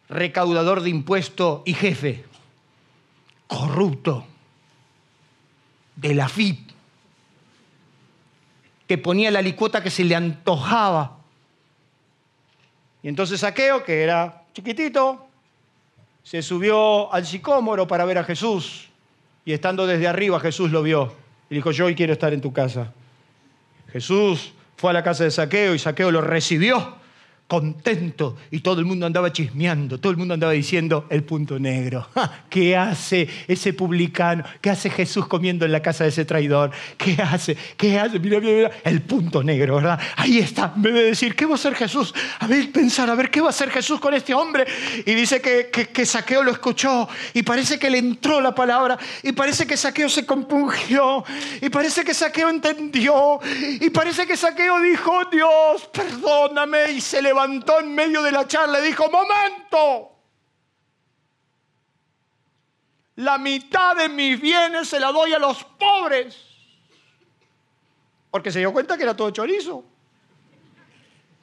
Recaudador 0.09 0.83
de 0.83 0.91
impuestos 0.91 1.63
y 1.65 1.75
jefe. 1.75 2.25
Corrupto. 3.47 4.27
De 5.97 6.15
la 6.15 6.29
FIP. 6.29 6.71
Que 8.87 8.99
ponía 8.99 9.31
la 9.31 9.43
licuota 9.43 9.83
que 9.83 9.91
se 9.91 10.05
le 10.05 10.15
antojaba. 10.15 11.19
Y 13.03 13.09
entonces 13.09 13.41
Saqueo, 13.41 13.85
que 13.85 14.03
era 14.03 14.45
chiquitito, 14.55 15.27
se 16.23 16.43
subió 16.43 17.13
al 17.13 17.27
sicómoro 17.27 17.87
para 17.87 18.05
ver 18.05 18.19
a 18.19 18.25
Jesús. 18.25 18.89
Y 19.45 19.53
estando 19.53 19.87
desde 19.87 20.09
arriba, 20.09 20.41
Jesús 20.41 20.71
lo 20.71 20.83
vio. 20.83 21.15
Y 21.51 21.55
dijo, 21.55 21.71
yo 21.71 21.87
hoy 21.87 21.95
quiero 21.95 22.13
estar 22.13 22.33
en 22.33 22.41
tu 22.41 22.53
casa. 22.53 22.93
Jesús 23.93 24.53
fue 24.79 24.91
a 24.91 24.95
la 24.95 25.03
casa 25.03 25.25
de 25.25 25.33
Saqueo 25.33 25.75
y 25.75 25.79
Saqueo 25.81 26.13
lo 26.13 26.21
recibió 26.21 26.98
contento 27.49 28.37
y 28.51 28.61
todo 28.61 28.79
el 28.79 28.85
mundo 28.85 29.07
andaba 29.07 29.33
chismeando, 29.33 29.99
todo 29.99 30.13
el 30.13 30.19
mundo 30.19 30.35
andaba 30.35 30.53
diciendo 30.53 31.07
el 31.09 31.25
punto 31.25 31.59
negro. 31.59 32.07
¿Qué 32.51 32.77
hace 32.77 33.27
ese 33.49 33.73
publicano? 33.73 34.45
¿Qué 34.61 34.69
hace 34.69 34.91
Jesús 34.91 35.27
comiendo 35.27 35.65
en 35.65 35.73
la 35.73 35.81
casa 35.81 36.05
de 36.05 36.11
ese 36.11 36.27
traidor? 36.27 36.71
¿Qué 36.99 37.17
hace? 37.21 37.57
¿Qué 37.79 37.99
hace? 37.99 38.19
Mira, 38.19 38.39
mira, 38.39 38.53
mira, 38.53 38.71
el 38.85 39.01
punto 39.01 39.43
negro, 39.43 39.77
¿verdad? 39.77 39.99
Ahí 40.17 40.39
está, 40.39 40.75
en 40.77 40.83
vez 40.83 40.95
de 40.95 41.05
decir, 41.05 41.35
¿qué 41.35 41.47
va 41.47 41.53
a 41.53 41.55
hacer 41.55 41.75
Jesús? 41.75 42.15
A 42.39 42.47
ver, 42.47 42.71
pensar, 42.71 43.09
a 43.09 43.15
ver, 43.15 43.31
¿qué 43.31 43.41
va 43.41 43.47
a 43.47 43.51
hacer 43.51 43.71
Jesús 43.71 43.99
con 43.99 44.13
este 44.13 44.35
hombre? 44.35 44.67
Y 45.07 45.15
dice 45.15 45.41
que, 45.41 45.71
que, 45.71 46.07
Saqueo 46.07 46.43
lo 46.43 46.51
escuchó 46.51 47.09
y 47.33 47.43
parece 47.43 47.79
que 47.79 47.89
le 47.89 47.99
entró 47.99 48.43
la 48.43 48.55
palabra 48.55 48.99
y 49.23 49.33
parece 49.33 49.67
que 49.67 49.77
Saqueo 49.77 50.11
se 50.11 50.27
compungió 50.27 51.25
y 51.63 51.71
parece 51.71 52.05
que 52.05 52.13
Saqueo 52.13 52.51
entendió 52.51 53.41
y 53.81 53.89
parece 53.89 54.27
que 54.27 54.37
Saqueo 54.37 54.81
dijo, 54.81 55.19
Dios, 55.33 55.89
perdóname 55.93 56.93
y 56.93 57.01
se 57.01 57.23
levantó 57.23 57.38
levantó 57.39 57.79
en 57.79 57.95
medio 57.95 58.23
de 58.23 58.33
la 58.33 58.49
charla 58.49 58.81
y 58.81 58.87
dijo, 58.87 59.09
momento, 59.11 60.11
la 63.17 63.39
mitad 63.39 63.95
de 63.97 64.09
mis 64.09 64.41
bienes 64.41 64.89
se 64.89 64.99
la 64.99 65.13
doy 65.13 65.33
a 65.33 65.39
los 65.39 65.63
pobres. 65.63 66.37
Porque 68.31 68.51
se 68.51 68.59
dio 68.59 68.73
cuenta 68.73 68.97
que 68.97 69.05
era 69.05 69.17
todo 69.17 69.31
chorizo. 69.31 69.85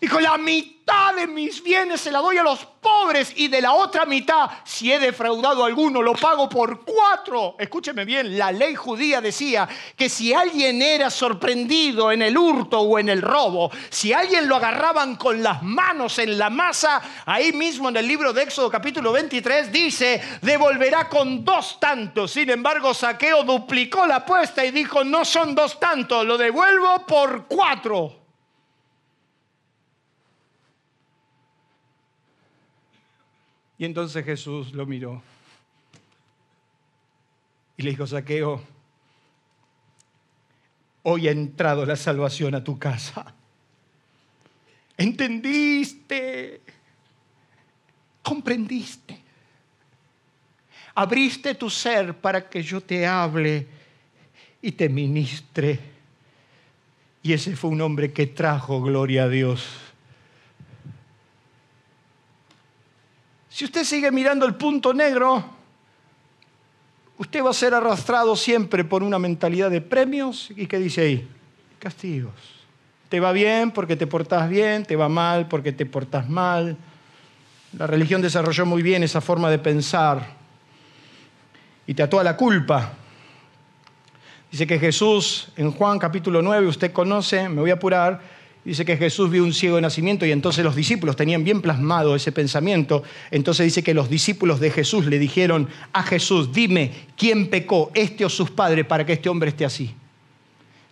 Dijo, 0.01 0.19
la 0.19 0.37
mitad 0.37 0.74
de 1.15 1.27
mis 1.27 1.63
bienes 1.63 2.01
se 2.01 2.11
la 2.11 2.19
doy 2.19 2.37
a 2.37 2.43
los 2.43 2.65
pobres 2.65 3.33
y 3.35 3.47
de 3.47 3.61
la 3.61 3.73
otra 3.73 4.05
mitad, 4.05 4.49
si 4.63 4.91
he 4.91 4.99
defraudado 4.99 5.63
a 5.63 5.67
alguno, 5.67 6.01
lo 6.01 6.13
pago 6.13 6.49
por 6.49 6.83
cuatro. 6.83 7.55
Escúcheme 7.57 8.05
bien, 8.05 8.37
la 8.37 8.51
ley 8.51 8.75
judía 8.75 9.21
decía 9.21 9.67
que 9.95 10.09
si 10.09 10.33
alguien 10.33 10.81
era 10.81 11.09
sorprendido 11.09 12.11
en 12.11 12.21
el 12.21 12.37
hurto 12.37 12.81
o 12.81 12.99
en 12.99 13.09
el 13.09 13.21
robo, 13.21 13.71
si 13.89 14.13
alguien 14.13 14.47
lo 14.47 14.57
agarraban 14.57 15.15
con 15.15 15.41
las 15.41 15.63
manos 15.63 16.19
en 16.19 16.37
la 16.37 16.49
masa, 16.49 17.01
ahí 17.25 17.53
mismo 17.53 17.89
en 17.89 17.97
el 17.97 18.07
libro 18.07 18.33
de 18.33 18.43
Éxodo 18.43 18.69
capítulo 18.69 19.11
23 19.11 19.71
dice, 19.71 20.21
devolverá 20.41 21.09
con 21.09 21.45
dos 21.45 21.79
tantos. 21.79 22.31
Sin 22.31 22.49
embargo, 22.49 22.93
Saqueo 22.93 23.43
duplicó 23.43 24.05
la 24.05 24.17
apuesta 24.17 24.65
y 24.65 24.71
dijo, 24.71 25.03
no 25.03 25.23
son 25.23 25.55
dos 25.55 25.79
tantos, 25.79 26.25
lo 26.25 26.37
devuelvo 26.37 27.05
por 27.07 27.45
cuatro. 27.47 28.24
Y 33.77 33.85
entonces 33.85 34.23
Jesús 34.23 34.73
lo 34.73 34.85
miró 34.85 35.21
y 37.77 37.83
le 37.83 37.89
dijo, 37.89 38.07
Saqueo, 38.07 38.61
hoy 41.03 41.27
ha 41.27 41.31
entrado 41.31 41.85
la 41.85 41.95
salvación 41.95 42.55
a 42.55 42.63
tu 42.63 42.79
casa. 42.79 43.33
¿Entendiste? 44.97 46.61
¿Comprendiste? 48.21 49.19
Abriste 50.95 51.55
tu 51.55 51.69
ser 51.69 52.15
para 52.15 52.49
que 52.49 52.63
yo 52.63 52.79
te 52.79 53.05
hable 53.05 53.67
y 54.61 54.71
te 54.71 54.87
ministre. 54.87 55.79
Y 57.21 57.33
ese 57.33 57.55
fue 57.55 57.71
un 57.71 57.81
hombre 57.81 58.13
que 58.13 58.27
trajo 58.27 58.81
gloria 58.81 59.25
a 59.25 59.29
Dios. 59.29 59.84
Si 63.55 63.63
usted 63.63 63.85
sigue 63.85 64.11
mirando 64.11 64.45
el 64.45 64.55
punto 64.55 64.93
negro, 64.93 65.41
usted 67.17 67.41
va 67.41 67.51
a 67.51 67.53
ser 67.53 67.73
arrastrado 67.73 68.35
siempre 68.35 68.83
por 68.83 69.01
una 69.01 69.17
mentalidad 69.17 69.71
de 69.71 69.79
premios. 69.79 70.51
¿Y 70.57 70.67
qué 70.67 70.77
dice 70.77 70.99
ahí? 70.99 71.27
Castigos. 71.79 72.33
Te 73.07 73.21
va 73.21 73.31
bien 73.31 73.71
porque 73.71 73.95
te 73.95 74.07
portas 74.07 74.49
bien, 74.49 74.83
te 74.83 74.97
va 74.97 75.07
mal 75.07 75.47
porque 75.47 75.71
te 75.71 75.85
portas 75.85 76.27
mal. 76.27 76.75
La 77.77 77.87
religión 77.87 78.21
desarrolló 78.21 78.65
muy 78.65 78.81
bien 78.81 79.03
esa 79.03 79.21
forma 79.21 79.49
de 79.49 79.57
pensar 79.57 80.27
y 81.87 81.93
te 81.93 82.03
ató 82.03 82.19
a 82.19 82.25
la 82.25 82.35
culpa. 82.35 82.91
Dice 84.51 84.67
que 84.67 84.77
Jesús, 84.77 85.47
en 85.55 85.71
Juan 85.71 85.97
capítulo 85.97 86.41
9, 86.41 86.67
usted 86.67 86.91
conoce, 86.91 87.47
me 87.47 87.61
voy 87.61 87.69
a 87.69 87.75
apurar, 87.75 88.19
Dice 88.65 88.83
que 88.83 88.97
Jesús 88.97 89.29
vio 89.29 89.43
un 89.43 89.53
ciego 89.53 89.75
de 89.75 89.83
nacimiento 89.83 90.25
y 90.25 90.31
entonces 90.31 90.65
los 90.65 90.75
discípulos 90.75 91.15
tenían 91.15 91.43
bien 91.43 91.61
plasmado 91.61 92.15
ese 92.15 92.31
pensamiento. 92.31 93.03
Entonces 93.29 93.65
dice 93.65 93.83
que 93.83 93.93
los 93.93 94.09
discípulos 94.09 94.59
de 94.59 94.71
Jesús 94.71 95.05
le 95.05 95.19
dijeron 95.19 95.69
a 95.93 96.01
Jesús, 96.01 96.51
dime, 96.51 96.91
¿quién 97.15 97.51
pecó, 97.51 97.91
este 97.93 98.25
o 98.25 98.29
sus 98.29 98.49
padres, 98.49 98.87
para 98.87 99.05
que 99.05 99.13
este 99.13 99.29
hombre 99.29 99.49
esté 99.49 99.65
así? 99.65 99.93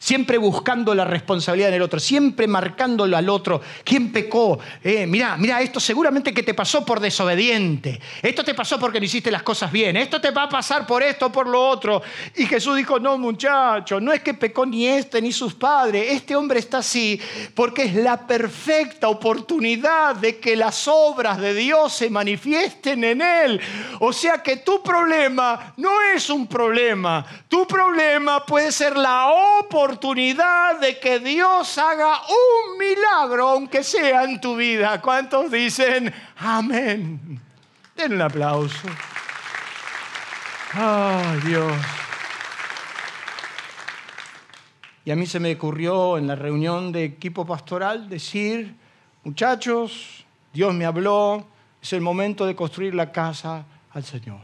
Siempre 0.04 0.38
buscando 0.38 0.94
la 0.94 1.06
responsabilidad 1.06 1.70
en 1.70 1.76
el 1.76 1.82
otro, 1.82 1.98
siempre 1.98 2.46
marcándolo 2.46 3.16
al 3.16 3.30
otro. 3.30 3.62
¿Quién 3.86 4.12
pecó? 4.12 4.60
Eh, 4.84 5.08
mira, 5.08 5.38
mira, 5.38 5.62
esto 5.62 5.80
seguramente 5.80 6.34
que 6.34 6.44
te 6.44 6.54
pasó 6.54 6.84
por 6.84 7.00
desobediente. 7.00 8.02
Esto 8.22 8.44
te 8.44 8.54
pasó 8.54 8.78
porque 8.78 9.00
no 9.00 9.06
hiciste 9.06 9.32
las 9.32 9.44
cosas 9.44 9.72
bien. 9.72 9.96
Esto 9.96 10.20
te 10.20 10.32
va 10.32 10.44
a 10.44 10.50
pasar 10.50 10.86
por 10.86 11.02
esto 11.02 11.28
o 11.28 11.32
por 11.32 11.48
lo 11.48 11.66
otro. 11.70 12.02
Y 12.36 12.46
Jesús 12.46 12.76
dijo, 12.76 13.00
no 13.00 13.18
muchacho, 13.18 14.02
no 14.02 14.12
es 14.12 14.20
que 14.20 14.34
pecó 14.34 14.66
ni 14.66 14.88
este 14.88 15.22
ni 15.22 15.32
sus 15.32 15.54
padres. 15.54 16.12
Este 16.12 16.36
hombre 16.36 16.60
está 16.60 16.80
así 16.80 17.22
porque 17.56 17.84
es 17.84 17.96
la 17.96 18.28
perfecta 18.28 19.08
oportunidad 19.08 20.18
de 20.18 20.38
que 20.38 20.58
las 20.58 20.86
obras 20.90 21.40
de 21.40 21.54
Dios 21.54 21.94
se 21.94 22.10
manifiesten 22.10 23.06
en 23.06 23.22
él. 23.22 23.62
O 24.02 24.12
sea 24.12 24.44
que 24.44 24.58
tu 24.58 24.84
problema 24.84 25.74
no 25.78 26.02
es 26.14 26.30
un 26.30 26.46
problema. 26.46 27.26
Tu 27.48 27.66
problema 27.66 28.46
puede 28.46 28.70
ser 28.74 28.98
la 28.98 29.28
oportunidad 29.30 29.93
oportunidad 29.94 30.80
de 30.80 31.00
que 31.00 31.20
Dios 31.20 31.78
haga 31.78 32.22
un 32.24 32.78
milagro, 32.80 33.50
aunque 33.50 33.84
sea 33.84 34.24
en 34.24 34.42
tu 34.42 34.56
vida. 34.56 35.00
¿Cuántos 35.00 35.52
dicen 35.52 36.12
amén? 36.38 37.40
Den 37.96 38.14
un 38.14 38.22
aplauso. 38.22 38.88
Ay, 40.74 41.40
Dios. 41.46 41.74
Y 45.06 45.12
a 45.12 45.16
mí 45.16 45.28
se 45.28 45.40
me 45.40 45.54
ocurrió 45.54 46.18
en 46.18 46.26
la 46.28 46.36
reunión 46.36 46.92
de 46.92 47.04
equipo 47.04 47.46
pastoral 47.46 48.10
decir, 48.10 48.76
muchachos, 49.24 50.26
Dios 50.54 50.74
me 50.74 50.86
habló, 50.86 51.46
es 51.82 51.94
el 51.94 52.02
momento 52.02 52.48
de 52.48 52.56
construir 52.56 52.96
la 52.96 53.12
casa 53.12 53.64
al 53.92 54.04
Señor. 54.04 54.42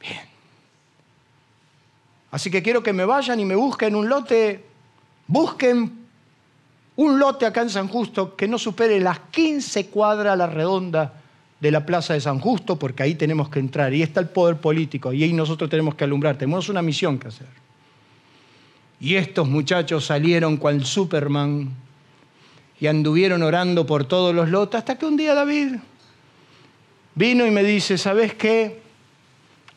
Bien. 0.00 0.31
Así 2.32 2.50
que 2.50 2.62
quiero 2.62 2.82
que 2.82 2.94
me 2.94 3.04
vayan 3.04 3.38
y 3.38 3.44
me 3.44 3.54
busquen 3.54 3.94
un 3.94 4.08
lote, 4.08 4.64
busquen 5.26 5.92
un 6.96 7.18
lote 7.18 7.44
acá 7.44 7.60
en 7.60 7.70
San 7.70 7.88
Justo 7.88 8.34
que 8.34 8.48
no 8.48 8.58
supere 8.58 8.98
las 9.00 9.20
15 9.30 9.86
cuadras 9.86 10.32
a 10.32 10.36
la 10.36 10.46
redonda 10.46 11.12
de 11.60 11.70
la 11.70 11.86
plaza 11.86 12.14
de 12.14 12.20
San 12.20 12.40
Justo, 12.40 12.76
porque 12.76 13.04
ahí 13.04 13.14
tenemos 13.14 13.48
que 13.48 13.60
entrar, 13.60 13.94
y 13.94 14.02
está 14.02 14.18
el 14.18 14.28
poder 14.28 14.56
político, 14.56 15.12
y 15.12 15.22
ahí 15.22 15.32
nosotros 15.32 15.70
tenemos 15.70 15.94
que 15.94 16.04
alumbrar, 16.04 16.36
tenemos 16.36 16.68
una 16.68 16.82
misión 16.82 17.18
que 17.18 17.28
hacer. 17.28 17.46
Y 18.98 19.14
estos 19.14 19.46
muchachos 19.46 20.06
salieron 20.06 20.56
cual 20.56 20.84
Superman 20.84 21.70
y 22.80 22.88
anduvieron 22.88 23.42
orando 23.42 23.86
por 23.86 24.06
todos 24.06 24.34
los 24.34 24.48
lotes, 24.48 24.78
hasta 24.78 24.98
que 24.98 25.06
un 25.06 25.16
día 25.16 25.34
David 25.34 25.76
vino 27.14 27.46
y 27.46 27.50
me 27.50 27.62
dice, 27.62 27.96
¿sabes 27.96 28.34
qué? 28.34 28.81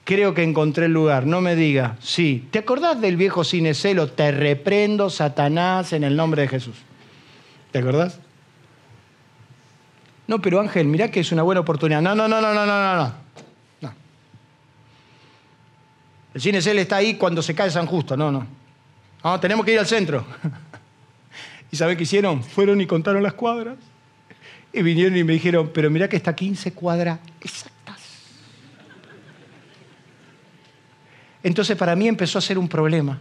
Creo 0.06 0.34
que 0.34 0.44
encontré 0.44 0.86
el 0.86 0.94
lugar. 0.94 1.26
No 1.26 1.42
me 1.42 1.58
diga, 1.58 1.98
sí. 2.00 2.48
¿Te 2.52 2.60
acordás 2.60 3.02
del 3.02 3.18
viejo 3.18 3.44
cinecelo? 3.44 4.08
Te 4.08 4.32
reprendo, 4.32 5.10
Satanás, 5.10 5.92
en 5.92 6.06
el 6.06 6.16
nombre 6.16 6.44
de 6.44 6.48
Jesús. 6.48 6.78
¿Te 7.72 7.80
acordás? 7.80 8.20
No, 10.28 10.42
pero 10.42 10.62
Ángel, 10.62 10.88
mirá 10.88 11.12
que 11.12 11.20
es 11.20 11.32
una 11.34 11.44
buena 11.44 11.62
oportunidad. 11.62 12.02
No, 12.02 12.16
no, 12.16 12.28
no, 12.28 12.40
no, 12.40 12.54
no, 12.54 12.66
no, 12.66 12.96
no. 12.96 13.14
no. 13.82 13.94
El 16.34 16.42
cinecelo 16.42 16.80
está 16.80 16.98
ahí 16.98 17.16
cuando 17.16 17.42
se 17.42 17.54
cae 17.54 17.70
San 17.70 17.86
Justo. 17.86 18.16
No, 18.16 18.32
no. 18.32 18.48
No, 19.24 19.40
tenemos 19.40 19.66
que 19.66 19.74
ir 19.74 19.80
al 19.80 19.88
centro. 19.88 20.26
¿Y 21.72 21.76
sabés 21.76 21.98
qué 21.98 22.04
hicieron? 22.04 22.44
Fueron 22.44 22.80
y 22.80 22.86
contaron 22.86 23.24
las 23.24 23.34
cuadras. 23.34 23.78
Y 24.72 24.82
vinieron 24.82 25.18
y 25.18 25.24
me 25.24 25.34
dijeron, 25.34 25.72
pero 25.74 25.90
mirá 25.90 26.08
que 26.08 26.16
está 26.16 26.36
15 26.36 26.74
cuadras 26.74 27.20
Entonces 31.46 31.78
para 31.78 31.96
mí 31.96 32.08
empezó 32.08 32.40
a 32.40 32.42
ser 32.42 32.58
un 32.58 32.68
problema. 32.68 33.20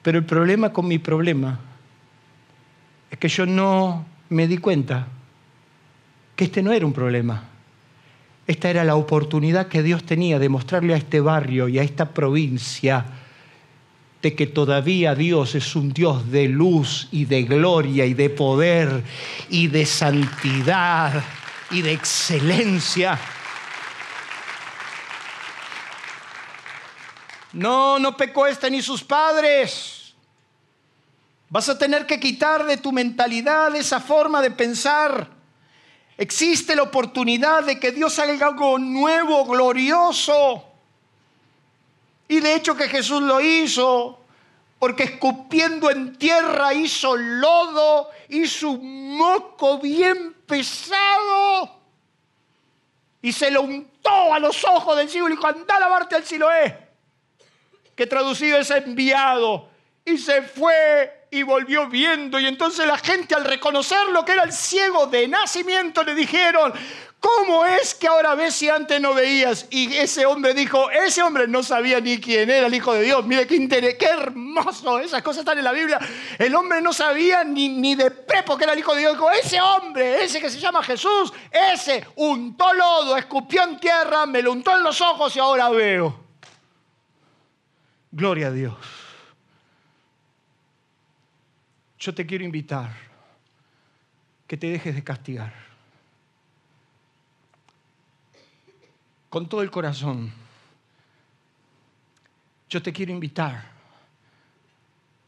Pero 0.00 0.16
el 0.16 0.24
problema 0.24 0.72
con 0.72 0.88
mi 0.88 0.98
problema 0.98 1.60
es 3.10 3.18
que 3.18 3.28
yo 3.28 3.44
no 3.44 4.06
me 4.30 4.48
di 4.48 4.56
cuenta 4.56 5.06
que 6.34 6.44
este 6.44 6.62
no 6.62 6.72
era 6.72 6.86
un 6.86 6.94
problema. 6.94 7.44
Esta 8.46 8.70
era 8.70 8.84
la 8.84 8.96
oportunidad 8.96 9.68
que 9.68 9.82
Dios 9.82 10.02
tenía 10.04 10.38
de 10.38 10.48
mostrarle 10.48 10.94
a 10.94 10.96
este 10.96 11.20
barrio 11.20 11.68
y 11.68 11.78
a 11.78 11.82
esta 11.82 12.08
provincia 12.08 13.04
de 14.22 14.34
que 14.34 14.46
todavía 14.46 15.14
Dios 15.14 15.54
es 15.54 15.76
un 15.76 15.92
Dios 15.92 16.30
de 16.30 16.48
luz 16.48 17.08
y 17.12 17.26
de 17.26 17.42
gloria 17.42 18.06
y 18.06 18.14
de 18.14 18.30
poder 18.30 19.02
y 19.50 19.66
de 19.66 19.84
santidad 19.84 21.22
y 21.70 21.82
de 21.82 21.92
excelencia. 21.92 23.18
No, 27.52 27.98
no 27.98 28.16
pecó 28.16 28.46
este 28.46 28.70
ni 28.70 28.80
sus 28.80 29.04
padres. 29.04 30.14
Vas 31.48 31.68
a 31.68 31.78
tener 31.78 32.06
que 32.06 32.18
quitar 32.18 32.64
de 32.64 32.78
tu 32.78 32.92
mentalidad 32.92 33.74
esa 33.76 34.00
forma 34.00 34.40
de 34.40 34.50
pensar. 34.50 35.28
Existe 36.16 36.74
la 36.74 36.82
oportunidad 36.82 37.64
de 37.64 37.78
que 37.78 37.92
Dios 37.92 38.18
haga 38.18 38.46
algo 38.46 38.78
nuevo, 38.78 39.44
glorioso. 39.44 40.64
Y 42.28 42.40
de 42.40 42.54
hecho 42.54 42.74
que 42.74 42.88
Jesús 42.88 43.20
lo 43.22 43.40
hizo, 43.40 44.18
porque 44.78 45.02
escupiendo 45.02 45.90
en 45.90 46.16
tierra 46.16 46.72
hizo 46.72 47.16
lodo, 47.16 48.08
hizo 48.30 48.70
un 48.70 49.16
moco 49.16 49.78
bien 49.78 50.34
pesado 50.46 51.82
y 53.22 53.32
se 53.32 53.50
lo 53.50 53.62
untó 53.62 54.34
a 54.34 54.38
los 54.40 54.64
ojos 54.64 54.96
del 54.96 55.08
cielo 55.08 55.28
y 55.28 55.32
dijo, 55.32 55.46
anda 55.46 55.76
a 55.76 55.80
lavarte 55.80 56.16
al 56.16 56.24
Siloé, 56.24 56.81
que 57.94 58.06
traducido 58.06 58.58
es 58.58 58.70
enviado. 58.70 59.68
Y 60.04 60.18
se 60.18 60.42
fue 60.42 61.26
y 61.32 61.42
volvió 61.42 61.88
viendo. 61.88 62.38
Y 62.38 62.46
entonces 62.46 62.86
la 62.86 62.98
gente 62.98 63.34
al 63.34 63.44
reconocer 63.44 64.08
lo 64.12 64.24
que 64.24 64.32
era 64.32 64.44
el 64.44 64.52
ciego 64.52 65.06
de 65.06 65.26
nacimiento 65.26 66.04
le 66.04 66.14
dijeron, 66.14 66.72
¿cómo 67.18 67.64
es 67.64 67.94
que 67.94 68.06
ahora 68.06 68.34
ves 68.34 68.54
si 68.54 68.68
antes 68.68 69.00
no 69.00 69.14
veías? 69.14 69.66
Y 69.70 69.96
ese 69.96 70.26
hombre 70.26 70.52
dijo, 70.52 70.90
ese 70.90 71.22
hombre 71.22 71.48
no 71.48 71.62
sabía 71.62 72.00
ni 72.00 72.20
quién 72.20 72.50
era 72.50 72.66
el 72.66 72.74
Hijo 72.74 72.92
de 72.92 73.02
Dios. 73.02 73.24
Mire 73.24 73.46
qué, 73.46 73.66
qué 73.68 74.06
hermoso, 74.06 74.98
esas 74.98 75.22
cosas 75.22 75.40
están 75.40 75.56
en 75.56 75.64
la 75.64 75.72
Biblia. 75.72 75.98
El 76.38 76.54
hombre 76.54 76.82
no 76.82 76.92
sabía 76.92 77.44
ni, 77.44 77.70
ni 77.70 77.94
de 77.94 78.10
pepo 78.10 78.58
que 78.58 78.64
era 78.64 78.74
el 78.74 78.80
Hijo 78.80 78.92
de 78.94 79.00
Dios. 79.00 79.14
Dijo, 79.14 79.30
ese 79.30 79.58
hombre, 79.58 80.22
ese 80.22 80.38
que 80.38 80.50
se 80.50 80.60
llama 80.60 80.82
Jesús, 80.82 81.32
ese 81.50 82.06
untó 82.16 82.74
lodo, 82.74 83.16
escupió 83.16 83.62
en 83.62 83.78
tierra, 83.78 84.26
me 84.26 84.42
lo 84.42 84.52
untó 84.52 84.76
en 84.76 84.82
los 84.82 85.00
ojos 85.00 85.34
y 85.34 85.38
ahora 85.38 85.70
veo. 85.70 86.31
Gloria 88.12 88.48
a 88.48 88.50
Dios. 88.50 88.76
Yo 91.98 92.14
te 92.14 92.26
quiero 92.26 92.44
invitar 92.44 92.94
que 94.46 94.58
te 94.58 94.66
dejes 94.66 94.94
de 94.94 95.02
castigar. 95.02 95.54
Con 99.30 99.48
todo 99.48 99.62
el 99.62 99.70
corazón. 99.70 100.30
Yo 102.68 102.82
te 102.82 102.92
quiero 102.92 103.12
invitar 103.12 103.70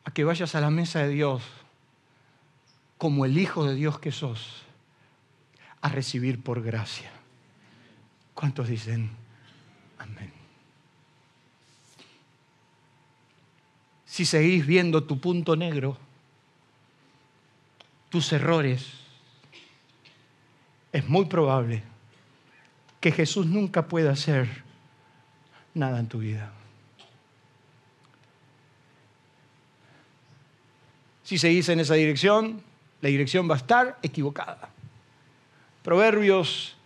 a 0.05 0.11
que 0.11 0.25
vayas 0.25 0.55
a 0.55 0.61
la 0.61 0.71
mesa 0.71 1.01
de 1.01 1.09
Dios 1.09 1.43
como 2.99 3.25
el 3.25 3.39
Hijo 3.39 3.65
de 3.65 3.75
Dios 3.75 3.99
que 3.99 4.13
sos, 4.13 4.63
a 5.81 5.89
recibir 5.89 6.43
por 6.43 6.63
gracia. 6.63 7.11
¿Cuántos 8.35 8.69
dicen 8.69 9.24
Si 14.15 14.25
seguís 14.25 14.65
viendo 14.65 15.03
tu 15.03 15.19
punto 15.19 15.57
negro, 15.57 15.99
tus 18.11 18.33
errores, 18.33 18.87
es 20.93 21.09
muy 21.09 21.25
probable 21.25 21.83
que 23.01 23.11
Jesús 23.11 23.47
nunca 23.47 23.89
pueda 23.89 24.13
hacer 24.13 24.47
nada 25.75 25.99
en 25.99 26.07
tu 26.07 26.21
vida. 26.21 26.53
Si 31.25 31.37
seguís 31.37 31.69
en 31.71 31.81
esa 31.81 31.95
dirección, 31.95 32.63
la 33.01 33.09
dirección 33.09 33.51
va 33.51 33.55
a 33.55 33.59
estar 33.59 33.99
equivocada. 34.01 34.69
Proverbios, 35.83 36.77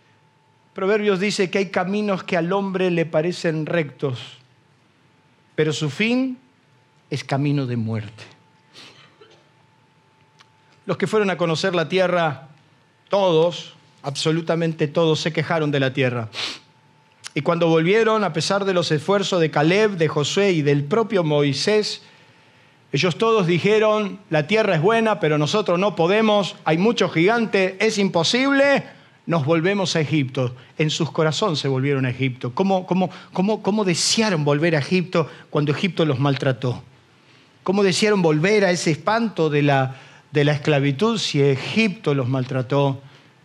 Proverbios 0.72 1.20
dice 1.20 1.50
que 1.50 1.58
hay 1.58 1.68
caminos 1.68 2.24
que 2.24 2.38
al 2.38 2.50
hombre 2.54 2.90
le 2.90 3.04
parecen 3.04 3.66
rectos, 3.66 4.38
pero 5.54 5.74
su 5.74 5.90
fin 5.90 6.38
es 7.10 7.24
camino 7.24 7.66
de 7.66 7.76
muerte. 7.76 8.24
Los 10.86 10.96
que 10.96 11.06
fueron 11.06 11.30
a 11.30 11.36
conocer 11.36 11.74
la 11.74 11.88
tierra, 11.88 12.48
todos, 13.08 13.74
absolutamente 14.02 14.88
todos, 14.88 15.20
se 15.20 15.32
quejaron 15.32 15.70
de 15.70 15.80
la 15.80 15.92
tierra. 15.92 16.28
Y 17.34 17.42
cuando 17.42 17.68
volvieron, 17.68 18.24
a 18.24 18.32
pesar 18.32 18.64
de 18.64 18.74
los 18.74 18.90
esfuerzos 18.90 19.40
de 19.40 19.50
Caleb, 19.50 19.92
de 19.92 20.08
Josué 20.08 20.52
y 20.52 20.62
del 20.62 20.84
propio 20.84 21.24
Moisés, 21.24 22.02
ellos 22.90 23.18
todos 23.18 23.46
dijeron, 23.46 24.18
la 24.30 24.46
tierra 24.46 24.74
es 24.74 24.82
buena, 24.82 25.20
pero 25.20 25.36
nosotros 25.36 25.78
no 25.78 25.94
podemos, 25.94 26.56
hay 26.64 26.78
muchos 26.78 27.12
gigantes, 27.12 27.74
es 27.80 27.98
imposible, 27.98 28.84
nos 29.26 29.44
volvemos 29.44 29.94
a 29.94 30.00
Egipto. 30.00 30.56
En 30.78 30.88
sus 30.88 31.10
corazones 31.10 31.58
se 31.58 31.68
volvieron 31.68 32.06
a 32.06 32.10
Egipto. 32.10 32.54
¿Cómo, 32.54 32.86
cómo, 32.86 33.10
cómo, 33.34 33.62
cómo 33.62 33.84
desearon 33.84 34.42
volver 34.42 34.74
a 34.74 34.78
Egipto 34.78 35.28
cuando 35.50 35.70
Egipto 35.70 36.06
los 36.06 36.18
maltrató? 36.18 36.82
¿Cómo 37.68 37.82
desearon 37.82 38.22
volver 38.22 38.64
a 38.64 38.70
ese 38.70 38.92
espanto 38.92 39.50
de 39.50 39.60
la, 39.60 39.94
de 40.32 40.42
la 40.42 40.52
esclavitud 40.52 41.18
si 41.18 41.42
Egipto 41.42 42.14
los 42.14 42.26
maltrató. 42.26 43.02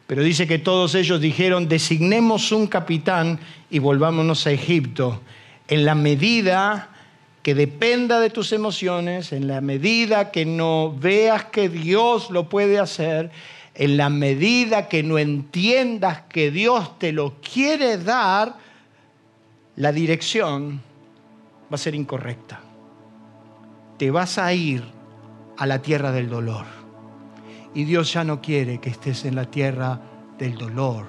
Pero 0.07 0.24
dice 0.24 0.47
que 0.47 0.59
todos 0.59 0.95
ellos 0.95 1.19
dijeron, 1.19 1.67
designemos 1.67 2.53
un 2.53 2.67
capitán 2.67 3.38
y 3.69 3.80
volvámonos 3.80 4.47
a 4.47 4.51
Egipto. 4.51 5.19
En 5.67 5.84
la 5.84 5.93
medida 5.93 6.88
que 7.41 7.53
dependa 7.53 8.21
de 8.21 8.30
tus 8.30 8.53
emociones, 8.53 9.34
en 9.34 9.45
la 9.45 9.59
medida 9.59 10.32
que 10.32 10.45
no 10.45 10.95
veas 10.97 11.43
que 11.43 11.67
Dios 11.67 12.30
lo 12.30 12.47
puede 12.47 12.80
hacer, 12.80 13.30
en 13.76 13.97
la 13.97 14.07
medida 14.07 14.88
que 14.88 15.03
no 15.03 15.19
entiendas 15.19 16.21
que 16.30 16.49
Dios 16.49 16.97
te 16.97 17.11
lo 17.11 17.41
quiere 17.41 17.97
dar, 17.97 18.55
la 19.76 19.91
dirección 19.91 20.82
va 21.69 21.76
a 21.76 21.78
ser 21.78 21.93
incorrecta. 21.93 22.62
Te 24.03 24.11
vas 24.11 24.37
a 24.37 24.51
ir 24.51 24.83
a 25.57 25.65
la 25.65 25.81
tierra 25.81 26.11
del 26.11 26.29
dolor. 26.29 26.65
Y 27.73 27.85
Dios 27.85 28.11
ya 28.11 28.25
no 28.25 28.41
quiere 28.41 28.81
que 28.81 28.89
estés 28.89 29.23
en 29.23 29.33
la 29.33 29.45
tierra 29.45 29.97
del 30.37 30.57
dolor. 30.57 31.05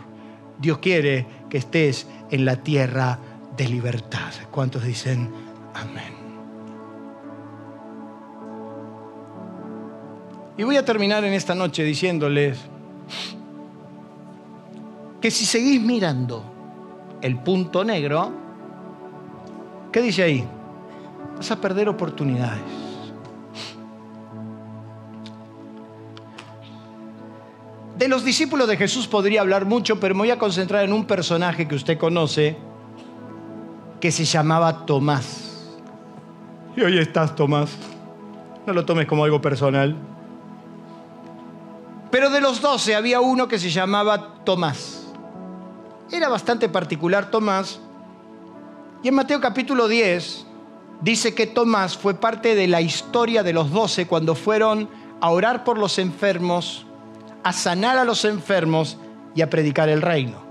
Dios 0.61 0.79
quiere 0.79 1.27
que 1.51 1.59
estés 1.59 2.07
en 2.31 2.45
la 2.45 2.55
tierra 2.63 3.19
de 3.57 3.69
libertad. 3.69 4.33
¿Cuántos 4.53 4.85
dicen 4.85 5.29
amén? 5.75 6.15
Y 10.57 10.63
voy 10.63 10.77
a 10.77 10.85
terminar 10.85 11.25
en 11.25 11.33
esta 11.33 11.57
noche 11.57 11.83
diciéndoles 11.83 12.61
que 15.21 15.33
si 15.33 15.45
seguís 15.45 15.83
mirando 15.83 16.45
el 17.21 17.41
punto 17.41 17.83
negro, 17.83 18.31
¿qué 19.91 20.01
dice 20.01 20.23
ahí? 20.23 20.49
Vas 21.37 21.51
a 21.51 21.61
perder 21.61 21.89
oportunidades. 21.89 22.84
De 28.05 28.11
los 28.11 28.23
discípulos 28.23 28.69
de 28.69 28.77
Jesús 28.77 29.07
podría 29.07 29.41
hablar 29.41 29.65
mucho, 29.65 29.99
pero 29.99 30.15
me 30.15 30.19
voy 30.19 30.31
a 30.31 30.39
concentrar 30.39 30.85
en 30.85 30.93
un 30.93 31.07
personaje 31.07 31.67
que 31.67 31.75
usted 31.75 31.97
conoce, 31.97 32.55
que 33.99 34.13
se 34.13 34.27
llamaba 34.27 34.85
Tomás. 34.85 35.73
Y 36.77 36.83
hoy 36.83 36.99
estás, 36.99 37.35
Tomás. 37.35 37.71
No 38.67 38.75
lo 38.75 38.85
tomes 38.85 39.07
como 39.07 39.25
algo 39.25 39.41
personal. 39.41 39.97
Pero 42.11 42.29
de 42.29 42.43
los 42.43 42.61
doce 42.61 42.95
había 42.95 43.23
uno 43.23 43.49
que 43.49 43.59
se 43.59 43.71
llamaba 43.71 44.35
Tomás. 44.45 45.07
Era 46.13 46.29
bastante 46.29 46.69
particular 46.69 47.31
Tomás. 47.31 47.81
Y 49.03 49.09
en 49.09 49.15
Mateo 49.15 49.41
capítulo 49.41 49.89
10 49.89 50.45
dice 51.01 51.35
que 51.35 51.47
Tomás 51.47 51.97
fue 51.97 52.13
parte 52.13 52.55
de 52.55 52.69
la 52.69 52.83
historia 52.83 53.43
de 53.43 53.55
los 53.55 53.71
doce 53.71 54.07
cuando 54.07 54.35
fueron 54.35 54.91
a 55.23 55.31
orar 55.31 55.65
por 55.65 55.79
los 55.79 55.99
enfermos 55.99 56.85
a 57.45 57.53
sanar 57.53 57.99
a 57.99 58.05
los 58.05 58.25
enfermos 58.25 58.97
y 59.35 59.43
a 59.43 59.51
predicar 59.51 59.89
el 59.89 60.03
reino. 60.03 60.43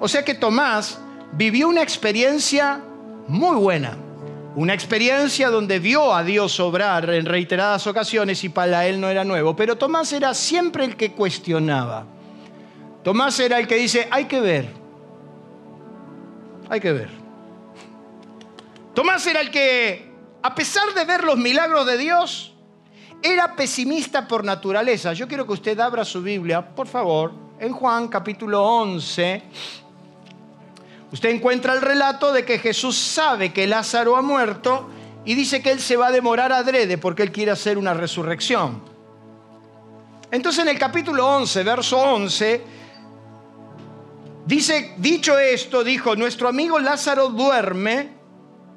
O 0.00 0.08
sea 0.08 0.24
que 0.24 0.34
Tomás 0.34 0.98
vivió 1.32 1.68
una 1.68 1.82
experiencia 1.82 2.80
muy 3.28 3.56
buena, 3.56 3.96
una 4.56 4.74
experiencia 4.74 5.50
donde 5.50 5.78
vio 5.78 6.14
a 6.14 6.24
Dios 6.24 6.58
obrar 6.60 7.08
en 7.10 7.26
reiteradas 7.26 7.86
ocasiones 7.86 8.42
y 8.44 8.48
para 8.48 8.86
él 8.86 9.00
no 9.00 9.08
era 9.08 9.24
nuevo, 9.24 9.54
pero 9.54 9.76
Tomás 9.76 10.12
era 10.12 10.34
siempre 10.34 10.84
el 10.84 10.96
que 10.96 11.12
cuestionaba. 11.12 12.04
Tomás 13.04 13.38
era 13.38 13.58
el 13.58 13.68
que 13.68 13.76
dice, 13.76 14.08
hay 14.10 14.24
que 14.24 14.40
ver, 14.40 14.68
hay 16.68 16.80
que 16.80 16.92
ver. 16.92 17.10
Tomás 18.94 19.24
era 19.26 19.40
el 19.40 19.50
que, 19.50 20.10
a 20.42 20.54
pesar 20.54 20.92
de 20.94 21.04
ver 21.04 21.22
los 21.22 21.38
milagros 21.38 21.86
de 21.86 21.96
Dios, 21.96 22.54
era 23.22 23.54
pesimista 23.56 24.26
por 24.26 24.44
naturaleza. 24.44 25.12
Yo 25.12 25.26
quiero 25.26 25.46
que 25.46 25.52
usted 25.52 25.78
abra 25.80 26.04
su 26.04 26.22
Biblia, 26.22 26.62
por 26.62 26.86
favor, 26.86 27.32
en 27.58 27.72
Juan 27.72 28.08
capítulo 28.08 28.64
11. 28.64 29.42
Usted 31.10 31.30
encuentra 31.30 31.72
el 31.72 31.80
relato 31.80 32.32
de 32.32 32.44
que 32.44 32.58
Jesús 32.58 32.96
sabe 32.96 33.52
que 33.52 33.66
Lázaro 33.66 34.16
ha 34.16 34.22
muerto 34.22 34.88
y 35.24 35.34
dice 35.34 35.62
que 35.62 35.70
él 35.70 35.80
se 35.80 35.96
va 35.96 36.08
a 36.08 36.12
demorar 36.12 36.52
adrede 36.52 36.98
porque 36.98 37.22
él 37.22 37.32
quiere 37.32 37.50
hacer 37.50 37.78
una 37.78 37.94
resurrección. 37.94 38.82
Entonces 40.30 40.62
en 40.62 40.68
el 40.68 40.78
capítulo 40.78 41.26
11, 41.26 41.62
verso 41.64 41.98
11, 41.98 42.62
dice, 44.44 44.94
dicho 44.98 45.38
esto, 45.38 45.82
dijo, 45.82 46.14
nuestro 46.14 46.48
amigo 46.48 46.78
Lázaro 46.78 47.30
duerme, 47.30 48.17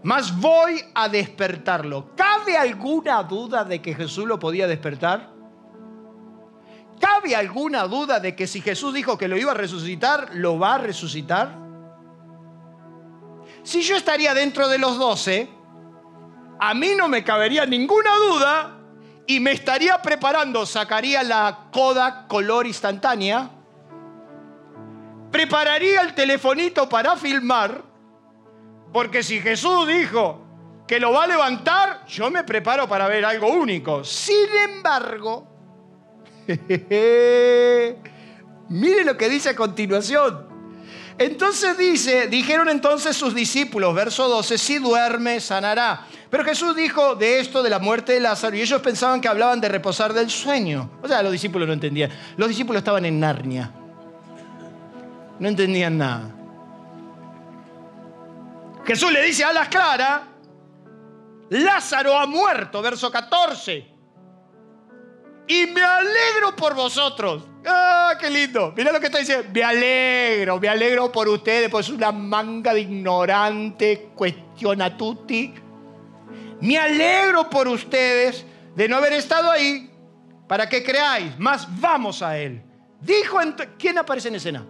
mas 0.04 0.39
voy 0.39 0.84
a 0.93 1.08
despertarlo. 1.10 2.16
¿Cabe 2.16 2.58
alguna 2.58 3.24
duda 3.24 3.64
de 3.64 3.82
que 3.82 3.93
Jesús 3.93 4.26
lo 4.26 4.39
podía 4.39 4.68
despertar? 4.68 5.30
¿Cabe 6.99 7.36
alguna 7.36 7.84
duda 7.88 8.20
de 8.20 8.36
que 8.36 8.47
si 8.47 8.62
Jesús 8.62 8.93
dijo 8.93 9.18
que 9.18 9.28
lo 9.28 9.38
iba 9.38 9.52
a 9.52 9.56
resucitar, 9.56 10.30
lo 10.34 10.60
va 10.60 10.76
a 10.76 10.78
resucitar? 10.78 11.58
Si 13.64 13.82
yo 13.82 13.95
estaría 13.95 14.34
dentro 14.34 14.68
de 14.68 14.78
los 14.78 14.97
doce, 14.97 15.49
a 16.60 16.74
mí 16.74 16.91
no 16.95 17.08
me 17.08 17.24
cabería 17.24 17.66
ninguna 17.66 18.16
duda 18.18 18.78
y 19.28 19.39
me 19.39 19.52
estaría 19.52 20.02
preparando, 20.02 20.66
sacaría 20.66 21.24
la 21.24 21.70
coda 21.72 22.28
color 22.28 22.68
instantánea, 22.68 23.49
prepararía 25.32 26.02
el 26.02 26.14
telefonito 26.14 26.89
para 26.89 27.16
filmar, 27.16 27.90
porque 28.91 29.23
si 29.23 29.39
Jesús 29.39 29.87
dijo 29.87 30.41
que 30.87 30.99
lo 30.99 31.13
va 31.13 31.23
a 31.23 31.27
levantar, 31.27 32.05
yo 32.05 32.29
me 32.29 32.43
preparo 32.43 32.87
para 32.87 33.07
ver 33.07 33.23
algo 33.23 33.47
único. 33.47 34.03
Sin 34.03 34.47
embargo, 34.69 35.47
mire 38.69 39.05
lo 39.05 39.15
que 39.15 39.29
dice 39.29 39.49
a 39.49 39.55
continuación. 39.55 40.51
Entonces 41.17 41.77
dice, 41.77 42.27
dijeron 42.27 42.67
entonces 42.67 43.15
sus 43.15 43.35
discípulos, 43.35 43.93
verso 43.93 44.27
12, 44.27 44.57
si 44.57 44.79
duerme, 44.79 45.39
sanará. 45.39 46.07
Pero 46.29 46.43
Jesús 46.43 46.75
dijo 46.75 47.15
de 47.15 47.39
esto, 47.39 47.61
de 47.61 47.69
la 47.69 47.79
muerte 47.79 48.13
de 48.13 48.19
Lázaro, 48.19 48.55
y 48.55 48.61
ellos 48.61 48.81
pensaban 48.81 49.21
que 49.21 49.27
hablaban 49.27 49.61
de 49.61 49.69
reposar 49.69 50.13
del 50.13 50.29
sueño. 50.29 50.89
O 51.01 51.07
sea, 51.07 51.21
los 51.21 51.31
discípulos 51.31 51.67
no 51.67 51.73
entendían. 51.73 52.09
Los 52.37 52.49
discípulos 52.49 52.79
estaban 52.79 53.05
en 53.05 53.19
Narnia. 53.19 53.71
No 55.39 55.47
entendían 55.47 55.97
nada. 55.97 56.40
Jesús 58.91 59.09
le 59.09 59.23
dice 59.23 59.45
a 59.45 59.53
las 59.53 59.69
claras, 59.69 60.23
Lázaro 61.49 62.17
ha 62.17 62.25
muerto, 62.25 62.81
verso 62.81 63.09
14. 63.09 63.87
Y 65.47 65.67
me 65.67 65.81
alegro 65.81 66.53
por 66.57 66.75
vosotros. 66.75 67.47
¡Ah, 67.65 68.15
qué 68.19 68.29
lindo! 68.29 68.73
Mira 68.75 68.91
lo 68.91 68.99
que 68.99 69.05
está 69.05 69.19
diciendo. 69.19 69.47
Me 69.53 69.63
alegro, 69.63 70.59
me 70.59 70.67
alegro 70.67 71.09
por 71.09 71.29
ustedes, 71.29 71.69
pues 71.69 71.87
es 71.87 71.93
una 71.93 72.11
manga 72.11 72.73
de 72.73 72.81
ignorante, 72.81 74.09
cuestiona 74.13 74.97
tutti. 74.97 75.53
Me 76.59 76.77
alegro 76.77 77.49
por 77.49 77.69
ustedes 77.69 78.45
de 78.75 78.89
no 78.89 78.97
haber 78.97 79.13
estado 79.13 79.51
ahí 79.51 79.89
para 80.49 80.67
que 80.67 80.83
creáis. 80.83 81.39
Más 81.39 81.65
vamos 81.79 82.21
a 82.21 82.37
él. 82.37 82.61
Dijo, 82.99 83.39
¿quién 83.77 83.97
aparece 83.97 84.27
en 84.27 84.35
escena? 84.35 84.65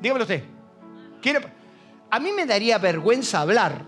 Dígamelo 0.00 0.26
usted. 0.26 0.44
A 2.12 2.20
mí 2.20 2.30
me 2.30 2.44
daría 2.44 2.76
vergüenza 2.76 3.40
hablar. 3.40 3.86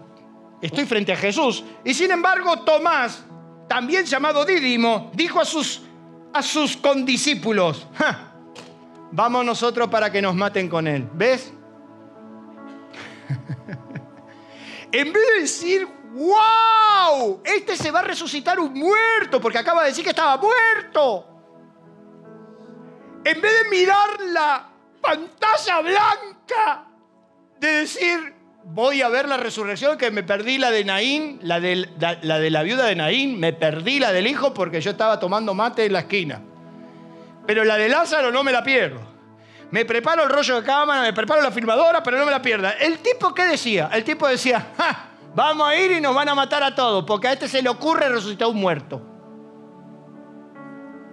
Estoy 0.62 0.86
frente 0.86 1.12
a 1.12 1.16
Jesús. 1.16 1.62
Y 1.84 1.92
sin 1.92 2.10
embargo, 2.10 2.60
Tomás, 2.60 3.22
también 3.68 4.06
llamado 4.06 4.46
Dídimo, 4.46 5.10
dijo 5.14 5.42
a 5.42 5.44
sus 5.44 5.82
a 6.32 6.42
sus 6.42 6.74
condiscípulos, 6.76 7.86
vamos 9.12 9.44
nosotros 9.44 9.88
para 9.88 10.10
que 10.10 10.22
nos 10.22 10.34
maten 10.34 10.70
con 10.70 10.88
él. 10.88 11.06
¿Ves? 11.12 11.52
en 14.90 15.12
vez 15.12 15.22
de 15.34 15.40
decir, 15.42 15.86
wow, 16.14 17.42
este 17.44 17.76
se 17.76 17.90
va 17.90 18.00
a 18.00 18.04
resucitar 18.04 18.58
un 18.58 18.72
muerto, 18.72 19.38
porque 19.38 19.58
acaba 19.58 19.82
de 19.82 19.90
decir 19.90 20.02
que 20.02 20.10
estaba 20.10 20.38
muerto. 20.38 21.28
En 23.22 23.38
vez 23.40 23.52
de 23.62 23.70
mirar 23.70 24.20
la 24.32 24.68
pantalla 25.00 25.80
blanca, 25.82 26.93
de 27.64 27.80
decir, 27.80 28.34
voy 28.64 29.02
a 29.02 29.08
ver 29.08 29.28
la 29.28 29.36
resurrección, 29.36 29.98
que 29.98 30.10
me 30.10 30.22
perdí 30.22 30.58
la 30.58 30.70
de 30.70 30.84
Naín, 30.84 31.38
la 31.42 31.60
de 31.60 31.88
la, 32.22 32.62
viuda 32.62 32.86
de 32.86 32.96
Naín, 32.96 33.38
me 33.38 33.52
perdí 33.52 33.98
la 33.98 34.12
del 34.12 34.26
hijo 34.26 34.54
porque 34.54 34.80
yo 34.80 34.92
estaba 34.92 35.18
tomando 35.18 35.54
mate 35.54 35.84
en 35.84 35.92
la 35.92 36.00
esquina. 36.00 36.40
Pero 37.46 37.64
la 37.64 37.76
de 37.76 37.88
Lázaro 37.88 38.30
no 38.30 38.42
me 38.42 38.52
la 38.52 38.62
pierdo. 38.62 39.00
Me 39.70 39.84
preparo 39.84 40.24
el 40.24 40.30
rollo 40.30 40.60
de 40.60 40.66
cámara, 40.66 41.02
me 41.02 41.12
preparo 41.12 41.42
la 41.42 41.50
filmadora, 41.50 42.02
pero 42.02 42.18
no 42.18 42.24
me 42.24 42.30
la 42.30 42.40
pierda. 42.40 42.72
¿El 42.72 42.98
tipo 42.98 43.34
qué 43.34 43.44
decía? 43.44 43.90
El 43.92 44.04
tipo 44.04 44.26
decía, 44.26 44.68
vamos 45.34 45.68
a 45.68 45.76
ir 45.76 45.92
y 45.92 46.00
nos 46.00 46.14
van 46.14 46.28
a 46.28 46.34
matar 46.34 46.62
a 46.62 46.74
todos, 46.74 47.04
porque 47.04 47.28
a 47.28 47.32
este 47.32 47.48
se 47.48 47.60
le 47.60 47.68
ocurre 47.68 48.08
resucitar 48.08 48.48
un 48.48 48.56
muerto. 48.56 49.02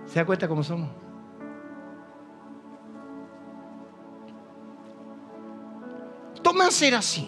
¿Se 0.06 0.20
da 0.20 0.26
cuenta 0.26 0.48
cómo 0.48 0.64
somos? 0.64 1.01
Tomás 6.42 6.82
era 6.82 7.00
así. 7.00 7.28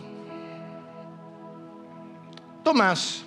Tomás 2.64 3.24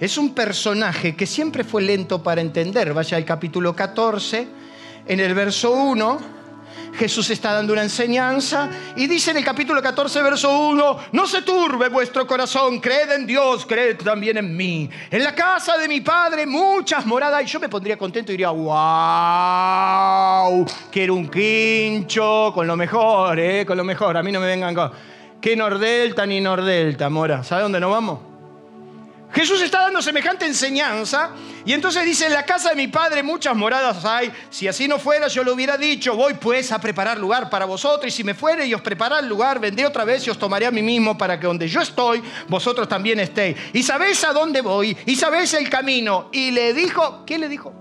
es 0.00 0.16
un 0.16 0.34
personaje 0.34 1.16
que 1.16 1.26
siempre 1.26 1.64
fue 1.64 1.82
lento 1.82 2.22
para 2.22 2.40
entender. 2.40 2.94
Vaya 2.94 3.16
al 3.16 3.24
capítulo 3.24 3.74
14, 3.74 4.46
en 5.06 5.20
el 5.20 5.34
verso 5.34 5.72
1. 5.72 6.37
Jesús 6.96 7.30
está 7.30 7.52
dando 7.52 7.72
una 7.72 7.82
enseñanza 7.82 8.68
y 8.96 9.06
dice 9.06 9.30
en 9.30 9.38
el 9.38 9.44
capítulo 9.44 9.82
14, 9.82 10.22
verso 10.22 10.50
1, 10.50 10.98
no 11.12 11.26
se 11.26 11.42
turbe 11.42 11.88
vuestro 11.88 12.26
corazón, 12.26 12.80
creed 12.80 13.10
en 13.12 13.26
Dios, 13.26 13.66
creed 13.66 13.98
también 13.98 14.36
en 14.38 14.56
mí. 14.56 14.88
En 15.10 15.22
la 15.22 15.34
casa 15.34 15.76
de 15.78 15.88
mi 15.88 16.00
Padre 16.00 16.46
muchas 16.46 17.06
moradas 17.06 17.42
y 17.42 17.46
yo 17.46 17.60
me 17.60 17.68
pondría 17.68 17.96
contento 17.96 18.32
y 18.32 18.34
diría, 18.34 18.50
wow, 18.50 18.66
quiero 20.90 21.14
un 21.14 21.28
quincho 21.28 22.52
con 22.54 22.66
lo 22.66 22.76
mejor, 22.76 23.38
eh, 23.38 23.64
con 23.66 23.76
lo 23.76 23.84
mejor, 23.84 24.16
a 24.16 24.22
mí 24.22 24.32
no 24.32 24.40
me 24.40 24.46
vengan 24.46 24.74
con... 24.74 24.90
¿Qué 25.40 25.54
Nordelta 25.54 26.26
ni 26.26 26.40
Nordelta, 26.40 27.08
mora? 27.08 27.44
¿Sabe 27.44 27.62
dónde 27.62 27.78
nos 27.78 27.92
vamos? 27.92 28.27
Jesús 29.38 29.62
está 29.62 29.82
dando 29.82 30.02
semejante 30.02 30.46
enseñanza 30.46 31.30
y 31.64 31.72
entonces 31.72 32.04
dice, 32.04 32.26
en 32.26 32.32
la 32.32 32.44
casa 32.44 32.70
de 32.70 32.74
mi 32.74 32.88
padre 32.88 33.22
muchas 33.22 33.54
moradas 33.54 34.04
hay, 34.04 34.32
si 34.50 34.66
así 34.66 34.88
no 34.88 34.98
fuera 34.98 35.28
yo 35.28 35.44
lo 35.44 35.54
hubiera 35.54 35.76
dicho, 35.76 36.16
voy 36.16 36.34
pues 36.34 36.72
a 36.72 36.80
preparar 36.80 37.18
lugar 37.18 37.48
para 37.48 37.64
vosotros 37.64 38.12
y 38.12 38.16
si 38.16 38.24
me 38.24 38.34
fuere 38.34 38.66
y 38.66 38.74
os 38.74 38.80
preparar 38.80 39.22
lugar, 39.22 39.60
vendré 39.60 39.86
otra 39.86 40.02
vez 40.04 40.26
y 40.26 40.30
os 40.30 40.38
tomaré 40.40 40.66
a 40.66 40.72
mí 40.72 40.82
mismo 40.82 41.16
para 41.16 41.38
que 41.38 41.46
donde 41.46 41.68
yo 41.68 41.80
estoy, 41.80 42.20
vosotros 42.48 42.88
también 42.88 43.20
estéis. 43.20 43.56
Y 43.74 43.84
sabéis 43.84 44.24
a 44.24 44.32
dónde 44.32 44.60
voy 44.60 44.96
y 45.06 45.14
sabéis 45.14 45.54
el 45.54 45.70
camino. 45.70 46.30
Y 46.32 46.50
le 46.50 46.74
dijo, 46.74 47.22
¿quién 47.24 47.40
le 47.40 47.48
dijo? 47.48 47.72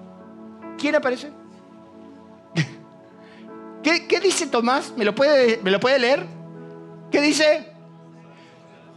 ¿Quién 0.77 0.93
aparece? 0.93 1.31
¿Qué, 3.81 4.19
dice 4.19 4.45
Tomás? 4.45 4.93
¿Me 4.95 5.03
lo, 5.03 5.15
puede, 5.15 5.59
¿Me 5.63 5.71
lo 5.71 5.79
puede 5.79 5.97
leer? 5.97 6.23
¿Qué 7.11 7.19
dice? 7.19 7.76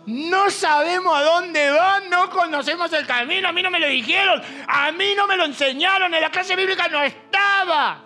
No 0.06 0.50
sabemos 0.50 1.16
a 1.16 1.22
dónde 1.22 1.70
van, 1.70 2.08
no 2.08 2.30
conocemos 2.30 2.92
el 2.92 3.06
camino, 3.06 3.48
a 3.48 3.52
mí 3.52 3.62
no 3.62 3.70
me 3.70 3.78
lo 3.78 3.86
dijeron, 3.86 4.42
a 4.66 4.90
mí 4.92 5.14
no 5.14 5.26
me 5.26 5.36
lo 5.36 5.44
enseñaron, 5.44 6.14
en 6.14 6.20
la 6.20 6.30
clase 6.30 6.56
bíblica 6.56 6.88
no 6.88 7.02
estaba. 7.02 8.04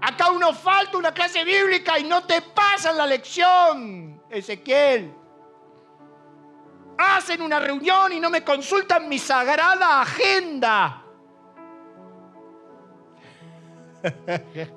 Acá 0.00 0.30
uno 0.30 0.52
falta 0.52 0.96
una 0.98 1.12
clase 1.12 1.44
bíblica 1.44 1.98
y 1.98 2.04
no 2.04 2.24
te 2.24 2.40
pasan 2.42 2.96
la 2.96 3.06
lección, 3.06 4.22
Ezequiel. 4.30 5.12
Hacen 6.98 7.42
una 7.42 7.60
reunión 7.60 8.12
y 8.12 8.20
no 8.20 8.30
me 8.30 8.42
consultan 8.42 9.08
mi 9.08 9.18
sagrada 9.18 10.00
agenda. 10.00 11.02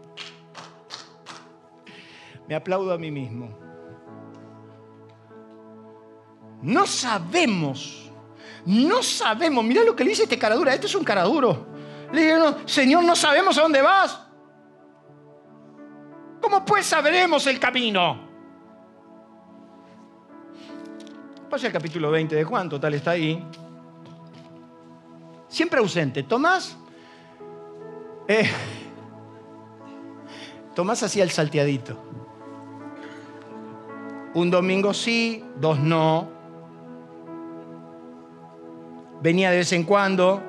me 2.47 2.55
aplaudo 2.55 2.93
a 2.93 2.97
mí 2.97 3.11
mismo. 3.11 3.58
No 6.61 6.85
sabemos, 6.85 8.11
no 8.65 9.01
sabemos. 9.01 9.63
Mira 9.63 9.83
lo 9.83 9.95
que 9.95 10.03
le 10.03 10.11
dice 10.11 10.23
este 10.23 10.37
caradura. 10.37 10.73
Este 10.73 10.87
es 10.87 10.95
un 10.95 11.03
caraduro. 11.03 11.67
Le 12.11 12.33
digo, 12.33 12.57
Señor, 12.65 13.03
no 13.03 13.15
sabemos 13.15 13.57
a 13.57 13.61
dónde 13.61 13.81
vas. 13.81 14.19
¿Cómo 16.41 16.65
pues 16.65 16.85
sabremos 16.85 17.45
el 17.47 17.59
camino? 17.59 18.27
Pasa 21.49 21.67
el 21.67 21.73
capítulo 21.73 22.11
20 22.11 22.35
de 22.35 22.43
Juan, 22.43 22.69
total 22.69 22.93
está 22.93 23.11
ahí. 23.11 23.43
Siempre 25.47 25.79
ausente. 25.79 26.23
Tomás. 26.23 26.77
Eh, 28.27 28.49
Tomás 30.75 31.01
hacía 31.03 31.23
el 31.23 31.31
salteadito. 31.31 31.97
Un 34.33 34.51
domingo 34.51 34.93
sí, 34.93 35.43
dos 35.57 35.79
no 35.79 36.38
venía 39.21 39.51
de 39.51 39.57
vez 39.57 39.71
en 39.73 39.83
cuando. 39.83 40.41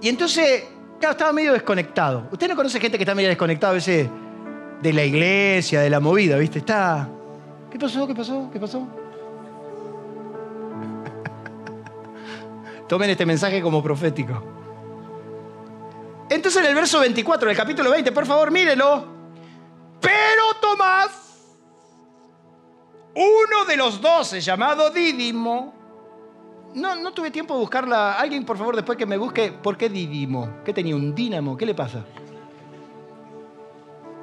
Y 0.00 0.08
entonces, 0.08 0.64
claro, 0.98 1.12
estaba 1.12 1.32
medio 1.32 1.52
desconectado. 1.52 2.28
Usted 2.30 2.48
no 2.48 2.56
conoce 2.56 2.80
gente 2.80 2.98
que 2.98 3.04
está 3.04 3.14
medio 3.14 3.28
desconectada 3.28 3.72
a 3.72 3.74
veces 3.74 4.08
de 4.82 4.92
la 4.92 5.04
iglesia, 5.04 5.80
de 5.80 5.90
la 5.90 6.00
movida, 6.00 6.36
¿viste? 6.38 6.58
Está. 6.58 7.08
¿Qué 7.70 7.78
pasó? 7.78 8.06
¿Qué 8.06 8.14
pasó? 8.14 8.50
¿Qué 8.52 8.60
pasó? 8.60 8.86
Tomen 12.88 13.10
este 13.10 13.26
mensaje 13.26 13.60
como 13.62 13.82
profético. 13.82 14.42
Entonces 16.28 16.60
en 16.62 16.68
el 16.68 16.74
verso 16.74 17.00
24 17.00 17.48
del 17.48 17.56
capítulo 17.56 17.90
20, 17.90 18.12
por 18.12 18.26
favor, 18.26 18.50
mírelo. 18.50 19.16
Pero 20.00 20.44
Tomás 20.60 21.26
uno 23.16 23.64
de 23.66 23.78
los 23.78 24.00
doce, 24.00 24.42
llamado 24.42 24.90
Dídimo, 24.90 25.72
no, 26.76 26.94
no 26.94 27.12
tuve 27.12 27.30
tiempo 27.30 27.54
de 27.54 27.60
buscarla. 27.60 28.12
Alguien, 28.12 28.44
por 28.44 28.58
favor, 28.58 28.76
después 28.76 28.98
que 28.98 29.06
me 29.06 29.16
busque, 29.16 29.50
¿por 29.50 29.78
qué 29.78 29.88
Dídimo? 29.88 30.62
¿Qué 30.62 30.74
tenía? 30.74 30.94
¿Un 30.94 31.14
dínamo? 31.14 31.56
¿Qué 31.56 31.64
le 31.64 31.74
pasa? 31.74 32.04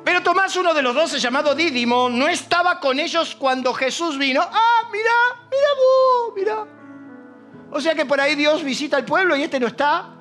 Pero 0.05 0.21
Tomás, 0.21 0.55
uno 0.55 0.73
de 0.73 0.83
los 0.83 0.93
doce, 0.93 1.17
llamado 1.19 1.55
Dídimo, 1.55 2.09
no 2.09 2.27
estaba 2.27 2.79
con 2.79 2.99
ellos 2.99 3.35
cuando 3.35 3.73
Jesús 3.73 4.19
vino. 4.19 4.41
Ah, 4.41 4.81
mira, 4.91 5.11
mira 5.49 5.67
vos, 5.77 6.33
mira. 6.35 6.67
O 7.71 7.81
sea 7.81 7.95
que 7.95 8.05
por 8.05 8.21
ahí 8.21 8.35
Dios 8.35 8.63
visita 8.63 8.97
al 8.97 9.05
pueblo 9.05 9.35
y 9.35 9.43
este 9.43 9.59
no 9.59 9.65
está. 9.65 10.13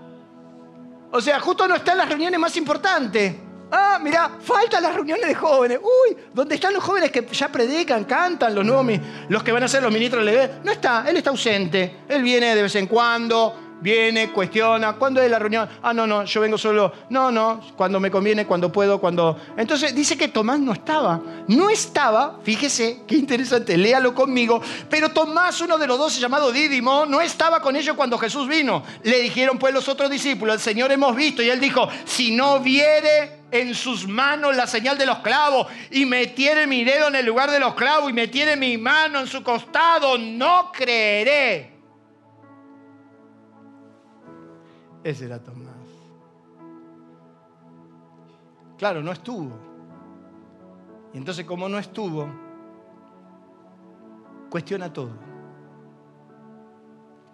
O 1.10 1.20
sea, 1.20 1.38
justo 1.38 1.68
no 1.68 1.74
está 1.74 1.92
en 1.92 1.98
las 1.98 2.08
reuniones 2.08 2.40
más 2.40 2.56
importantes. 2.56 3.36
Ah, 3.74 3.98
mira, 4.02 4.30
faltan 4.38 4.82
las 4.82 4.94
reuniones 4.94 5.26
de 5.26 5.34
jóvenes. 5.34 5.78
Uy, 5.78 6.16
¿dónde 6.34 6.56
están 6.56 6.74
los 6.74 6.84
jóvenes 6.84 7.10
que 7.10 7.26
ya 7.32 7.48
predican, 7.48 8.04
cantan, 8.04 8.54
los 8.54 8.66
nuevos, 8.66 9.00
los 9.30 9.42
que 9.42 9.50
van 9.50 9.62
a 9.62 9.68
ser 9.68 9.82
los 9.82 9.90
ministros 9.90 10.26
de 10.26 10.32
la 10.32 10.50
No 10.62 10.70
está, 10.70 11.04
él 11.08 11.16
está 11.16 11.30
ausente. 11.30 12.00
Él 12.06 12.22
viene 12.22 12.54
de 12.54 12.62
vez 12.62 12.74
en 12.76 12.86
cuando, 12.86 13.71
viene, 13.82 14.30
cuestiona, 14.30 14.94
¿cuándo 14.94 15.20
es 15.20 15.30
la 15.30 15.38
reunión? 15.38 15.68
Ah, 15.82 15.92
no, 15.92 16.06
no, 16.06 16.24
yo 16.24 16.40
vengo 16.40 16.56
solo. 16.56 16.92
No, 17.10 17.30
no, 17.30 17.60
cuando 17.76 17.98
me 18.00 18.10
conviene, 18.10 18.46
cuando 18.46 18.70
puedo, 18.70 19.00
cuando... 19.00 19.36
Entonces 19.56 19.94
dice 19.94 20.16
que 20.16 20.28
Tomás 20.28 20.60
no 20.60 20.72
estaba. 20.72 21.20
No 21.48 21.68
estaba, 21.68 22.38
fíjese, 22.42 23.00
qué 23.06 23.16
interesante, 23.16 23.76
léalo 23.76 24.14
conmigo, 24.14 24.62
pero 24.88 25.10
Tomás, 25.10 25.60
uno 25.60 25.76
de 25.76 25.86
los 25.86 25.98
dos 25.98 26.18
llamado 26.18 26.52
Dídimo, 26.52 27.04
no 27.06 27.20
estaba 27.20 27.60
con 27.60 27.74
ellos 27.74 27.96
cuando 27.96 28.16
Jesús 28.16 28.48
vino. 28.48 28.84
Le 29.02 29.20
dijeron 29.20 29.58
pues 29.58 29.74
los 29.74 29.88
otros 29.88 30.08
discípulos, 30.08 30.54
el 30.54 30.60
Señor 30.60 30.92
hemos 30.92 31.16
visto, 31.16 31.42
y 31.42 31.50
él 31.50 31.58
dijo, 31.58 31.88
si 32.04 32.30
no 32.30 32.60
viere 32.60 33.42
en 33.50 33.74
sus 33.74 34.06
manos 34.06 34.56
la 34.56 34.66
señal 34.66 34.96
de 34.96 35.04
los 35.04 35.18
clavos 35.18 35.66
y 35.90 36.06
metiere 36.06 36.66
mi 36.66 36.84
dedo 36.84 37.08
en 37.08 37.16
el 37.16 37.26
lugar 37.26 37.50
de 37.50 37.60
los 37.60 37.74
clavos 37.74 38.10
y 38.10 38.14
metiere 38.14 38.56
mi 38.56 38.78
mano 38.78 39.20
en 39.20 39.26
su 39.26 39.42
costado, 39.42 40.16
no 40.16 40.70
creeré. 40.72 41.71
Ese 45.04 45.24
era 45.24 45.38
Tomás. 45.38 45.74
Claro, 48.78 49.02
no 49.02 49.12
estuvo. 49.12 49.52
Y 51.12 51.18
entonces 51.18 51.44
como 51.44 51.68
no 51.68 51.78
estuvo, 51.78 52.28
cuestiona 54.50 54.92
todo. 54.92 55.12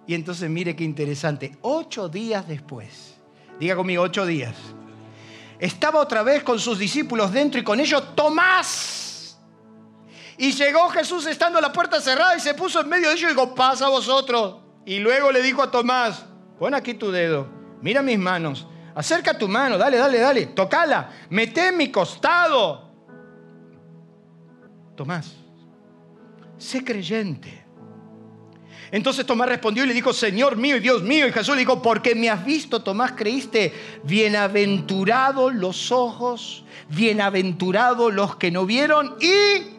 Y 0.07 0.15
entonces 0.15 0.49
mire 0.49 0.75
qué 0.75 0.85
interesante, 0.85 1.59
ocho 1.61 2.09
días 2.09 2.49
después, 2.49 3.15
diga 3.61 3.77
conmigo, 3.77 4.03
ocho 4.03 4.25
días, 4.25 4.57
estaba 5.59 6.01
otra 6.01 6.23
vez 6.23 6.43
con 6.43 6.59
sus 6.59 6.79
discípulos 6.79 7.31
dentro 7.31 7.61
y 7.61 7.65
con 7.65 7.79
ellos 7.79 8.15
Tomás. 8.15 9.39
Y 10.39 10.53
llegó 10.53 10.89
Jesús 10.89 11.27
estando 11.27 11.61
la 11.61 11.73
puerta 11.73 12.01
cerrada 12.01 12.37
y 12.37 12.41
se 12.41 12.55
puso 12.55 12.81
en 12.81 12.89
medio 12.89 13.09
de 13.09 13.15
ellos 13.15 13.31
y 13.31 13.35
dijo, 13.35 13.55
pasa 13.55 13.89
vosotros. 13.89 14.57
Y 14.87 14.99
luego 15.01 15.31
le 15.31 15.43
dijo 15.43 15.63
a 15.63 15.71
Tomás, 15.71 16.25
pon 16.59 16.75
aquí 16.75 16.95
tu 16.95 17.11
dedo 17.11 17.58
mira 17.81 18.03
mis 18.03 18.19
manos, 18.19 18.67
acerca 18.95 19.37
tu 19.37 19.49
mano, 19.49 19.79
dale, 19.79 19.97
dale, 19.97 20.19
dale, 20.19 20.47
tocala, 20.47 21.11
mete 21.31 21.69
en 21.69 21.77
mi 21.77 21.91
costado. 21.91 22.89
Tomás, 24.97 25.37
sé 26.57 26.85
creyente. 26.85 27.67
Entonces 28.91 29.27
Tomás 29.27 29.49
respondió 29.49 29.85
y 29.85 29.87
le 29.87 29.95
dijo, 29.95 30.13
Señor 30.13 30.57
mío 30.57 30.77
y 30.77 30.81
Dios 30.81 31.03
mío. 31.03 31.27
Y 31.27 31.33
Jesús 31.33 31.55
le 31.55 31.61
dijo, 31.61 31.83
porque 31.83 32.15
me 32.15 32.31
has 32.31 32.45
visto, 32.45 32.83
Tomás, 32.83 33.13
creíste. 33.13 33.73
Bienaventurados 34.05 35.55
los 35.55 35.93
ojos, 35.93 36.65
bienaventurados 36.89 38.13
los 38.13 38.37
que 38.37 38.51
no 38.51 38.65
vieron 38.65 39.17
y 39.21 39.78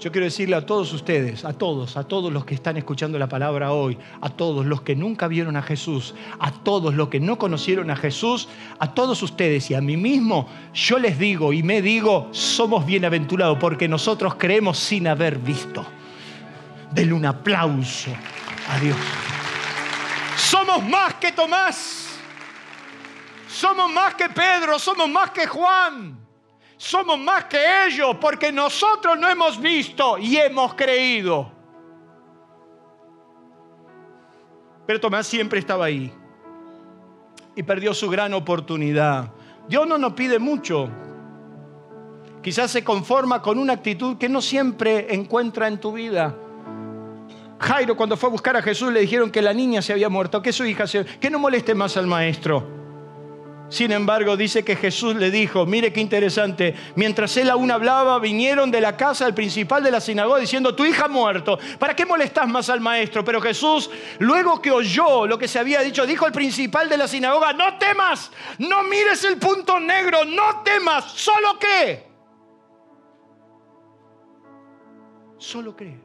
Yo 0.00 0.12
quiero 0.12 0.26
decirle 0.26 0.54
a 0.54 0.64
todos 0.64 0.92
ustedes, 0.92 1.44
a 1.44 1.52
todos, 1.52 1.96
a 1.96 2.04
todos 2.04 2.32
los 2.32 2.44
que 2.44 2.54
están 2.54 2.76
escuchando 2.76 3.18
la 3.18 3.28
palabra 3.28 3.72
hoy, 3.72 3.98
a 4.20 4.30
todos 4.30 4.64
los 4.64 4.82
que 4.82 4.94
nunca 4.94 5.26
vieron 5.26 5.56
a 5.56 5.62
Jesús, 5.62 6.14
a 6.38 6.52
todos 6.52 6.94
los 6.94 7.08
que 7.08 7.18
no 7.18 7.36
conocieron 7.36 7.90
a 7.90 7.96
Jesús, 7.96 8.48
a 8.78 8.94
todos 8.94 9.20
ustedes 9.24 9.68
y 9.72 9.74
a 9.74 9.80
mí 9.80 9.96
mismo, 9.96 10.48
yo 10.72 11.00
les 11.00 11.18
digo 11.18 11.52
y 11.52 11.64
me 11.64 11.82
digo, 11.82 12.28
somos 12.30 12.86
bienaventurados 12.86 13.58
porque 13.58 13.88
nosotros 13.88 14.36
creemos 14.36 14.78
sin 14.78 15.08
haber 15.08 15.36
visto. 15.36 15.84
Denle 16.92 17.14
un 17.14 17.26
aplauso 17.26 18.12
a 18.68 18.78
Dios. 18.78 18.96
Somos 20.36 20.84
más 20.88 21.14
que 21.14 21.32
Tomás. 21.32 22.20
Somos 23.48 23.90
más 23.90 24.14
que 24.14 24.28
Pedro, 24.28 24.78
somos 24.78 25.08
más 25.08 25.30
que 25.30 25.46
Juan 25.48 26.27
somos 26.78 27.18
más 27.18 27.44
que 27.44 27.86
ellos 27.86 28.16
porque 28.20 28.50
nosotros 28.52 29.18
no 29.18 29.28
hemos 29.28 29.60
visto 29.60 30.16
y 30.16 30.36
hemos 30.38 30.74
creído. 30.74 31.52
Pero 34.86 35.00
Tomás 35.00 35.26
siempre 35.26 35.58
estaba 35.58 35.84
ahí 35.84 36.10
y 37.54 37.62
perdió 37.64 37.92
su 37.92 38.08
gran 38.08 38.32
oportunidad. 38.32 39.30
Dios 39.68 39.86
no 39.86 39.98
nos 39.98 40.14
pide 40.14 40.38
mucho. 40.38 40.88
Quizás 42.40 42.70
se 42.70 42.84
conforma 42.84 43.42
con 43.42 43.58
una 43.58 43.74
actitud 43.74 44.16
que 44.16 44.28
no 44.28 44.40
siempre 44.40 45.12
encuentra 45.12 45.66
en 45.66 45.78
tu 45.78 45.92
vida. 45.92 46.34
Jairo 47.58 47.96
cuando 47.96 48.16
fue 48.16 48.28
a 48.28 48.32
buscar 48.32 48.56
a 48.56 48.62
Jesús 48.62 48.92
le 48.92 49.00
dijeron 49.00 49.32
que 49.32 49.42
la 49.42 49.52
niña 49.52 49.82
se 49.82 49.92
había 49.92 50.08
muerto, 50.08 50.40
que 50.40 50.52
su 50.52 50.64
hija 50.64 50.86
se... 50.86 51.04
que 51.04 51.28
no 51.28 51.40
moleste 51.40 51.74
más 51.74 51.96
al 51.96 52.06
maestro. 52.06 52.77
Sin 53.70 53.92
embargo, 53.92 54.36
dice 54.36 54.64
que 54.64 54.76
Jesús 54.76 55.14
le 55.16 55.30
dijo, 55.30 55.66
mire 55.66 55.92
qué 55.92 56.00
interesante, 56.00 56.74
mientras 56.96 57.36
él 57.36 57.50
aún 57.50 57.70
hablaba, 57.70 58.18
vinieron 58.18 58.70
de 58.70 58.80
la 58.80 58.96
casa 58.96 59.26
del 59.26 59.34
principal 59.34 59.82
de 59.82 59.90
la 59.90 60.00
sinagoga 60.00 60.38
diciendo, 60.38 60.74
tu 60.74 60.86
hija 60.86 61.04
ha 61.04 61.08
muerto, 61.08 61.58
¿para 61.78 61.94
qué 61.94 62.06
molestas 62.06 62.48
más 62.48 62.70
al 62.70 62.80
maestro? 62.80 63.22
Pero 63.24 63.42
Jesús, 63.42 63.90
luego 64.20 64.62
que 64.62 64.70
oyó 64.70 65.26
lo 65.26 65.38
que 65.38 65.48
se 65.48 65.58
había 65.58 65.80
dicho, 65.80 66.06
dijo 66.06 66.24
al 66.24 66.32
principal 66.32 66.88
de 66.88 66.96
la 66.96 67.06
sinagoga, 67.06 67.52
no 67.52 67.76
temas, 67.76 68.32
no 68.58 68.84
mires 68.84 69.22
el 69.24 69.36
punto 69.36 69.78
negro, 69.78 70.24
no 70.24 70.62
temas, 70.62 71.04
solo 71.12 71.58
cree. 71.58 72.08
Solo 75.36 75.76
cree. 75.76 76.00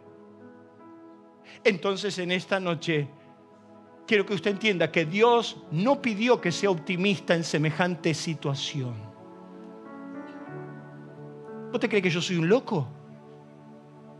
Entonces 1.63 2.19
en 2.19 2.31
esta 2.33 2.59
noche 2.59 3.07
quiero 4.07 4.25
que 4.25 4.33
usted 4.33 4.51
entienda 4.51 4.91
que 4.91 5.05
Dios 5.05 5.57
no 5.71 6.01
pidió 6.01 6.41
que 6.41 6.51
sea 6.51 6.69
optimista 6.69 7.35
en 7.35 7.43
semejante 7.43 8.13
situación. 8.13 8.93
¿Vos 11.71 11.79
te 11.79 11.89
crees 11.89 12.03
que 12.03 12.09
yo 12.09 12.21
soy 12.21 12.35
un 12.35 12.47
loco? 12.47 12.87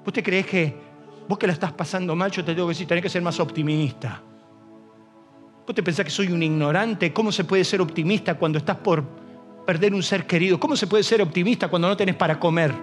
¿Vos 0.04 0.14
te 0.14 0.24
crees 0.24 0.46
que 0.46 0.76
vos 1.28 1.38
que 1.38 1.48
la 1.48 1.54
estás 1.54 1.72
pasando 1.72 2.16
mal, 2.16 2.32
yo 2.32 2.44
te 2.44 2.54
tengo 2.54 2.68
que 2.68 2.72
decir, 2.72 2.88
tenés 2.88 3.04
que 3.04 3.10
ser 3.10 3.22
más 3.22 3.40
optimista? 3.40 4.22
¿Vos 5.66 5.76
te 5.76 5.84
pensás 5.84 6.04
que 6.04 6.12
soy 6.12 6.28
un 6.28 6.44
ignorante? 6.44 7.14
¿Cómo 7.14 7.32
se 7.32 7.44
puede 7.44 7.64
ser 7.64 7.80
optimista 7.82 8.36
cuando 8.36 8.58
estás 8.58 8.78
por 8.78 9.04
perder 9.66 9.94
un 9.94 10.04
ser 10.04 10.28
querido? 10.28 10.60
¿Cómo 10.60 10.76
se 10.76 10.88
puede 10.88 11.04
ser 11.04 11.22
optimista 11.22 11.70
cuando 11.70 11.88
no 11.88 11.96
tenés 11.96 12.16
para 12.16 12.40
comer? 12.40 12.74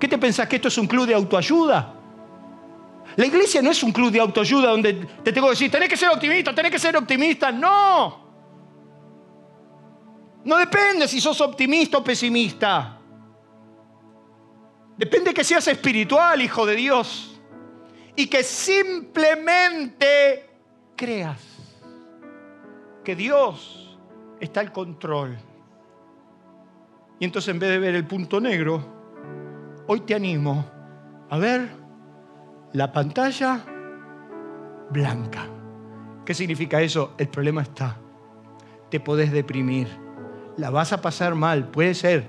¿Qué 0.00 0.08
te 0.08 0.18
pensás 0.18 0.48
que 0.48 0.56
esto 0.56 0.68
es 0.68 0.78
un 0.78 0.86
club 0.86 1.06
de 1.06 1.14
autoayuda? 1.14 1.95
La 3.16 3.26
iglesia 3.26 3.62
no 3.62 3.70
es 3.70 3.82
un 3.82 3.92
club 3.92 4.10
de 4.10 4.20
autoayuda 4.20 4.70
donde 4.70 4.92
te 4.92 5.32
tengo 5.32 5.46
que 5.46 5.52
decir, 5.52 5.70
tenés 5.70 5.88
que 5.88 5.96
ser 5.96 6.10
optimista, 6.10 6.54
tenés 6.54 6.70
que 6.70 6.78
ser 6.78 6.94
optimista. 6.96 7.50
No. 7.50 8.26
No 10.44 10.56
depende 10.58 11.08
si 11.08 11.20
sos 11.20 11.40
optimista 11.40 11.98
o 11.98 12.04
pesimista. 12.04 13.00
Depende 14.98 15.32
que 15.32 15.44
seas 15.44 15.66
espiritual, 15.66 16.42
hijo 16.42 16.66
de 16.66 16.76
Dios. 16.76 17.40
Y 18.14 18.26
que 18.26 18.42
simplemente 18.42 20.50
creas 20.94 21.42
que 23.02 23.16
Dios 23.16 23.98
está 24.40 24.60
al 24.60 24.72
control. 24.72 25.38
Y 27.18 27.24
entonces 27.24 27.48
en 27.48 27.58
vez 27.58 27.70
de 27.70 27.78
ver 27.78 27.94
el 27.94 28.06
punto 28.06 28.40
negro, 28.40 28.84
hoy 29.86 30.00
te 30.00 30.14
animo 30.14 30.70
a 31.30 31.38
ver 31.38 31.85
la 32.76 32.92
pantalla 32.92 33.64
blanca. 34.90 35.46
¿Qué 36.26 36.34
significa 36.34 36.82
eso? 36.82 37.14
El 37.16 37.28
problema 37.28 37.62
está. 37.62 37.96
Te 38.90 39.00
podés 39.00 39.32
deprimir. 39.32 39.88
La 40.58 40.68
vas 40.68 40.92
a 40.92 41.00
pasar 41.00 41.34
mal, 41.34 41.70
puede 41.70 41.94
ser. 41.94 42.26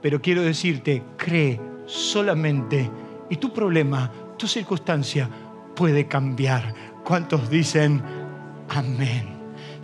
Pero 0.00 0.22
quiero 0.22 0.42
decirte, 0.42 1.02
cree 1.16 1.60
solamente 1.84 2.88
y 3.28 3.38
tu 3.38 3.52
problema, 3.52 4.12
tu 4.38 4.46
circunstancia 4.46 5.28
puede 5.74 6.06
cambiar. 6.06 6.72
¿Cuántos 7.02 7.50
dicen 7.50 8.00
amén? 8.68 9.35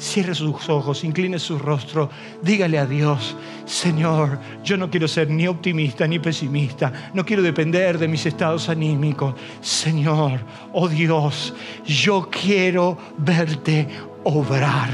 Cierre 0.03 0.35
sus 0.35 0.69
ojos, 0.69 1.05
incline 1.05 1.39
su 1.39 1.61
rostro, 1.61 2.11
dígale 2.43 2.77
a 2.77 2.87
Dios, 2.87 3.37
Señor, 3.65 4.41
yo 4.65 4.77
no 4.77 4.91
quiero 4.91 5.07
ser 5.07 5.31
ni 5.31 5.47
optimista 5.47 6.09
ni 6.09 6.19
pesimista, 6.19 7.11
no 7.15 7.25
quiero 7.25 7.41
depender 7.41 7.99
de 7.99 8.09
mis 8.09 8.27
estados 8.27 8.69
anímicos. 8.69 9.37
Señor, 9.61 10.41
oh 10.73 10.89
Dios, 10.89 11.55
yo 11.87 12.29
quiero 12.29 12.99
verte 13.17 13.87
obrar, 14.25 14.91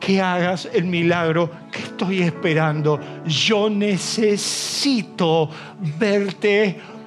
que 0.00 0.22
hagas 0.22 0.66
el 0.72 0.84
milagro 0.86 1.50
que 1.70 1.80
estoy 1.80 2.22
esperando. 2.22 2.98
Yo 3.26 3.68
necesito 3.68 5.50
verte 5.98 6.80
obrar. 6.80 6.99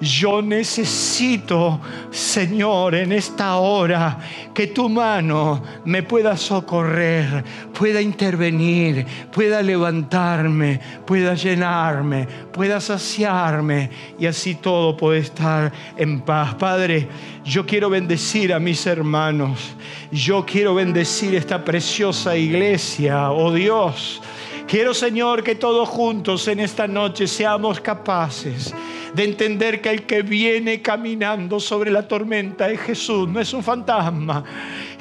Yo 0.00 0.42
necesito, 0.42 1.80
Señor, 2.10 2.94
en 2.94 3.12
esta 3.12 3.56
hora, 3.56 4.18
que 4.52 4.68
tu 4.68 4.88
mano 4.88 5.62
me 5.84 6.02
pueda 6.02 6.36
socorrer, 6.36 7.44
pueda 7.72 8.00
intervenir, 8.00 9.06
pueda 9.32 9.62
levantarme, 9.62 10.80
pueda 11.06 11.34
llenarme, 11.34 12.26
pueda 12.52 12.80
saciarme 12.80 13.90
y 14.18 14.26
así 14.26 14.56
todo 14.56 14.96
puede 14.96 15.20
estar 15.20 15.72
en 15.96 16.20
paz. 16.20 16.54
Padre, 16.56 17.08
yo 17.44 17.64
quiero 17.64 17.88
bendecir 17.88 18.52
a 18.52 18.58
mis 18.58 18.86
hermanos. 18.86 19.74
Yo 20.10 20.44
quiero 20.44 20.74
bendecir 20.74 21.34
esta 21.34 21.64
preciosa 21.64 22.36
iglesia, 22.36 23.30
oh 23.30 23.52
Dios. 23.52 24.20
Quiero, 24.66 24.94
Señor, 24.94 25.42
que 25.42 25.54
todos 25.54 25.88
juntos 25.88 26.48
en 26.48 26.60
esta 26.60 26.86
noche 26.86 27.26
seamos 27.26 27.80
capaces 27.80 28.74
de 29.14 29.24
entender 29.24 29.80
que 29.80 29.90
el 29.90 30.02
que 30.04 30.22
viene 30.22 30.80
caminando 30.80 31.60
sobre 31.60 31.90
la 31.90 32.08
tormenta 32.08 32.70
es 32.70 32.80
Jesús, 32.80 33.28
no 33.28 33.40
es 33.40 33.52
un 33.52 33.62
fantasma. 33.62 34.42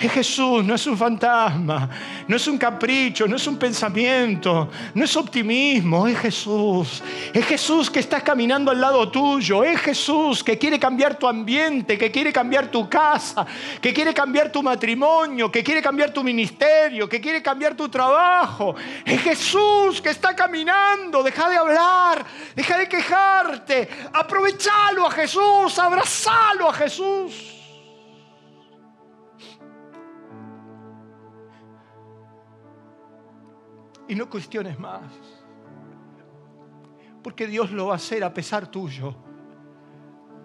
Es 0.01 0.11
Jesús, 0.11 0.65
no 0.65 0.73
es 0.73 0.87
un 0.87 0.97
fantasma, 0.97 1.87
no 2.27 2.35
es 2.35 2.47
un 2.47 2.57
capricho, 2.57 3.27
no 3.27 3.35
es 3.35 3.45
un 3.45 3.57
pensamiento, 3.57 4.67
no 4.95 5.05
es 5.05 5.15
optimismo, 5.15 6.07
es 6.07 6.17
Jesús. 6.17 7.03
Es 7.31 7.45
Jesús 7.45 7.87
que 7.91 7.99
está 7.99 8.19
caminando 8.21 8.71
al 8.71 8.81
lado 8.81 9.11
tuyo, 9.11 9.63
es 9.63 9.79
Jesús 9.79 10.43
que 10.43 10.57
quiere 10.57 10.79
cambiar 10.79 11.19
tu 11.19 11.27
ambiente, 11.27 11.99
que 11.99 12.09
quiere 12.09 12.33
cambiar 12.33 12.71
tu 12.71 12.89
casa, 12.89 13.45
que 13.79 13.93
quiere 13.93 14.11
cambiar 14.11 14.51
tu 14.51 14.63
matrimonio, 14.63 15.51
que 15.51 15.63
quiere 15.63 15.83
cambiar 15.83 16.09
tu 16.09 16.23
ministerio, 16.23 17.07
que 17.07 17.21
quiere 17.21 17.43
cambiar 17.43 17.75
tu 17.75 17.87
trabajo. 17.87 18.73
Es 19.05 19.21
Jesús 19.21 20.01
que 20.01 20.09
está 20.09 20.35
caminando, 20.35 21.21
deja 21.21 21.47
de 21.47 21.57
hablar, 21.57 22.25
deja 22.55 22.75
de 22.79 22.89
quejarte, 22.89 23.87
aprovechalo 24.13 25.05
a 25.05 25.11
Jesús, 25.11 25.77
abrazalo 25.77 26.69
a 26.69 26.73
Jesús. 26.73 27.60
Y 34.11 34.15
no 34.15 34.29
cuestiones 34.29 34.77
más. 34.77 35.09
Porque 37.23 37.47
Dios 37.47 37.71
lo 37.71 37.87
va 37.87 37.93
a 37.93 37.95
hacer 37.95 38.25
a 38.25 38.33
pesar 38.33 38.69
tuyo. 38.69 39.15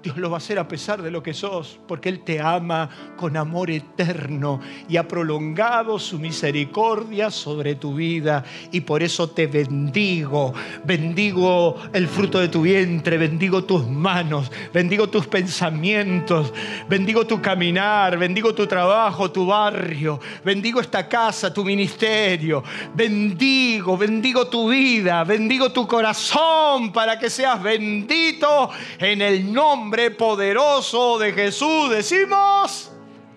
Dios 0.07 0.19
lo 0.19 0.31
va 0.31 0.37
a 0.37 0.39
hacer 0.39 0.57
a 0.61 0.69
pesar 0.69 1.03
de 1.03 1.11
lo 1.11 1.21
que 1.21 1.35
sos, 1.35 1.81
porque 1.89 2.09
Él 2.09 2.21
te 2.21 2.41
ama 2.41 2.89
con 3.17 3.37
amor 3.37 3.73
eterno 3.73 4.61
y 4.89 4.99
ha 4.99 5.09
prolongado 5.09 5.99
su 5.99 6.21
misericordia 6.21 7.29
sobre 7.29 7.75
tu 7.75 7.97
vida. 7.97 8.45
Y 8.71 8.83
por 8.83 9.03
eso 9.03 9.31
te 9.31 9.49
bendigo. 9.49 10.55
Bendigo 10.85 11.75
el 11.93 12.07
fruto 12.07 12.39
de 12.39 12.47
tu 12.47 12.63
vientre, 12.63 13.19
bendigo 13.19 13.65
tus 13.65 13.85
manos, 13.89 14.53
bendigo 14.73 15.09
tus 15.09 15.27
pensamientos, 15.27 16.55
bendigo 16.89 17.27
tu 17.27 17.43
caminar, 17.43 18.17
bendigo 18.17 18.55
tu 18.55 18.69
trabajo, 18.69 19.33
tu 19.33 19.45
barrio, 19.47 20.21
bendigo 20.45 20.81
esta 20.81 21.09
casa, 21.09 21.53
tu 21.53 21.65
ministerio. 21.65 22.63
Bendigo, 22.95 23.99
bendigo 23.99 24.47
tu 24.47 24.71
vida, 24.71 25.25
bendigo 25.25 25.73
tu 25.73 25.85
corazón 25.89 26.93
para 26.93 27.19
que 27.19 27.29
seas 27.29 27.61
bendito 27.61 28.71
en 29.01 29.21
el 29.21 29.53
nombre 29.53 29.96
poderoso 30.17 31.19
de 31.19 31.33
Jesús. 31.33 31.91
Decimos, 31.91 32.93